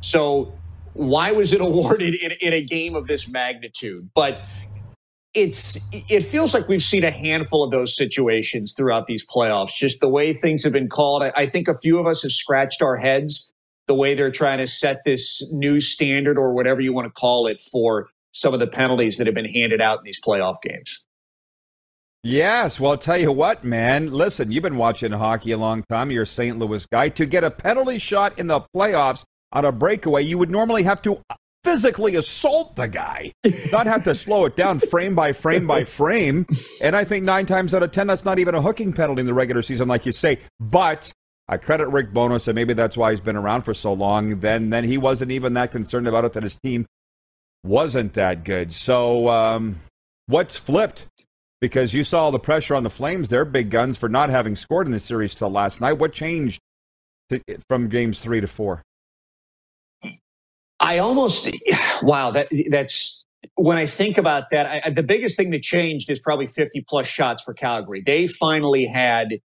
So 0.00 0.52
why 0.92 1.32
was 1.32 1.52
it 1.52 1.60
awarded 1.62 2.14
in, 2.14 2.32
in 2.40 2.52
a 2.52 2.62
game 2.62 2.94
of 2.94 3.06
this 3.06 3.28
magnitude? 3.28 4.10
But 4.14 4.40
it's 5.34 5.88
it 6.08 6.22
feels 6.22 6.54
like 6.54 6.68
we've 6.68 6.82
seen 6.82 7.02
a 7.02 7.10
handful 7.10 7.64
of 7.64 7.72
those 7.72 7.96
situations 7.96 8.72
throughout 8.72 9.06
these 9.06 9.26
playoffs. 9.26 9.74
Just 9.74 10.00
the 10.00 10.08
way 10.08 10.32
things 10.32 10.62
have 10.62 10.72
been 10.72 10.88
called. 10.88 11.24
I, 11.24 11.32
I 11.34 11.46
think 11.46 11.66
a 11.66 11.76
few 11.78 11.98
of 11.98 12.06
us 12.06 12.22
have 12.22 12.32
scratched 12.32 12.82
our 12.82 12.96
heads 12.96 13.52
the 13.86 13.94
way 13.94 14.14
they're 14.14 14.30
trying 14.30 14.58
to 14.58 14.66
set 14.66 15.02
this 15.04 15.52
new 15.52 15.80
standard 15.80 16.38
or 16.38 16.54
whatever 16.54 16.80
you 16.80 16.92
want 16.92 17.06
to 17.06 17.12
call 17.12 17.46
it 17.46 17.60
for 17.60 18.08
some 18.32 18.54
of 18.54 18.60
the 18.60 18.66
penalties 18.66 19.18
that 19.18 19.26
have 19.26 19.34
been 19.34 19.48
handed 19.48 19.80
out 19.80 19.98
in 19.98 20.04
these 20.04 20.20
playoff 20.20 20.56
games. 20.62 21.03
Yes, 22.26 22.80
well, 22.80 22.92
I'll 22.92 22.98
tell 22.98 23.20
you 23.20 23.30
what, 23.30 23.64
man. 23.64 24.10
Listen, 24.10 24.50
you've 24.50 24.62
been 24.62 24.78
watching 24.78 25.12
hockey 25.12 25.52
a 25.52 25.58
long 25.58 25.84
time. 25.90 26.10
You're 26.10 26.22
a 26.22 26.26
St. 26.26 26.58
Louis 26.58 26.86
guy. 26.86 27.10
To 27.10 27.26
get 27.26 27.44
a 27.44 27.50
penalty 27.50 27.98
shot 27.98 28.38
in 28.38 28.46
the 28.46 28.62
playoffs 28.74 29.24
on 29.52 29.66
a 29.66 29.72
breakaway, 29.72 30.22
you 30.22 30.38
would 30.38 30.50
normally 30.50 30.84
have 30.84 31.02
to 31.02 31.20
physically 31.64 32.16
assault 32.16 32.76
the 32.76 32.88
guy, 32.88 33.30
not 33.70 33.86
have 33.86 34.04
to 34.04 34.14
slow 34.14 34.46
it 34.46 34.56
down 34.56 34.78
frame 34.78 35.14
by 35.14 35.34
frame 35.34 35.66
by 35.66 35.84
frame. 35.84 36.46
And 36.80 36.96
I 36.96 37.04
think 37.04 37.26
nine 37.26 37.44
times 37.44 37.74
out 37.74 37.82
of 37.82 37.90
ten, 37.90 38.06
that's 38.06 38.24
not 38.24 38.38
even 38.38 38.54
a 38.54 38.62
hooking 38.62 38.94
penalty 38.94 39.20
in 39.20 39.26
the 39.26 39.34
regular 39.34 39.60
season, 39.60 39.86
like 39.86 40.06
you 40.06 40.12
say. 40.12 40.38
But 40.58 41.12
I 41.46 41.58
credit 41.58 41.88
Rick 41.88 42.14
Bowness, 42.14 42.48
and 42.48 42.54
maybe 42.54 42.72
that's 42.72 42.96
why 42.96 43.10
he's 43.10 43.20
been 43.20 43.36
around 43.36 43.62
for 43.62 43.74
so 43.74 43.92
long. 43.92 44.40
Then, 44.40 44.70
then 44.70 44.84
he 44.84 44.96
wasn't 44.96 45.30
even 45.30 45.52
that 45.54 45.72
concerned 45.72 46.08
about 46.08 46.24
it 46.24 46.32
that 46.32 46.42
his 46.42 46.54
team 46.54 46.86
wasn't 47.62 48.14
that 48.14 48.44
good. 48.44 48.72
So, 48.72 49.28
um, 49.28 49.76
what's 50.24 50.56
flipped? 50.56 51.04
Because 51.60 51.94
you 51.94 52.04
saw 52.04 52.30
the 52.30 52.38
pressure 52.38 52.74
on 52.74 52.82
the 52.82 52.90
Flames, 52.90 53.30
their 53.30 53.44
big 53.44 53.70
guns, 53.70 53.96
for 53.96 54.08
not 54.08 54.28
having 54.28 54.54
scored 54.54 54.86
in 54.86 54.92
the 54.92 55.00
series 55.00 55.34
till 55.34 55.50
last 55.50 55.80
night. 55.80 55.94
What 55.94 56.12
changed 56.12 56.60
to, 57.30 57.40
from 57.68 57.88
games 57.88 58.18
three 58.18 58.40
to 58.40 58.46
four? 58.46 58.82
I 60.80 60.98
almost 60.98 61.48
wow 62.02 62.30
that 62.32 62.48
that's 62.70 63.24
when 63.54 63.76
I 63.78 63.86
think 63.86 64.18
about 64.18 64.50
that. 64.50 64.84
I, 64.86 64.90
the 64.90 65.02
biggest 65.02 65.36
thing 65.36 65.50
that 65.50 65.62
changed 65.62 66.10
is 66.10 66.20
probably 66.20 66.46
50 66.46 66.84
plus 66.88 67.06
shots 67.06 67.42
for 67.42 67.54
Calgary. 67.54 68.02
They 68.04 68.26
finally 68.26 68.86
had 68.86 69.38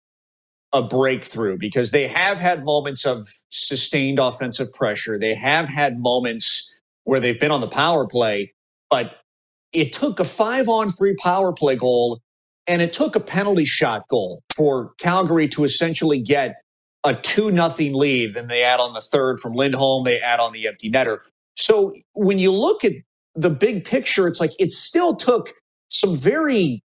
a 0.71 0.81
breakthrough 0.81 1.57
because 1.57 1.91
they 1.91 2.07
have 2.07 2.37
had 2.37 2.63
moments 2.63 3.05
of 3.05 3.27
sustained 3.49 4.19
offensive 4.19 4.71
pressure. 4.73 5.17
They 5.17 5.33
have 5.35 5.67
had 5.67 5.99
moments 5.99 6.79
where 7.03 7.19
they've 7.19 7.39
been 7.39 7.51
on 7.51 7.61
the 7.61 7.67
power 7.67 8.05
play, 8.05 8.53
but 8.89 9.18
it 9.73 9.93
took 9.93 10.19
a 10.19 10.25
five 10.25 10.67
on 10.67 10.89
three 10.89 11.15
power 11.15 11.53
play 11.53 11.75
goal 11.75 12.21
and 12.67 12.81
it 12.81 12.93
took 12.93 13.15
a 13.15 13.19
penalty 13.19 13.65
shot 13.65 14.07
goal 14.07 14.43
for 14.55 14.93
Calgary 14.99 15.47
to 15.49 15.63
essentially 15.63 16.19
get 16.19 16.55
a 17.03 17.15
two 17.15 17.51
nothing 17.51 17.93
lead. 17.93 18.33
Then 18.33 18.47
they 18.47 18.63
add 18.63 18.79
on 18.79 18.93
the 18.93 19.01
third 19.01 19.39
from 19.39 19.53
Lindholm. 19.53 20.03
They 20.03 20.19
add 20.19 20.39
on 20.39 20.53
the 20.53 20.67
empty 20.67 20.91
netter. 20.91 21.19
So 21.55 21.93
when 22.13 22.39
you 22.39 22.51
look 22.51 22.83
at 22.83 22.93
the 23.35 23.49
big 23.49 23.85
picture, 23.85 24.27
it's 24.27 24.39
like 24.39 24.51
it 24.59 24.71
still 24.71 25.15
took 25.15 25.53
some 25.89 26.15
very 26.15 26.83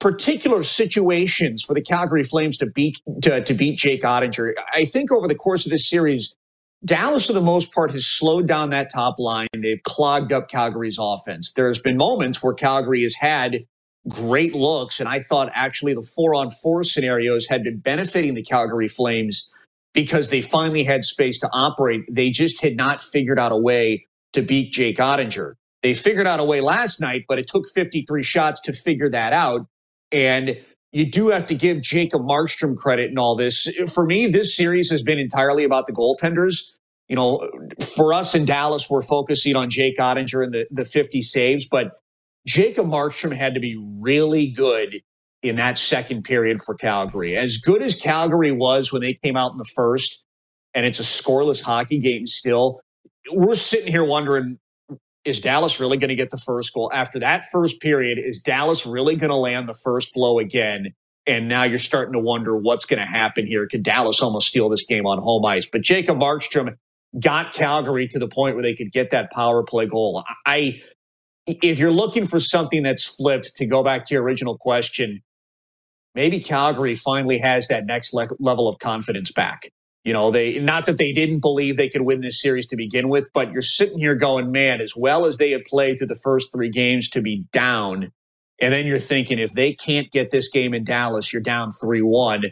particular 0.00 0.62
situations 0.62 1.62
for 1.62 1.74
the 1.74 1.80
Calgary 1.80 2.22
Flames 2.22 2.56
to 2.58 2.66
beat 2.66 2.96
to, 3.22 3.42
to 3.42 3.54
beat 3.54 3.78
Jake 3.78 4.02
Oettinger. 4.02 4.52
I 4.72 4.84
think 4.84 5.12
over 5.12 5.28
the 5.28 5.34
course 5.34 5.64
of 5.64 5.70
this 5.70 5.88
series, 5.88 6.34
Dallas, 6.84 7.26
for 7.26 7.32
the 7.32 7.40
most 7.40 7.72
part, 7.72 7.92
has 7.92 8.06
slowed 8.06 8.46
down 8.46 8.70
that 8.70 8.92
top 8.92 9.18
line. 9.18 9.46
They've 9.56 9.82
clogged 9.82 10.32
up 10.32 10.48
Calgary's 10.48 10.98
offense. 11.00 11.52
There's 11.52 11.78
been 11.78 11.96
moments 11.96 12.42
where 12.42 12.52
Calgary 12.52 13.02
has 13.02 13.14
had 13.14 13.64
great 14.08 14.54
looks. 14.54 15.00
And 15.00 15.08
I 15.08 15.18
thought 15.18 15.50
actually 15.54 15.94
the 15.94 16.02
four 16.02 16.34
on 16.34 16.50
four 16.50 16.84
scenarios 16.84 17.46
had 17.48 17.64
been 17.64 17.78
benefiting 17.78 18.34
the 18.34 18.42
Calgary 18.42 18.88
Flames 18.88 19.50
because 19.94 20.28
they 20.28 20.40
finally 20.40 20.84
had 20.84 21.04
space 21.04 21.38
to 21.38 21.48
operate. 21.52 22.02
They 22.10 22.30
just 22.30 22.62
had 22.62 22.76
not 22.76 23.02
figured 23.02 23.38
out 23.38 23.52
a 23.52 23.56
way 23.56 24.06
to 24.34 24.42
beat 24.42 24.72
Jake 24.72 24.98
Oettinger. 24.98 25.54
They 25.82 25.94
figured 25.94 26.26
out 26.26 26.40
a 26.40 26.44
way 26.44 26.60
last 26.60 27.00
night, 27.00 27.24
but 27.28 27.38
it 27.38 27.46
took 27.46 27.64
53 27.68 28.22
shots 28.22 28.60
to 28.62 28.72
figure 28.72 29.08
that 29.10 29.32
out. 29.32 29.66
And 30.10 30.58
you 30.94 31.04
do 31.04 31.28
have 31.28 31.44
to 31.46 31.56
give 31.56 31.82
Jacob 31.82 32.22
Markstrom 32.22 32.76
credit 32.76 33.10
in 33.10 33.18
all 33.18 33.34
this. 33.34 33.66
For 33.92 34.06
me, 34.06 34.28
this 34.28 34.56
series 34.56 34.90
has 34.92 35.02
been 35.02 35.18
entirely 35.18 35.64
about 35.64 35.88
the 35.88 35.92
goaltenders. 35.92 36.78
You 37.08 37.16
know, 37.16 37.50
for 37.96 38.14
us 38.14 38.32
in 38.36 38.44
Dallas, 38.44 38.88
we're 38.88 39.02
focusing 39.02 39.56
on 39.56 39.70
Jake 39.70 39.98
Oettinger 39.98 40.44
and 40.44 40.54
the, 40.54 40.66
the 40.70 40.84
50 40.84 41.20
saves, 41.20 41.66
but 41.68 41.94
Jacob 42.46 42.86
Markstrom 42.86 43.34
had 43.34 43.54
to 43.54 43.60
be 43.60 43.76
really 43.76 44.48
good 44.48 45.00
in 45.42 45.56
that 45.56 45.78
second 45.78 46.22
period 46.22 46.60
for 46.62 46.76
Calgary. 46.76 47.36
As 47.36 47.58
good 47.58 47.82
as 47.82 48.00
Calgary 48.00 48.52
was 48.52 48.92
when 48.92 49.02
they 49.02 49.14
came 49.14 49.36
out 49.36 49.50
in 49.50 49.58
the 49.58 49.68
first, 49.74 50.24
and 50.74 50.86
it's 50.86 51.00
a 51.00 51.02
scoreless 51.02 51.60
hockey 51.60 51.98
game 51.98 52.28
still, 52.28 52.80
we're 53.32 53.56
sitting 53.56 53.90
here 53.90 54.04
wondering 54.04 54.60
is 55.24 55.40
Dallas 55.40 55.80
really 55.80 55.96
going 55.96 56.08
to 56.08 56.14
get 56.14 56.30
the 56.30 56.38
first 56.38 56.72
goal? 56.72 56.90
After 56.92 57.18
that 57.20 57.44
first 57.50 57.80
period, 57.80 58.18
is 58.18 58.40
Dallas 58.40 58.86
really 58.86 59.16
going 59.16 59.30
to 59.30 59.36
land 59.36 59.68
the 59.68 59.74
first 59.74 60.12
blow 60.12 60.38
again? 60.38 60.94
And 61.26 61.48
now 61.48 61.62
you're 61.62 61.78
starting 61.78 62.12
to 62.12 62.18
wonder 62.18 62.56
what's 62.56 62.84
going 62.84 63.00
to 63.00 63.06
happen 63.06 63.46
here. 63.46 63.66
Could 63.66 63.82
Dallas 63.82 64.20
almost 64.20 64.48
steal 64.48 64.68
this 64.68 64.84
game 64.84 65.06
on 65.06 65.18
home 65.18 65.44
ice? 65.46 65.66
But 65.70 65.80
Jacob 65.80 66.18
Markstrom 66.18 66.76
got 67.18 67.52
Calgary 67.54 68.06
to 68.08 68.18
the 68.18 68.28
point 68.28 68.56
where 68.56 68.62
they 68.62 68.74
could 68.74 68.92
get 68.92 69.10
that 69.10 69.30
power 69.32 69.62
play 69.62 69.86
goal. 69.86 70.22
I 70.46 70.82
if 71.46 71.78
you're 71.78 71.92
looking 71.92 72.26
for 72.26 72.40
something 72.40 72.82
that's 72.82 73.04
flipped, 73.04 73.56
to 73.56 73.66
go 73.66 73.82
back 73.82 74.06
to 74.06 74.14
your 74.14 74.22
original 74.22 74.56
question, 74.56 75.22
maybe 76.14 76.40
Calgary 76.40 76.94
finally 76.94 77.38
has 77.38 77.68
that 77.68 77.86
next 77.86 78.14
le- 78.14 78.28
level 78.38 78.68
of 78.68 78.78
confidence 78.78 79.30
back. 79.30 79.70
You 80.04 80.12
know, 80.12 80.30
they 80.30 80.58
not 80.58 80.86
that 80.86 80.98
they 80.98 81.12
didn't 81.12 81.40
believe 81.40 81.76
they 81.76 81.88
could 81.88 82.02
win 82.02 82.20
this 82.20 82.40
series 82.40 82.66
to 82.68 82.76
begin 82.76 83.08
with, 83.08 83.30
but 83.32 83.52
you're 83.52 83.62
sitting 83.62 83.98
here 83.98 84.14
going, 84.14 84.52
man, 84.52 84.80
as 84.80 84.94
well 84.94 85.24
as 85.24 85.38
they 85.38 85.50
have 85.52 85.64
played 85.64 85.98
through 85.98 86.08
the 86.08 86.20
first 86.22 86.52
three 86.52 86.68
games 86.68 87.08
to 87.10 87.22
be 87.22 87.44
down. 87.52 88.12
And 88.60 88.72
then 88.72 88.86
you're 88.86 88.98
thinking, 88.98 89.38
if 89.38 89.52
they 89.52 89.72
can't 89.72 90.10
get 90.10 90.30
this 90.30 90.48
game 90.50 90.74
in 90.74 90.84
Dallas, 90.84 91.32
you're 91.32 91.42
down 91.42 91.70
3 91.72 92.02
1. 92.02 92.44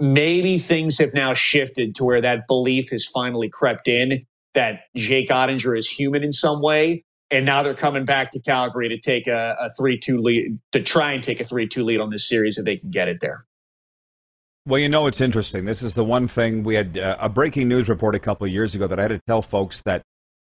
Maybe 0.00 0.56
things 0.56 0.98
have 0.98 1.12
now 1.12 1.34
shifted 1.34 1.94
to 1.96 2.04
where 2.04 2.22
that 2.22 2.46
belief 2.48 2.90
has 2.90 3.06
finally 3.06 3.50
crept 3.50 3.86
in 3.86 4.26
that 4.54 4.80
Jake 4.96 5.28
Oettinger 5.28 5.78
is 5.78 5.88
human 5.88 6.24
in 6.24 6.32
some 6.32 6.62
way 6.62 7.04
and 7.30 7.46
now 7.46 7.62
they're 7.62 7.74
coming 7.74 8.04
back 8.04 8.30
to 8.32 8.40
Calgary 8.40 8.88
to 8.88 8.98
take 8.98 9.26
a, 9.26 9.56
a 9.60 9.68
3-2 9.80 10.22
lead 10.22 10.58
to 10.72 10.82
try 10.82 11.12
and 11.12 11.22
take 11.22 11.40
a 11.40 11.44
3-2 11.44 11.84
lead 11.84 12.00
on 12.00 12.10
this 12.10 12.28
series 12.28 12.58
if 12.58 12.64
they 12.64 12.76
can 12.76 12.90
get 12.90 13.08
it 13.08 13.20
there. 13.20 13.46
Well, 14.70 14.78
you 14.78 14.88
know, 14.88 15.08
it's 15.08 15.20
interesting. 15.20 15.64
This 15.64 15.82
is 15.82 15.94
the 15.94 16.04
one 16.04 16.28
thing 16.28 16.62
we 16.62 16.76
had 16.76 16.96
uh, 16.96 17.16
a 17.18 17.28
breaking 17.28 17.66
news 17.66 17.88
report 17.88 18.14
a 18.14 18.20
couple 18.20 18.46
of 18.46 18.52
years 18.52 18.72
ago 18.72 18.86
that 18.86 19.00
I 19.00 19.02
had 19.02 19.08
to 19.08 19.20
tell 19.26 19.42
folks 19.42 19.82
that 19.82 20.02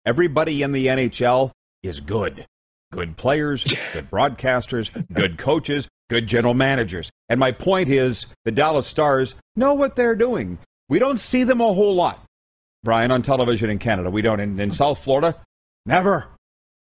everybody 0.05 0.65
in 0.65 0.73
the 0.73 0.89
NHL 0.89 1.53
is 1.85 2.01
good. 2.01 2.45
Good 2.91 3.17
players, 3.17 3.63
good 3.63 4.07
broadcasters, 4.11 4.91
good 5.13 5.39
coaches, 5.39 5.87
good 6.11 6.27
general 6.27 6.55
managers. 6.55 7.13
And 7.29 7.39
my 7.39 7.53
point 7.53 7.91
is 7.91 8.27
the 8.45 8.51
Dallas 8.51 8.89
Stars 8.89 9.37
know 9.55 9.75
what 9.75 9.95
they're 9.95 10.17
doing. 10.17 10.59
We 10.89 10.99
don't 10.99 11.21
see 11.21 11.45
them 11.45 11.61
a 11.61 11.73
whole 11.73 11.95
lot, 11.95 12.25
Brien, 12.83 13.13
on 13.13 13.23
television 13.23 13.71
in 13.71 13.79
Canada. 13.79 14.11
We 14.11 14.23
don't. 14.23 14.41
In, 14.41 14.59
in 14.59 14.73
South 14.73 14.99
Florida, 14.99 15.37
never 15.87 16.27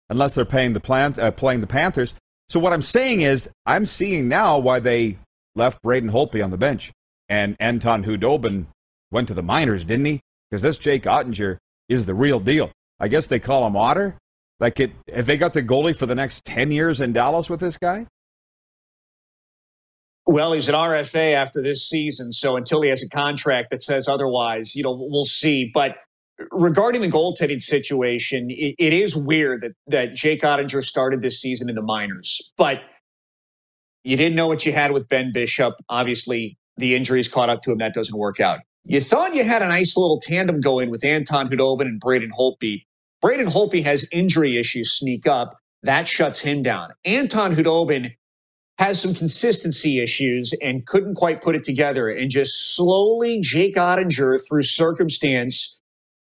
unless 0.08 0.32
they're 0.32 0.46
paying 0.46 0.72
the 0.72 0.80
plan, 0.80 1.14
uh, 1.20 1.30
playing 1.30 1.60
the 1.60 1.66
Panthers. 1.66 2.14
So 2.48 2.58
what 2.58 2.72
I'm 2.72 2.80
saying 2.80 3.20
is, 3.20 3.50
I'm 3.66 3.84
seeing 3.84 4.28
now 4.28 4.56
why 4.56 4.80
they 4.80 5.18
left 5.54 5.82
Braden 5.82 6.10
Holtby 6.10 6.42
on 6.42 6.50
the 6.50 6.56
bench 6.56 6.90
and 7.28 7.56
Anton 7.60 8.04
Khudobin 8.04 8.66
went 9.10 9.28
to 9.28 9.34
the 9.34 9.42
minors, 9.42 9.84
didn't 9.84 10.06
he? 10.06 10.20
Because 10.50 10.62
this 10.62 10.78
Jake 10.78 11.04
Oettinger 11.04 11.58
is 11.88 12.06
the 12.06 12.14
real 12.14 12.40
deal. 12.40 12.72
I 13.00 13.08
guess 13.08 13.26
they 13.26 13.38
call 13.38 13.66
him 13.66 13.76
Otter. 13.76 14.16
Like, 14.60 14.80
it, 14.80 14.92
have 15.14 15.26
they 15.26 15.36
got 15.36 15.52
the 15.52 15.62
goalie 15.62 15.94
for 15.94 16.06
the 16.06 16.14
next 16.14 16.44
10 16.44 16.72
years 16.72 17.00
in 17.00 17.12
Dallas 17.12 17.48
with 17.48 17.60
this 17.60 17.76
guy? 17.76 18.06
Well, 20.26 20.52
he's 20.52 20.68
an 20.68 20.74
RFA 20.74 21.32
after 21.32 21.62
this 21.62 21.88
season. 21.88 22.32
So 22.32 22.56
until 22.56 22.82
he 22.82 22.90
has 22.90 23.02
a 23.02 23.08
contract 23.08 23.70
that 23.70 23.82
says 23.82 24.08
otherwise, 24.08 24.74
you 24.74 24.82
know, 24.82 24.94
we'll 24.98 25.24
see. 25.24 25.70
But 25.72 25.96
regarding 26.50 27.00
the 27.00 27.08
goaltending 27.08 27.62
situation, 27.62 28.48
it, 28.50 28.74
it 28.78 28.92
is 28.92 29.16
weird 29.16 29.62
that, 29.62 29.72
that 29.86 30.14
Jake 30.14 30.42
Oettinger 30.42 30.84
started 30.84 31.22
this 31.22 31.40
season 31.40 31.70
in 31.70 31.76
the 31.76 31.82
minors, 31.82 32.52
but 32.58 32.82
you 34.04 34.16
didn't 34.16 34.36
know 34.36 34.48
what 34.48 34.66
you 34.66 34.72
had 34.72 34.92
with 34.92 35.08
Ben 35.08 35.32
Bishop. 35.32 35.74
Obviously, 35.88 36.57
the 36.78 36.94
injuries 36.94 37.28
caught 37.28 37.50
up 37.50 37.62
to 37.62 37.72
him. 37.72 37.78
That 37.78 37.94
doesn't 37.94 38.16
work 38.16 38.40
out. 38.40 38.60
You 38.84 39.00
thought 39.00 39.34
you 39.34 39.44
had 39.44 39.60
a 39.60 39.68
nice 39.68 39.96
little 39.96 40.20
tandem 40.20 40.60
going 40.60 40.90
with 40.90 41.04
Anton 41.04 41.48
Khudobin 41.48 41.82
and 41.82 42.00
Braden 42.00 42.30
Holtby. 42.38 42.84
Braden 43.20 43.46
Holtby 43.46 43.82
has 43.84 44.08
injury 44.12 44.58
issues 44.58 44.92
sneak 44.92 45.26
up. 45.26 45.58
That 45.82 46.08
shuts 46.08 46.40
him 46.40 46.62
down. 46.62 46.92
Anton 47.04 47.54
Khudobin 47.54 48.12
has 48.78 49.00
some 49.00 49.12
consistency 49.12 50.00
issues 50.00 50.54
and 50.62 50.86
couldn't 50.86 51.16
quite 51.16 51.40
put 51.42 51.54
it 51.54 51.64
together. 51.64 52.08
And 52.08 52.30
just 52.30 52.76
slowly, 52.76 53.40
Jake 53.40 53.74
Oettinger, 53.74 54.38
through 54.46 54.62
circumstance, 54.62 55.82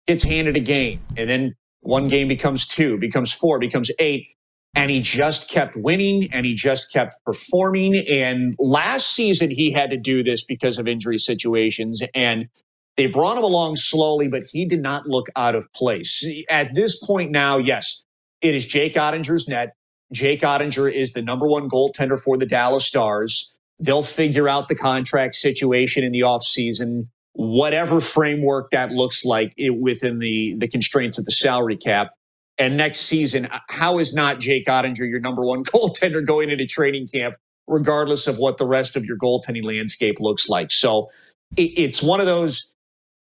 gets 0.07 0.25
handed 0.25 0.57
a 0.57 0.61
game. 0.61 1.01
And 1.17 1.29
then 1.29 1.57
one 1.81 2.09
game 2.09 2.29
becomes 2.29 2.67
two, 2.67 2.99
becomes 2.99 3.33
four, 3.33 3.59
becomes 3.59 3.91
eight. 3.99 4.29
And 4.77 4.91
he 4.91 5.01
just 5.01 5.49
kept 5.51 5.75
winning 5.75 6.29
and 6.33 6.47
he 6.47 6.55
just 6.55 6.93
kept 6.93 7.17
performing. 7.25 7.97
And 7.97 8.55
last 8.59 9.13
season, 9.13 9.51
he 9.51 9.73
had 9.73 9.91
to 9.91 9.97
do 9.97 10.23
this 10.23 10.45
because 10.45 10.79
of 10.79 10.87
injury 10.87 11.19
situations. 11.19 12.03
And 12.15 12.49
they 12.97 13.07
brought 13.07 13.39
him 13.39 13.43
along 13.45 13.77
slowly, 13.77 14.29
but 14.29 14.43
he 14.53 14.67
did 14.67 14.83
not 14.83 15.07
look 15.07 15.27
out 15.35 15.55
of 15.55 15.73
place. 15.73 16.25
At 16.49 16.75
this 16.75 17.03
point 17.05 17.31
now, 17.31 17.59
yes, 17.59 18.05
it 18.43 18.55
is 18.55 18.67
Jake 18.67 18.95
Oettinger's 18.95 19.49
net. 19.49 19.75
Jake 20.13 20.43
Oettinger 20.43 20.93
is 20.93 21.15
the 21.15 21.23
number 21.23 21.47
one 21.47 21.69
goaltender 21.69 22.21
for 22.21 22.37
the 22.37 22.47
Dallas 22.47 22.87
Stars. 22.87 23.59
They'll 23.81 24.03
figure 24.03 24.49
out 24.49 24.69
the 24.69 24.77
contract 24.77 25.35
situation 25.35 26.05
in 26.05 26.13
the 26.13 26.21
offseason 26.21 27.09
whatever 27.37 28.01
framework 28.01 28.71
that 28.71 28.93
looks 28.93 29.25
like 29.25 29.53
it, 29.57 29.79
within 29.79 30.19
the, 30.19 30.55
the 30.59 30.69
constraints 30.69 31.19
of 31.19 31.25
the 31.25 31.33
salary 31.33 31.77
cap. 31.77 32.11
And 32.59 32.77
next 32.77 33.01
season, 33.01 33.47
uh, 33.47 33.59
how 33.69 33.99
is 33.99 34.15
not 34.15 34.41
Jake 34.41 34.67
Oettinger 34.67 35.09
your 35.09 35.21
number 35.21 35.45
one 35.45 35.65
goaltender 35.65 36.25
going 36.25 36.51
into 36.51 36.67
training 36.67 37.09
camp, 37.09 37.37
regardless 37.67 38.27
of 38.27 38.39
what 38.39 38.59
the 38.59 38.67
rest 38.67 38.97
of 38.97 39.05
your 39.05 39.17
goaltending 39.17 39.65
landscape 39.65 40.17
looks 40.21 40.49
like? 40.49 40.71
So 40.71 41.11
it, 41.57 41.73
it's 41.77 42.03
one 42.03 42.21
of 42.21 42.27
those, 42.27 42.75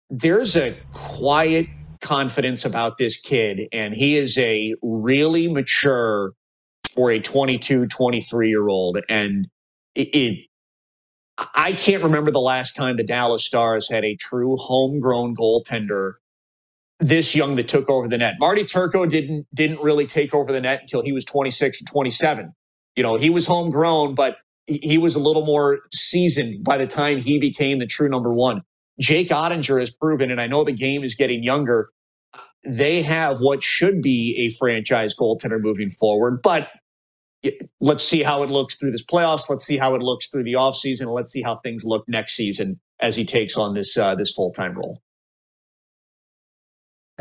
there's 0.09 0.55
a 0.55 0.75
quiet 0.93 1.67
confidence 2.01 2.65
about 2.65 2.97
this 2.97 3.19
kid, 3.19 3.67
and 3.71 3.93
he 3.93 4.17
is 4.17 4.38
a 4.38 4.75
really 4.82 5.47
mature 5.47 6.34
for 6.93 7.11
a 7.11 7.19
22, 7.19 7.88
23 7.88 8.49
year 8.49 8.67
old. 8.67 8.99
And 9.07 9.47
it, 9.95 10.07
it, 10.13 10.39
I 11.55 11.73
can't 11.73 12.03
remember 12.03 12.32
the 12.32 12.41
last 12.41 12.75
time 12.75 12.97
the 12.97 13.03
Dallas 13.03 13.45
Stars 13.45 13.89
had 13.89 14.03
a 14.03 14.15
true 14.15 14.57
homegrown 14.57 15.36
goaltender 15.36 16.15
this 17.01 17.35
young 17.35 17.57
that 17.57 17.67
took 17.67 17.89
over 17.89 18.07
the 18.07 18.19
net. 18.19 18.35
Marty 18.39 18.65
Turco 18.65 19.05
didn't 19.07 19.47
didn't 19.53 19.81
really 19.81 20.07
take 20.07 20.35
over 20.35 20.53
the 20.53 20.61
net 20.61 20.81
until 20.83 21.03
he 21.03 21.13
was 21.13 21.25
26 21.25 21.81
and 21.81 21.89
27. 21.89 22.53
You 22.95 23.03
know, 23.03 23.17
he 23.17 23.29
was 23.31 23.47
homegrown, 23.47 24.15
but 24.15 24.37
he 24.67 24.97
was 24.99 25.15
a 25.15 25.19
little 25.19 25.45
more 25.45 25.81
seasoned 25.93 26.63
by 26.63 26.77
the 26.77 26.87
time 26.87 27.19
he 27.19 27.39
became 27.39 27.79
the 27.79 27.87
true 27.87 28.09
number 28.09 28.33
one. 28.33 28.63
Jake 28.99 29.29
Oettinger 29.29 29.79
has 29.79 29.91
proven, 29.91 30.31
and 30.31 30.41
I 30.41 30.47
know 30.47 30.63
the 30.63 30.73
game 30.73 31.03
is 31.03 31.15
getting 31.15 31.43
younger, 31.43 31.91
they 32.65 33.03
have 33.03 33.39
what 33.39 33.63
should 33.63 34.01
be 34.01 34.47
a 34.47 34.53
franchise 34.57 35.15
goaltender 35.15 35.61
moving 35.61 35.89
forward. 35.89 36.41
But 36.43 36.69
let's 37.81 38.03
see 38.03 38.23
how 38.23 38.43
it 38.43 38.49
looks 38.49 38.77
through 38.77 38.91
this 38.91 39.05
playoffs. 39.05 39.49
Let's 39.49 39.65
see 39.65 39.77
how 39.77 39.95
it 39.95 40.01
looks 40.01 40.29
through 40.29 40.45
the 40.45 40.53
offseason. 40.53 41.13
Let's 41.13 41.31
see 41.31 41.43
how 41.43 41.57
things 41.57 41.83
look 41.85 42.05
next 42.07 42.33
season 42.35 42.79
as 43.01 43.15
he 43.15 43.25
takes 43.25 43.57
on 43.57 43.75
this 43.75 43.97
uh, 43.97 44.15
this 44.15 44.33
full 44.33 44.51
time 44.51 44.75
role. 44.77 45.01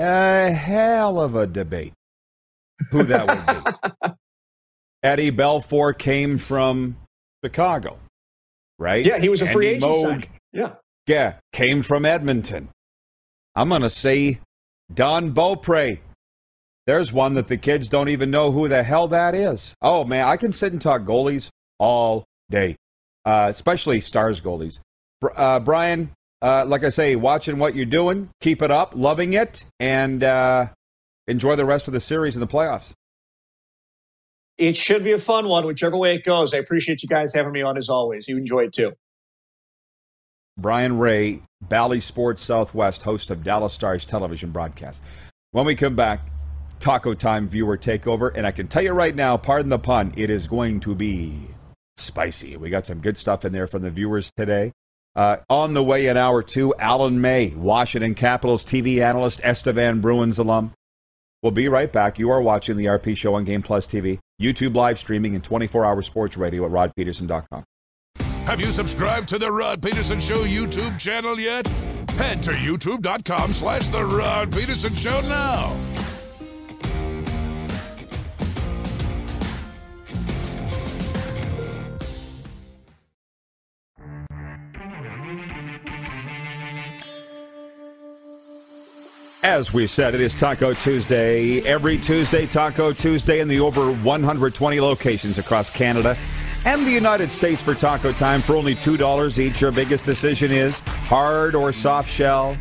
A 0.01 0.51
hell 0.51 1.21
of 1.21 1.35
a 1.35 1.47
debate. 1.47 1.93
Who 2.91 3.03
that 3.05 3.27
would 3.27 4.09
be? 4.09 4.15
Eddie 5.03 5.31
Belfour 5.31 5.97
came 5.97 6.39
from 6.39 6.97
Chicago, 7.45 7.99
right? 8.79 9.05
Yeah, 9.05 9.19
he 9.19 9.29
was 9.29 9.43
a 9.43 9.47
free 9.47 9.75
Andy 9.75 9.87
agent. 9.87 10.27
Yeah, 10.53 10.75
yeah, 11.07 11.35
came 11.53 11.83
from 11.83 12.05
Edmonton. 12.05 12.71
I'm 13.55 13.69
gonna 13.69 13.91
say 13.91 14.41
Don 14.93 15.31
Beaupre 15.33 16.01
there's 16.91 17.13
one 17.13 17.35
that 17.35 17.47
the 17.47 17.57
kids 17.57 17.87
don't 17.87 18.09
even 18.09 18.33
know 18.33 18.51
who 18.51 18.67
the 18.67 18.83
hell 18.83 19.07
that 19.07 19.33
is. 19.33 19.77
Oh, 19.81 20.05
man, 20.05 20.27
I 20.27 20.37
can 20.37 20.53
sit 20.53 20.73
and 20.73 20.83
talk 20.83 21.03
goalies 21.03 21.49
all 21.79 22.25
day, 22.51 22.75
uh, 23.25 23.47
especially 23.49 24.01
Stars 24.01 24.41
goalies. 24.41 24.81
Uh, 25.37 25.61
Brien, 25.61 26.11
uh, 26.43 26.65
like 26.67 26.85
I 26.85 26.89
say, 26.89 27.17
watching 27.17 27.59
what 27.59 27.75
you're 27.75 27.85
doing, 27.85 28.29
keep 28.41 28.63
it 28.63 28.71
up, 28.71 28.95
loving 28.97 29.35
it, 29.35 29.65
and 29.79 30.23
uh, 30.23 30.69
enjoy 31.27 31.57
the 31.57 31.65
rest 31.65 31.87
of 31.87 31.93
the 31.93 32.01
series 32.01 32.35
in 32.35 32.41
the 32.41 32.47
playoffs. 32.47 32.93
It 34.59 34.77
should 34.77 35.05
be 35.05 35.13
a 35.13 35.19
fun 35.19 35.49
one, 35.49 35.67
whichever 35.67 35.97
way 35.97 36.15
it 36.15 36.25
goes. 36.25 36.53
I 36.53 36.59
appreciate 36.59 37.03
you 37.03 37.09
guys 37.09 37.35
having 37.35 37.53
me 37.53 37.63
on 37.63 37.79
as 37.79 37.89
always. 37.89 38.29
You 38.29 38.37
enjoy 38.37 38.65
it 38.65 38.73
too. 38.73 38.93
Brien 40.59 40.99
Rea, 40.99 41.41
Bally 41.63 42.01
Sports 42.01 42.43
Southwest, 42.43 43.03
host 43.03 43.31
of 43.31 43.43
Dallas 43.43 43.73
Stars 43.73 44.05
television 44.05 44.51
broadcast. 44.51 45.03
When 45.53 45.65
we 45.65 45.75
come 45.75 45.97
back, 45.97 46.21
Taco 46.81 47.15
Time 47.15 47.47
viewer 47.47 47.79
takeover. 47.79 48.33
And 48.35 48.47
I 48.47 48.51
can 48.51 48.69
tell 48.69 48.83
you 48.83 48.93
right 48.93 49.15
now, 49.15 49.37
pardon 49.37 49.69
the 49.69 49.79
pun, 49.79 50.13
it 50.17 50.31
is 50.31 50.49
going 50.49 50.81
to 50.81 50.95
be 50.95 51.35
spicy. 51.97 52.57
We 52.57 52.71
got 52.71 52.87
some 52.87 53.01
good 53.01 53.17
stuff 53.17 53.45
in 53.45 53.53
there 53.53 53.67
from 53.67 53.83
the 53.83 53.91
viewers 53.91 54.31
today. 54.37 54.73
Uh, 55.17 55.39
on 55.49 55.75
the 55.75 55.83
way 55.83 56.07
in 56.07 56.17
hour 56.17 56.43
two, 56.43 56.75
Alan 56.79 57.21
May, 57.21 57.51
Washington 57.55 58.15
Capitals 58.15 58.65
TV 58.65 59.03
analyst, 59.03 59.41
Estevan 59.43 60.01
Bruins 60.01 60.39
alum. 60.39 60.73
We'll 61.43 61.53
be 61.53 61.69
right 61.69 61.91
back. 61.91 62.19
You 62.19 62.31
are 62.31 62.43
watching 62.43 62.77
the 62.77 62.85
RP 62.85 63.17
Show 63.17 63.35
on 63.35 63.45
Game 63.45 63.63
Plus 63.63 63.87
TV, 63.87 64.19
YouTube 64.41 64.75
live 64.75 64.99
streaming, 64.99 65.35
and 65.35 65.43
24 65.43 65.85
hour 65.85 66.03
sports 66.03 66.37
radio 66.37 66.65
at 66.67 66.71
rodpeterson.com. 66.71 67.65
Have 68.47 68.61
you 68.61 68.73
subscribed 68.73 69.29
to 69.31 69.39
the 69.39 69.51
Rod 69.51 69.81
Peterson 69.83 70.21
Show 70.21 70.45
YouTube 70.45 70.99
channel 70.99 71.39
yet? 71.39 71.67
Head 72.11 72.43
to 72.43 72.51
youtube.com 72.53 73.53
slash 73.53 73.89
The 73.89 74.05
Rod 74.05 74.53
Peterson 74.53 74.95
Show 74.95 75.21
now. 75.23 75.77
As 89.43 89.73
we 89.73 89.87
said, 89.87 90.15
it 90.15 90.21
is 90.21 90.35
Taco 90.35 90.75
Tuesday. 90.75 91.63
Every 91.63 91.97
Tuesday, 91.97 92.47
Taco 92.47 92.93
Tuesday 92.93 93.41
in 93.41 93.49
the 93.49 93.59
over 93.59 93.91
120 93.91 94.81
locations 94.81 95.39
across 95.39 95.75
Canada 95.75 96.15
and 96.67 96.87
the 96.87 96.91
United 96.91 97.31
States 97.31 97.63
for 97.63 97.75
taco 97.75 98.13
time 98.13 98.43
for 98.43 98.55
only 98.55 98.75
$2 98.75 99.39
each. 99.39 99.63
Your 99.63 99.73
biggest 99.73 100.05
decision 100.05 100.53
is 100.53 100.81
hard 100.81 101.55
or 101.55 101.73
soft 101.73 102.11
shell, 102.11 102.55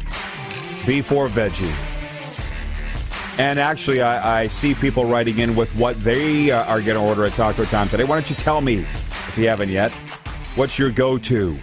beef 0.86 1.12
or 1.12 1.28
veggie. 1.28 1.70
And 3.38 3.60
actually, 3.60 4.02
I, 4.02 4.44
I 4.44 4.48
see 4.48 4.74
people 4.74 5.04
writing 5.04 5.40
in 5.40 5.58
with 5.58 5.76
what 5.76 6.02
they 6.02 6.50
uh, 6.50 6.64
are 6.64 6.82
going 6.82 6.96
to 6.96 7.04
order 7.04 7.26
at 7.26 7.34
Taco 7.34 7.66
Time 7.66 7.90
today. 7.90 8.06
Why 8.06 8.16
don't 8.16 8.30
you 8.30 8.38
tell 8.38 8.62
me, 8.62 8.78
if 8.78 9.38
you 9.38 9.50
haven't 9.50 9.70
yet, 9.70 9.92
what's 10.56 10.80
your 10.80 10.92
go 10.92 11.18
to? 11.18 11.60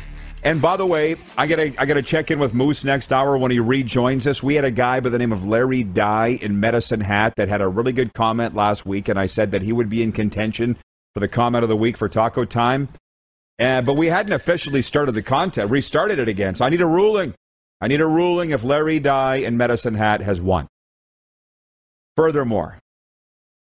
And 0.46 0.62
by 0.62 0.76
the 0.76 0.86
way, 0.86 1.16
I 1.36 1.48
gotta 1.48 1.74
I 1.76 1.86
gotta 1.86 2.02
check 2.02 2.30
in 2.30 2.38
with 2.38 2.54
Moose 2.54 2.84
next 2.84 3.12
hour 3.12 3.36
when 3.36 3.50
he 3.50 3.58
rejoins 3.58 4.28
us. 4.28 4.44
We 4.44 4.54
had 4.54 4.64
a 4.64 4.70
guy 4.70 5.00
by 5.00 5.08
the 5.08 5.18
name 5.18 5.32
of 5.32 5.44
Larry 5.44 5.82
Dye 5.82 6.38
in 6.40 6.60
Medicine 6.60 7.00
Hat 7.00 7.34
that 7.34 7.48
had 7.48 7.60
a 7.60 7.66
really 7.66 7.92
good 7.92 8.14
comment 8.14 8.54
last 8.54 8.86
week, 8.86 9.08
and 9.08 9.18
I 9.18 9.26
said 9.26 9.50
that 9.50 9.62
he 9.62 9.72
would 9.72 9.88
be 9.88 10.04
in 10.04 10.12
contention 10.12 10.76
for 11.14 11.18
the 11.18 11.26
comment 11.26 11.64
of 11.64 11.68
the 11.68 11.76
week 11.76 11.96
for 11.96 12.08
Taco 12.08 12.44
Time. 12.44 12.88
And 13.58 13.84
but 13.84 13.98
we 13.98 14.06
hadn't 14.06 14.32
officially 14.32 14.82
started 14.82 15.16
the 15.16 15.22
contest, 15.22 15.68
restarted 15.68 16.20
it 16.20 16.28
again. 16.28 16.54
So 16.54 16.64
I 16.64 16.68
need 16.68 16.80
a 16.80 16.86
ruling. 16.86 17.34
I 17.80 17.88
need 17.88 18.00
a 18.00 18.06
ruling 18.06 18.50
if 18.50 18.62
Larry 18.62 19.00
Dye 19.00 19.38
in 19.38 19.56
Medicine 19.56 19.94
Hat 19.94 20.20
has 20.20 20.40
won. 20.40 20.68
Furthermore, 22.16 22.78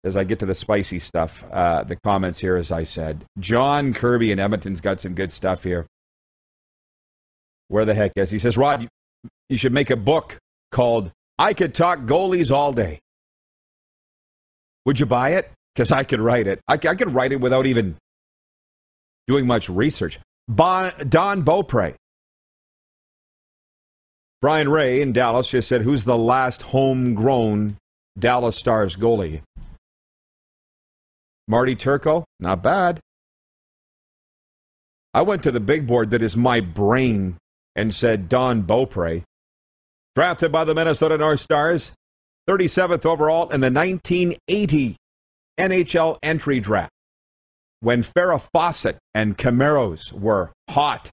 as 0.04 0.16
I 0.16 0.24
get 0.24 0.38
to 0.38 0.46
the 0.46 0.54
spicy 0.54 1.00
stuff, 1.00 1.44
uh, 1.52 1.82
the 1.84 1.96
comments 1.96 2.38
here, 2.38 2.58
as 2.58 2.72
I 2.72 2.84
said, 2.84 3.26
John 3.40 3.92
Kirby 3.92 4.32
in 4.32 4.38
Edmonton's 4.38 4.82
got 4.82 5.02
some 5.02 5.16
good 5.16 5.32
stuff 5.32 5.64
here 5.64 5.88
where 7.68 7.86
the 7.86 7.94
heck 7.94 8.14
is. 8.16 8.32
He 8.32 8.40
says, 8.40 8.58
Rod, 8.58 8.88
you 9.50 9.58
should 9.58 9.74
make 9.74 9.90
a 9.90 9.96
book 9.96 10.38
called 10.72 11.12
I 11.38 11.54
Could 11.54 11.74
Talk 11.74 12.00
Goalies 12.00 12.52
All 12.52 12.74
Day. 12.74 13.00
Would 14.86 15.00
you 15.00 15.06
buy 15.06 15.30
it? 15.32 15.52
Because 15.74 15.92
I 15.92 16.04
could 16.04 16.22
write 16.22 16.48
it. 16.48 16.60
I, 16.68 16.74
I 16.74 16.96
could 16.96 17.14
write 17.14 17.32
it 17.32 17.42
without 17.42 17.66
even 17.66 17.96
doing 19.28 19.48
much 19.48 19.68
research. 19.68 20.20
Bon, 20.48 20.92
Don 21.10 21.42
Beaupre. 21.42 21.96
Brien 24.42 24.70
Rea 24.70 25.02
in 25.02 25.12
Dallas 25.12 25.48
just 25.48 25.68
said, 25.68 25.82
Who's 25.82 26.04
the 26.04 26.18
last 26.18 26.62
homegrown 26.62 27.78
Dallas 28.18 28.56
Stars 28.56 28.96
goalie? 28.96 29.42
Marty 31.48 31.76
Turco? 31.76 32.26
Not 32.40 32.62
bad. 32.62 33.00
I 35.14 35.22
went 35.22 35.44
to 35.44 35.52
the 35.52 35.60
big 35.60 35.88
board 35.88 36.12
that 36.12 36.22
is 36.22 36.36
my 36.36 36.60
brain 36.60 37.38
and 37.76 37.94
said 37.94 38.30
Don 38.30 38.62
Beaupre. 38.62 39.22
Drafted 40.16 40.52
by 40.52 40.64
the 40.64 40.74
Minnesota 40.74 41.18
North 41.18 41.42
Stars, 41.42 41.92
37th 42.48 43.06
overall 43.06 43.50
in 43.50 43.60
the 43.62 43.72
1980 43.72 44.96
NHL 45.60 46.18
entry 46.24 46.60
draft 46.60 46.92
when 47.82 48.02
Farrah 48.02 48.48
Fawcett 48.54 48.98
and 49.14 49.38
Camaros 49.38 50.12
were 50.12 50.52
hot. 50.70 51.10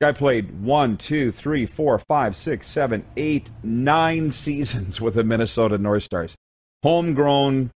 Guy 0.00 0.12
played 0.12 0.60
one, 0.60 0.96
two, 0.96 1.32
three, 1.32 1.64
four, 1.64 1.98
five, 1.98 2.36
six, 2.36 2.66
seven, 2.66 3.04
eight, 3.16 3.50
nine 3.62 4.30
seasons 4.30 5.00
with 5.00 5.14
the 5.14 5.24
Minnesota 5.24 5.78
North 5.78 6.02
Stars. 6.02 6.34
Homegrown 6.82 7.70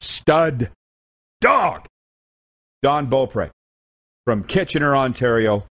stud 0.00 0.70
dog. 1.40 1.86
Don 2.82 3.06
Beaupre 3.06 3.50
from 4.24 4.44
Kitchener, 4.44 4.94
Ontario, 4.94 5.64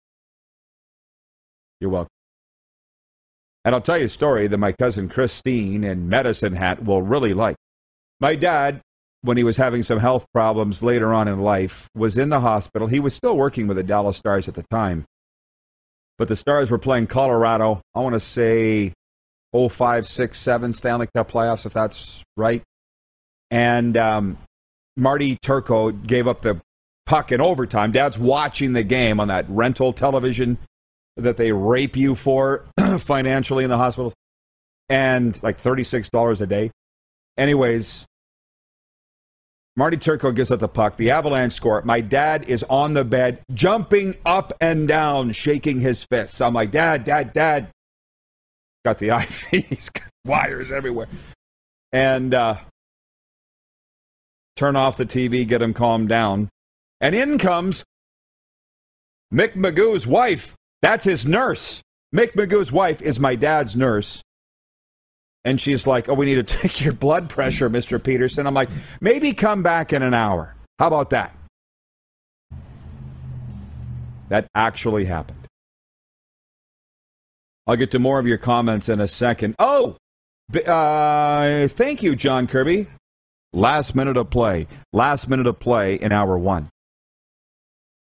you're 1.82 1.90
welcome. 1.90 2.08
And 3.64 3.74
I'll 3.74 3.80
tell 3.80 3.98
you 3.98 4.06
a 4.06 4.08
story 4.08 4.46
that 4.46 4.58
my 4.58 4.72
cousin 4.72 5.08
Christine 5.08 5.84
in 5.84 6.08
Medicine 6.08 6.54
Hat 6.54 6.84
will 6.84 7.02
really 7.02 7.34
like. 7.34 7.56
My 8.20 8.34
dad, 8.34 8.80
when 9.20 9.36
he 9.36 9.44
was 9.44 9.56
having 9.56 9.82
some 9.82 9.98
health 9.98 10.24
problems 10.32 10.82
later 10.82 11.12
on 11.12 11.28
in 11.28 11.40
life, 11.40 11.88
was 11.94 12.16
in 12.16 12.28
the 12.28 12.40
hospital. 12.40 12.88
He 12.88 13.00
was 13.00 13.14
still 13.14 13.36
working 13.36 13.66
with 13.66 13.76
the 13.76 13.82
Dallas 13.82 14.16
Stars 14.16 14.48
at 14.48 14.54
the 14.54 14.64
time. 14.70 15.04
But 16.18 16.28
the 16.28 16.36
Stars 16.36 16.70
were 16.70 16.78
playing 16.78 17.08
Colorado, 17.08 17.80
I 17.94 18.00
want 18.00 18.14
to 18.14 18.20
say 18.20 18.92
05, 19.54 20.06
6, 20.08 20.38
7 20.38 20.72
Stanley 20.72 21.08
Cup 21.14 21.30
playoffs, 21.30 21.66
if 21.66 21.72
that's 21.72 22.22
right. 22.36 22.62
And 23.50 23.96
um, 23.96 24.38
Marty 24.96 25.36
Turco 25.42 25.90
gave 25.90 26.26
up 26.26 26.42
the 26.42 26.60
puck 27.06 27.32
in 27.32 27.40
overtime. 27.40 27.92
Dad's 27.92 28.18
watching 28.18 28.72
the 28.72 28.82
game 28.82 29.20
on 29.20 29.28
that 29.28 29.46
rental 29.48 29.92
television 29.92 30.58
that 31.16 31.36
they 31.36 31.52
rape 31.52 31.96
you 31.96 32.14
for 32.14 32.66
financially 32.98 33.64
in 33.64 33.70
the 33.70 33.76
hospitals 33.76 34.14
and 34.88 35.40
like 35.42 35.60
$36 35.60 36.40
a 36.40 36.46
day. 36.46 36.70
Anyways, 37.36 38.04
Marty 39.74 39.96
Turco 39.96 40.32
gets 40.32 40.50
at 40.50 40.60
the 40.60 40.68
puck. 40.68 40.96
The 40.96 41.10
Avalanche 41.10 41.54
score. 41.54 41.80
My 41.82 42.00
dad 42.00 42.44
is 42.44 42.62
on 42.64 42.92
the 42.92 43.04
bed, 43.04 43.42
jumping 43.54 44.16
up 44.26 44.52
and 44.60 44.86
down, 44.86 45.32
shaking 45.32 45.80
his 45.80 46.04
fists. 46.04 46.40
I'm 46.40 46.52
like, 46.52 46.70
Dad, 46.70 47.04
Dad, 47.04 47.32
Dad. 47.32 47.70
got 48.84 48.98
the 48.98 49.08
IV. 49.16 49.46
He's 49.50 49.88
got 49.88 50.08
wires 50.26 50.70
everywhere. 50.70 51.08
And 51.90 52.34
uh, 52.34 52.56
turn 54.56 54.76
off 54.76 54.96
the 54.96 55.06
TV, 55.06 55.46
get 55.46 55.62
him 55.62 55.72
calmed 55.72 56.08
down. 56.08 56.50
And 57.00 57.14
in 57.14 57.38
comes 57.38 57.84
Mick 59.32 59.54
Magoo's 59.54 60.06
wife. 60.06 60.54
That's 60.82 61.04
his 61.04 61.26
nurse. 61.26 61.80
Mick 62.14 62.34
Magoo's 62.34 62.70
wife 62.70 63.00
is 63.00 63.18
my 63.18 63.34
dad's 63.36 63.74
nurse. 63.74 64.20
And 65.44 65.60
she's 65.60 65.86
like, 65.86 66.08
Oh, 66.08 66.14
we 66.14 66.26
need 66.26 66.34
to 66.34 66.42
take 66.58 66.80
your 66.80 66.92
blood 66.92 67.28
pressure, 67.30 67.70
Mr. 67.70 68.02
Peterson. 68.02 68.46
I'm 68.46 68.54
like, 68.54 68.70
Maybe 69.00 69.32
come 69.32 69.62
back 69.62 69.92
in 69.92 70.02
an 70.02 70.14
hour. 70.14 70.54
How 70.78 70.88
about 70.88 71.10
that? 71.10 71.34
That 74.28 74.46
actually 74.54 75.04
happened. 75.04 75.46
I'll 77.66 77.76
get 77.76 77.90
to 77.92 77.98
more 77.98 78.18
of 78.18 78.26
your 78.26 78.38
comments 78.38 78.88
in 78.88 79.00
a 79.00 79.06
second. 79.06 79.54
Oh, 79.58 79.96
uh, 80.66 81.68
thank 81.68 82.02
you, 82.02 82.16
John 82.16 82.46
Kirby. 82.46 82.88
Last 83.52 83.94
minute 83.94 84.16
of 84.16 84.30
play. 84.30 84.66
Last 84.92 85.28
minute 85.28 85.46
of 85.46 85.60
play 85.60 85.94
in 85.94 86.10
hour 86.10 86.36
one. 86.38 86.70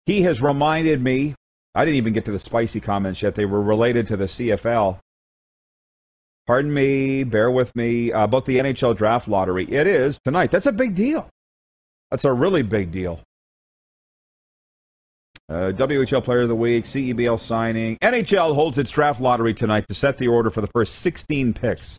He 0.06 0.22
has 0.22 0.40
reminded 0.40 1.02
me, 1.02 1.34
I 1.78 1.84
didn't 1.84 1.98
even 1.98 2.12
get 2.12 2.24
to 2.24 2.32
the 2.32 2.40
spicy 2.40 2.80
comments 2.80 3.22
yet. 3.22 3.36
They 3.36 3.44
were 3.44 3.62
related 3.62 4.08
to 4.08 4.16
the 4.16 4.24
CFL. 4.24 4.98
Pardon 6.44 6.74
me, 6.74 7.22
bear 7.22 7.52
with 7.52 7.76
me, 7.76 8.10
uh, 8.10 8.24
about 8.24 8.46
the 8.46 8.58
NHL 8.58 8.96
draft 8.96 9.28
lottery. 9.28 9.64
It 9.70 9.86
is 9.86 10.18
tonight. 10.24 10.50
That's 10.50 10.66
a 10.66 10.72
big 10.72 10.96
deal. 10.96 11.28
That's 12.10 12.24
a 12.24 12.32
really 12.32 12.62
big 12.62 12.90
deal. 12.90 13.20
Uh, 15.48 15.70
WHL 15.70 16.24
Player 16.24 16.40
of 16.40 16.48
the 16.48 16.56
Week, 16.56 16.82
CEBL 16.82 17.38
signing. 17.38 17.96
NHL 18.02 18.56
holds 18.56 18.76
its 18.76 18.90
draft 18.90 19.20
lottery 19.20 19.54
tonight 19.54 19.86
to 19.86 19.94
set 19.94 20.18
the 20.18 20.26
order 20.26 20.50
for 20.50 20.60
the 20.60 20.66
first 20.66 20.96
16 20.96 21.54
picks 21.54 21.96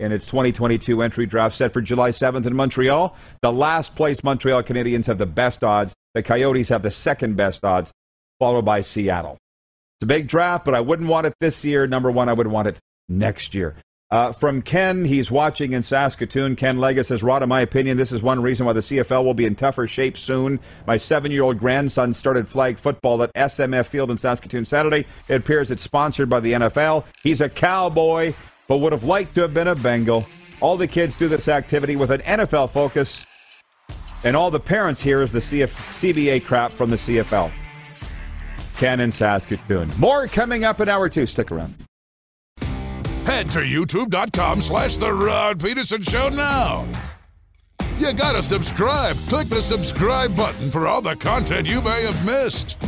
in 0.00 0.10
its 0.10 0.26
2022 0.26 1.02
entry 1.02 1.26
draft 1.26 1.54
set 1.54 1.72
for 1.72 1.80
July 1.80 2.10
7th 2.10 2.46
in 2.46 2.56
Montreal. 2.56 3.14
The 3.42 3.52
last 3.52 3.94
place 3.94 4.24
Montreal 4.24 4.64
Canadiens 4.64 5.06
have 5.06 5.18
the 5.18 5.26
best 5.26 5.62
odds. 5.62 5.94
The 6.14 6.22
Coyotes 6.24 6.70
have 6.70 6.82
the 6.82 6.90
second 6.90 7.36
best 7.36 7.64
odds, 7.64 7.92
followed 8.40 8.64
by 8.64 8.80
Seattle. 8.80 9.38
It's 9.98 10.04
a 10.04 10.06
big 10.06 10.26
draft, 10.26 10.64
but 10.64 10.74
I 10.74 10.80
wouldn't 10.80 11.08
want 11.08 11.28
it 11.28 11.34
this 11.40 11.64
year. 11.64 11.86
Number 11.86 12.10
one, 12.10 12.28
I 12.28 12.32
would 12.32 12.48
want 12.48 12.66
it 12.66 12.78
next 13.08 13.54
year. 13.54 13.76
Uh, 14.10 14.32
from 14.32 14.60
Ken, 14.60 15.04
he's 15.04 15.30
watching 15.30 15.72
in 15.72 15.82
Saskatoon. 15.82 16.56
Ken 16.56 16.78
Legge 16.78 17.04
says, 17.06 17.22
Rod, 17.22 17.44
in 17.44 17.48
my 17.48 17.60
opinion, 17.60 17.96
this 17.96 18.10
is 18.10 18.22
one 18.22 18.42
reason 18.42 18.66
why 18.66 18.72
the 18.72 18.80
CFL 18.80 19.24
will 19.24 19.34
be 19.34 19.44
in 19.44 19.54
tougher 19.54 19.86
shape 19.86 20.16
soon. 20.16 20.58
My 20.84 20.96
seven 20.96 21.30
year 21.30 21.44
old 21.44 21.58
grandson 21.58 22.12
started 22.12 22.48
flag 22.48 22.78
football 22.78 23.22
at 23.22 23.32
SMF 23.34 23.86
Field 23.86 24.10
in 24.10 24.18
Saskatoon 24.18 24.64
Saturday. 24.64 25.06
It 25.28 25.34
appears 25.34 25.70
it's 25.70 25.84
sponsored 25.84 26.28
by 26.28 26.40
the 26.40 26.54
NFL. 26.54 27.04
He's 27.22 27.40
a 27.40 27.48
cowboy, 27.48 28.34
but 28.66 28.78
would 28.78 28.92
have 28.92 29.04
liked 29.04 29.36
to 29.36 29.42
have 29.42 29.54
been 29.54 29.68
a 29.68 29.76
Bengal. 29.76 30.26
All 30.60 30.76
the 30.76 30.88
kids 30.88 31.14
do 31.14 31.28
this 31.28 31.46
activity 31.46 31.94
with 31.94 32.10
an 32.10 32.20
NFL 32.22 32.70
focus, 32.70 33.24
and 34.24 34.34
all 34.34 34.50
the 34.50 34.60
parents 34.60 35.00
hear 35.00 35.22
is 35.22 35.30
the 35.30 35.38
CF- 35.38 35.68
CBA 35.68 36.44
crap 36.44 36.72
from 36.72 36.90
the 36.90 36.96
CFL. 36.96 37.52
Ken 38.80 39.00
in 39.00 39.12
Saskatoon. 39.12 39.90
More 39.98 40.26
coming 40.26 40.64
up 40.64 40.80
in 40.80 40.88
hour 40.88 41.10
two. 41.10 41.26
Stick 41.26 41.52
around. 41.52 41.74
Head 43.26 43.50
to 43.50 43.58
youtube.com 43.58 44.62
slash 44.62 44.96
The 44.96 45.12
Rod 45.12 45.62
Peterson 45.62 46.00
Show 46.00 46.30
now. 46.30 46.88
You 47.98 48.14
gotta 48.14 48.42
subscribe. 48.42 49.16
Click 49.28 49.48
the 49.48 49.60
subscribe 49.60 50.34
button 50.34 50.70
for 50.70 50.86
all 50.86 51.02
the 51.02 51.14
content 51.14 51.68
you 51.68 51.82
may 51.82 52.04
have 52.04 52.24
missed. 52.24 52.78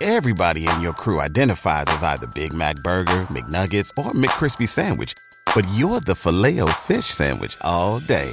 Everybody 0.00 0.68
in 0.68 0.80
your 0.80 0.92
crew 0.92 1.20
identifies 1.20 1.86
as 1.88 2.04
either 2.04 2.28
Big 2.28 2.52
Mac 2.52 2.76
Burger, 2.76 3.22
McNuggets, 3.22 3.90
or 3.98 4.12
McCrispy 4.12 4.68
Sandwich. 4.68 5.14
But 5.52 5.66
you're 5.74 5.98
the 5.98 6.14
filet 6.14 6.60
fish 6.74 7.06
Sandwich 7.06 7.56
all 7.62 7.98
day. 7.98 8.32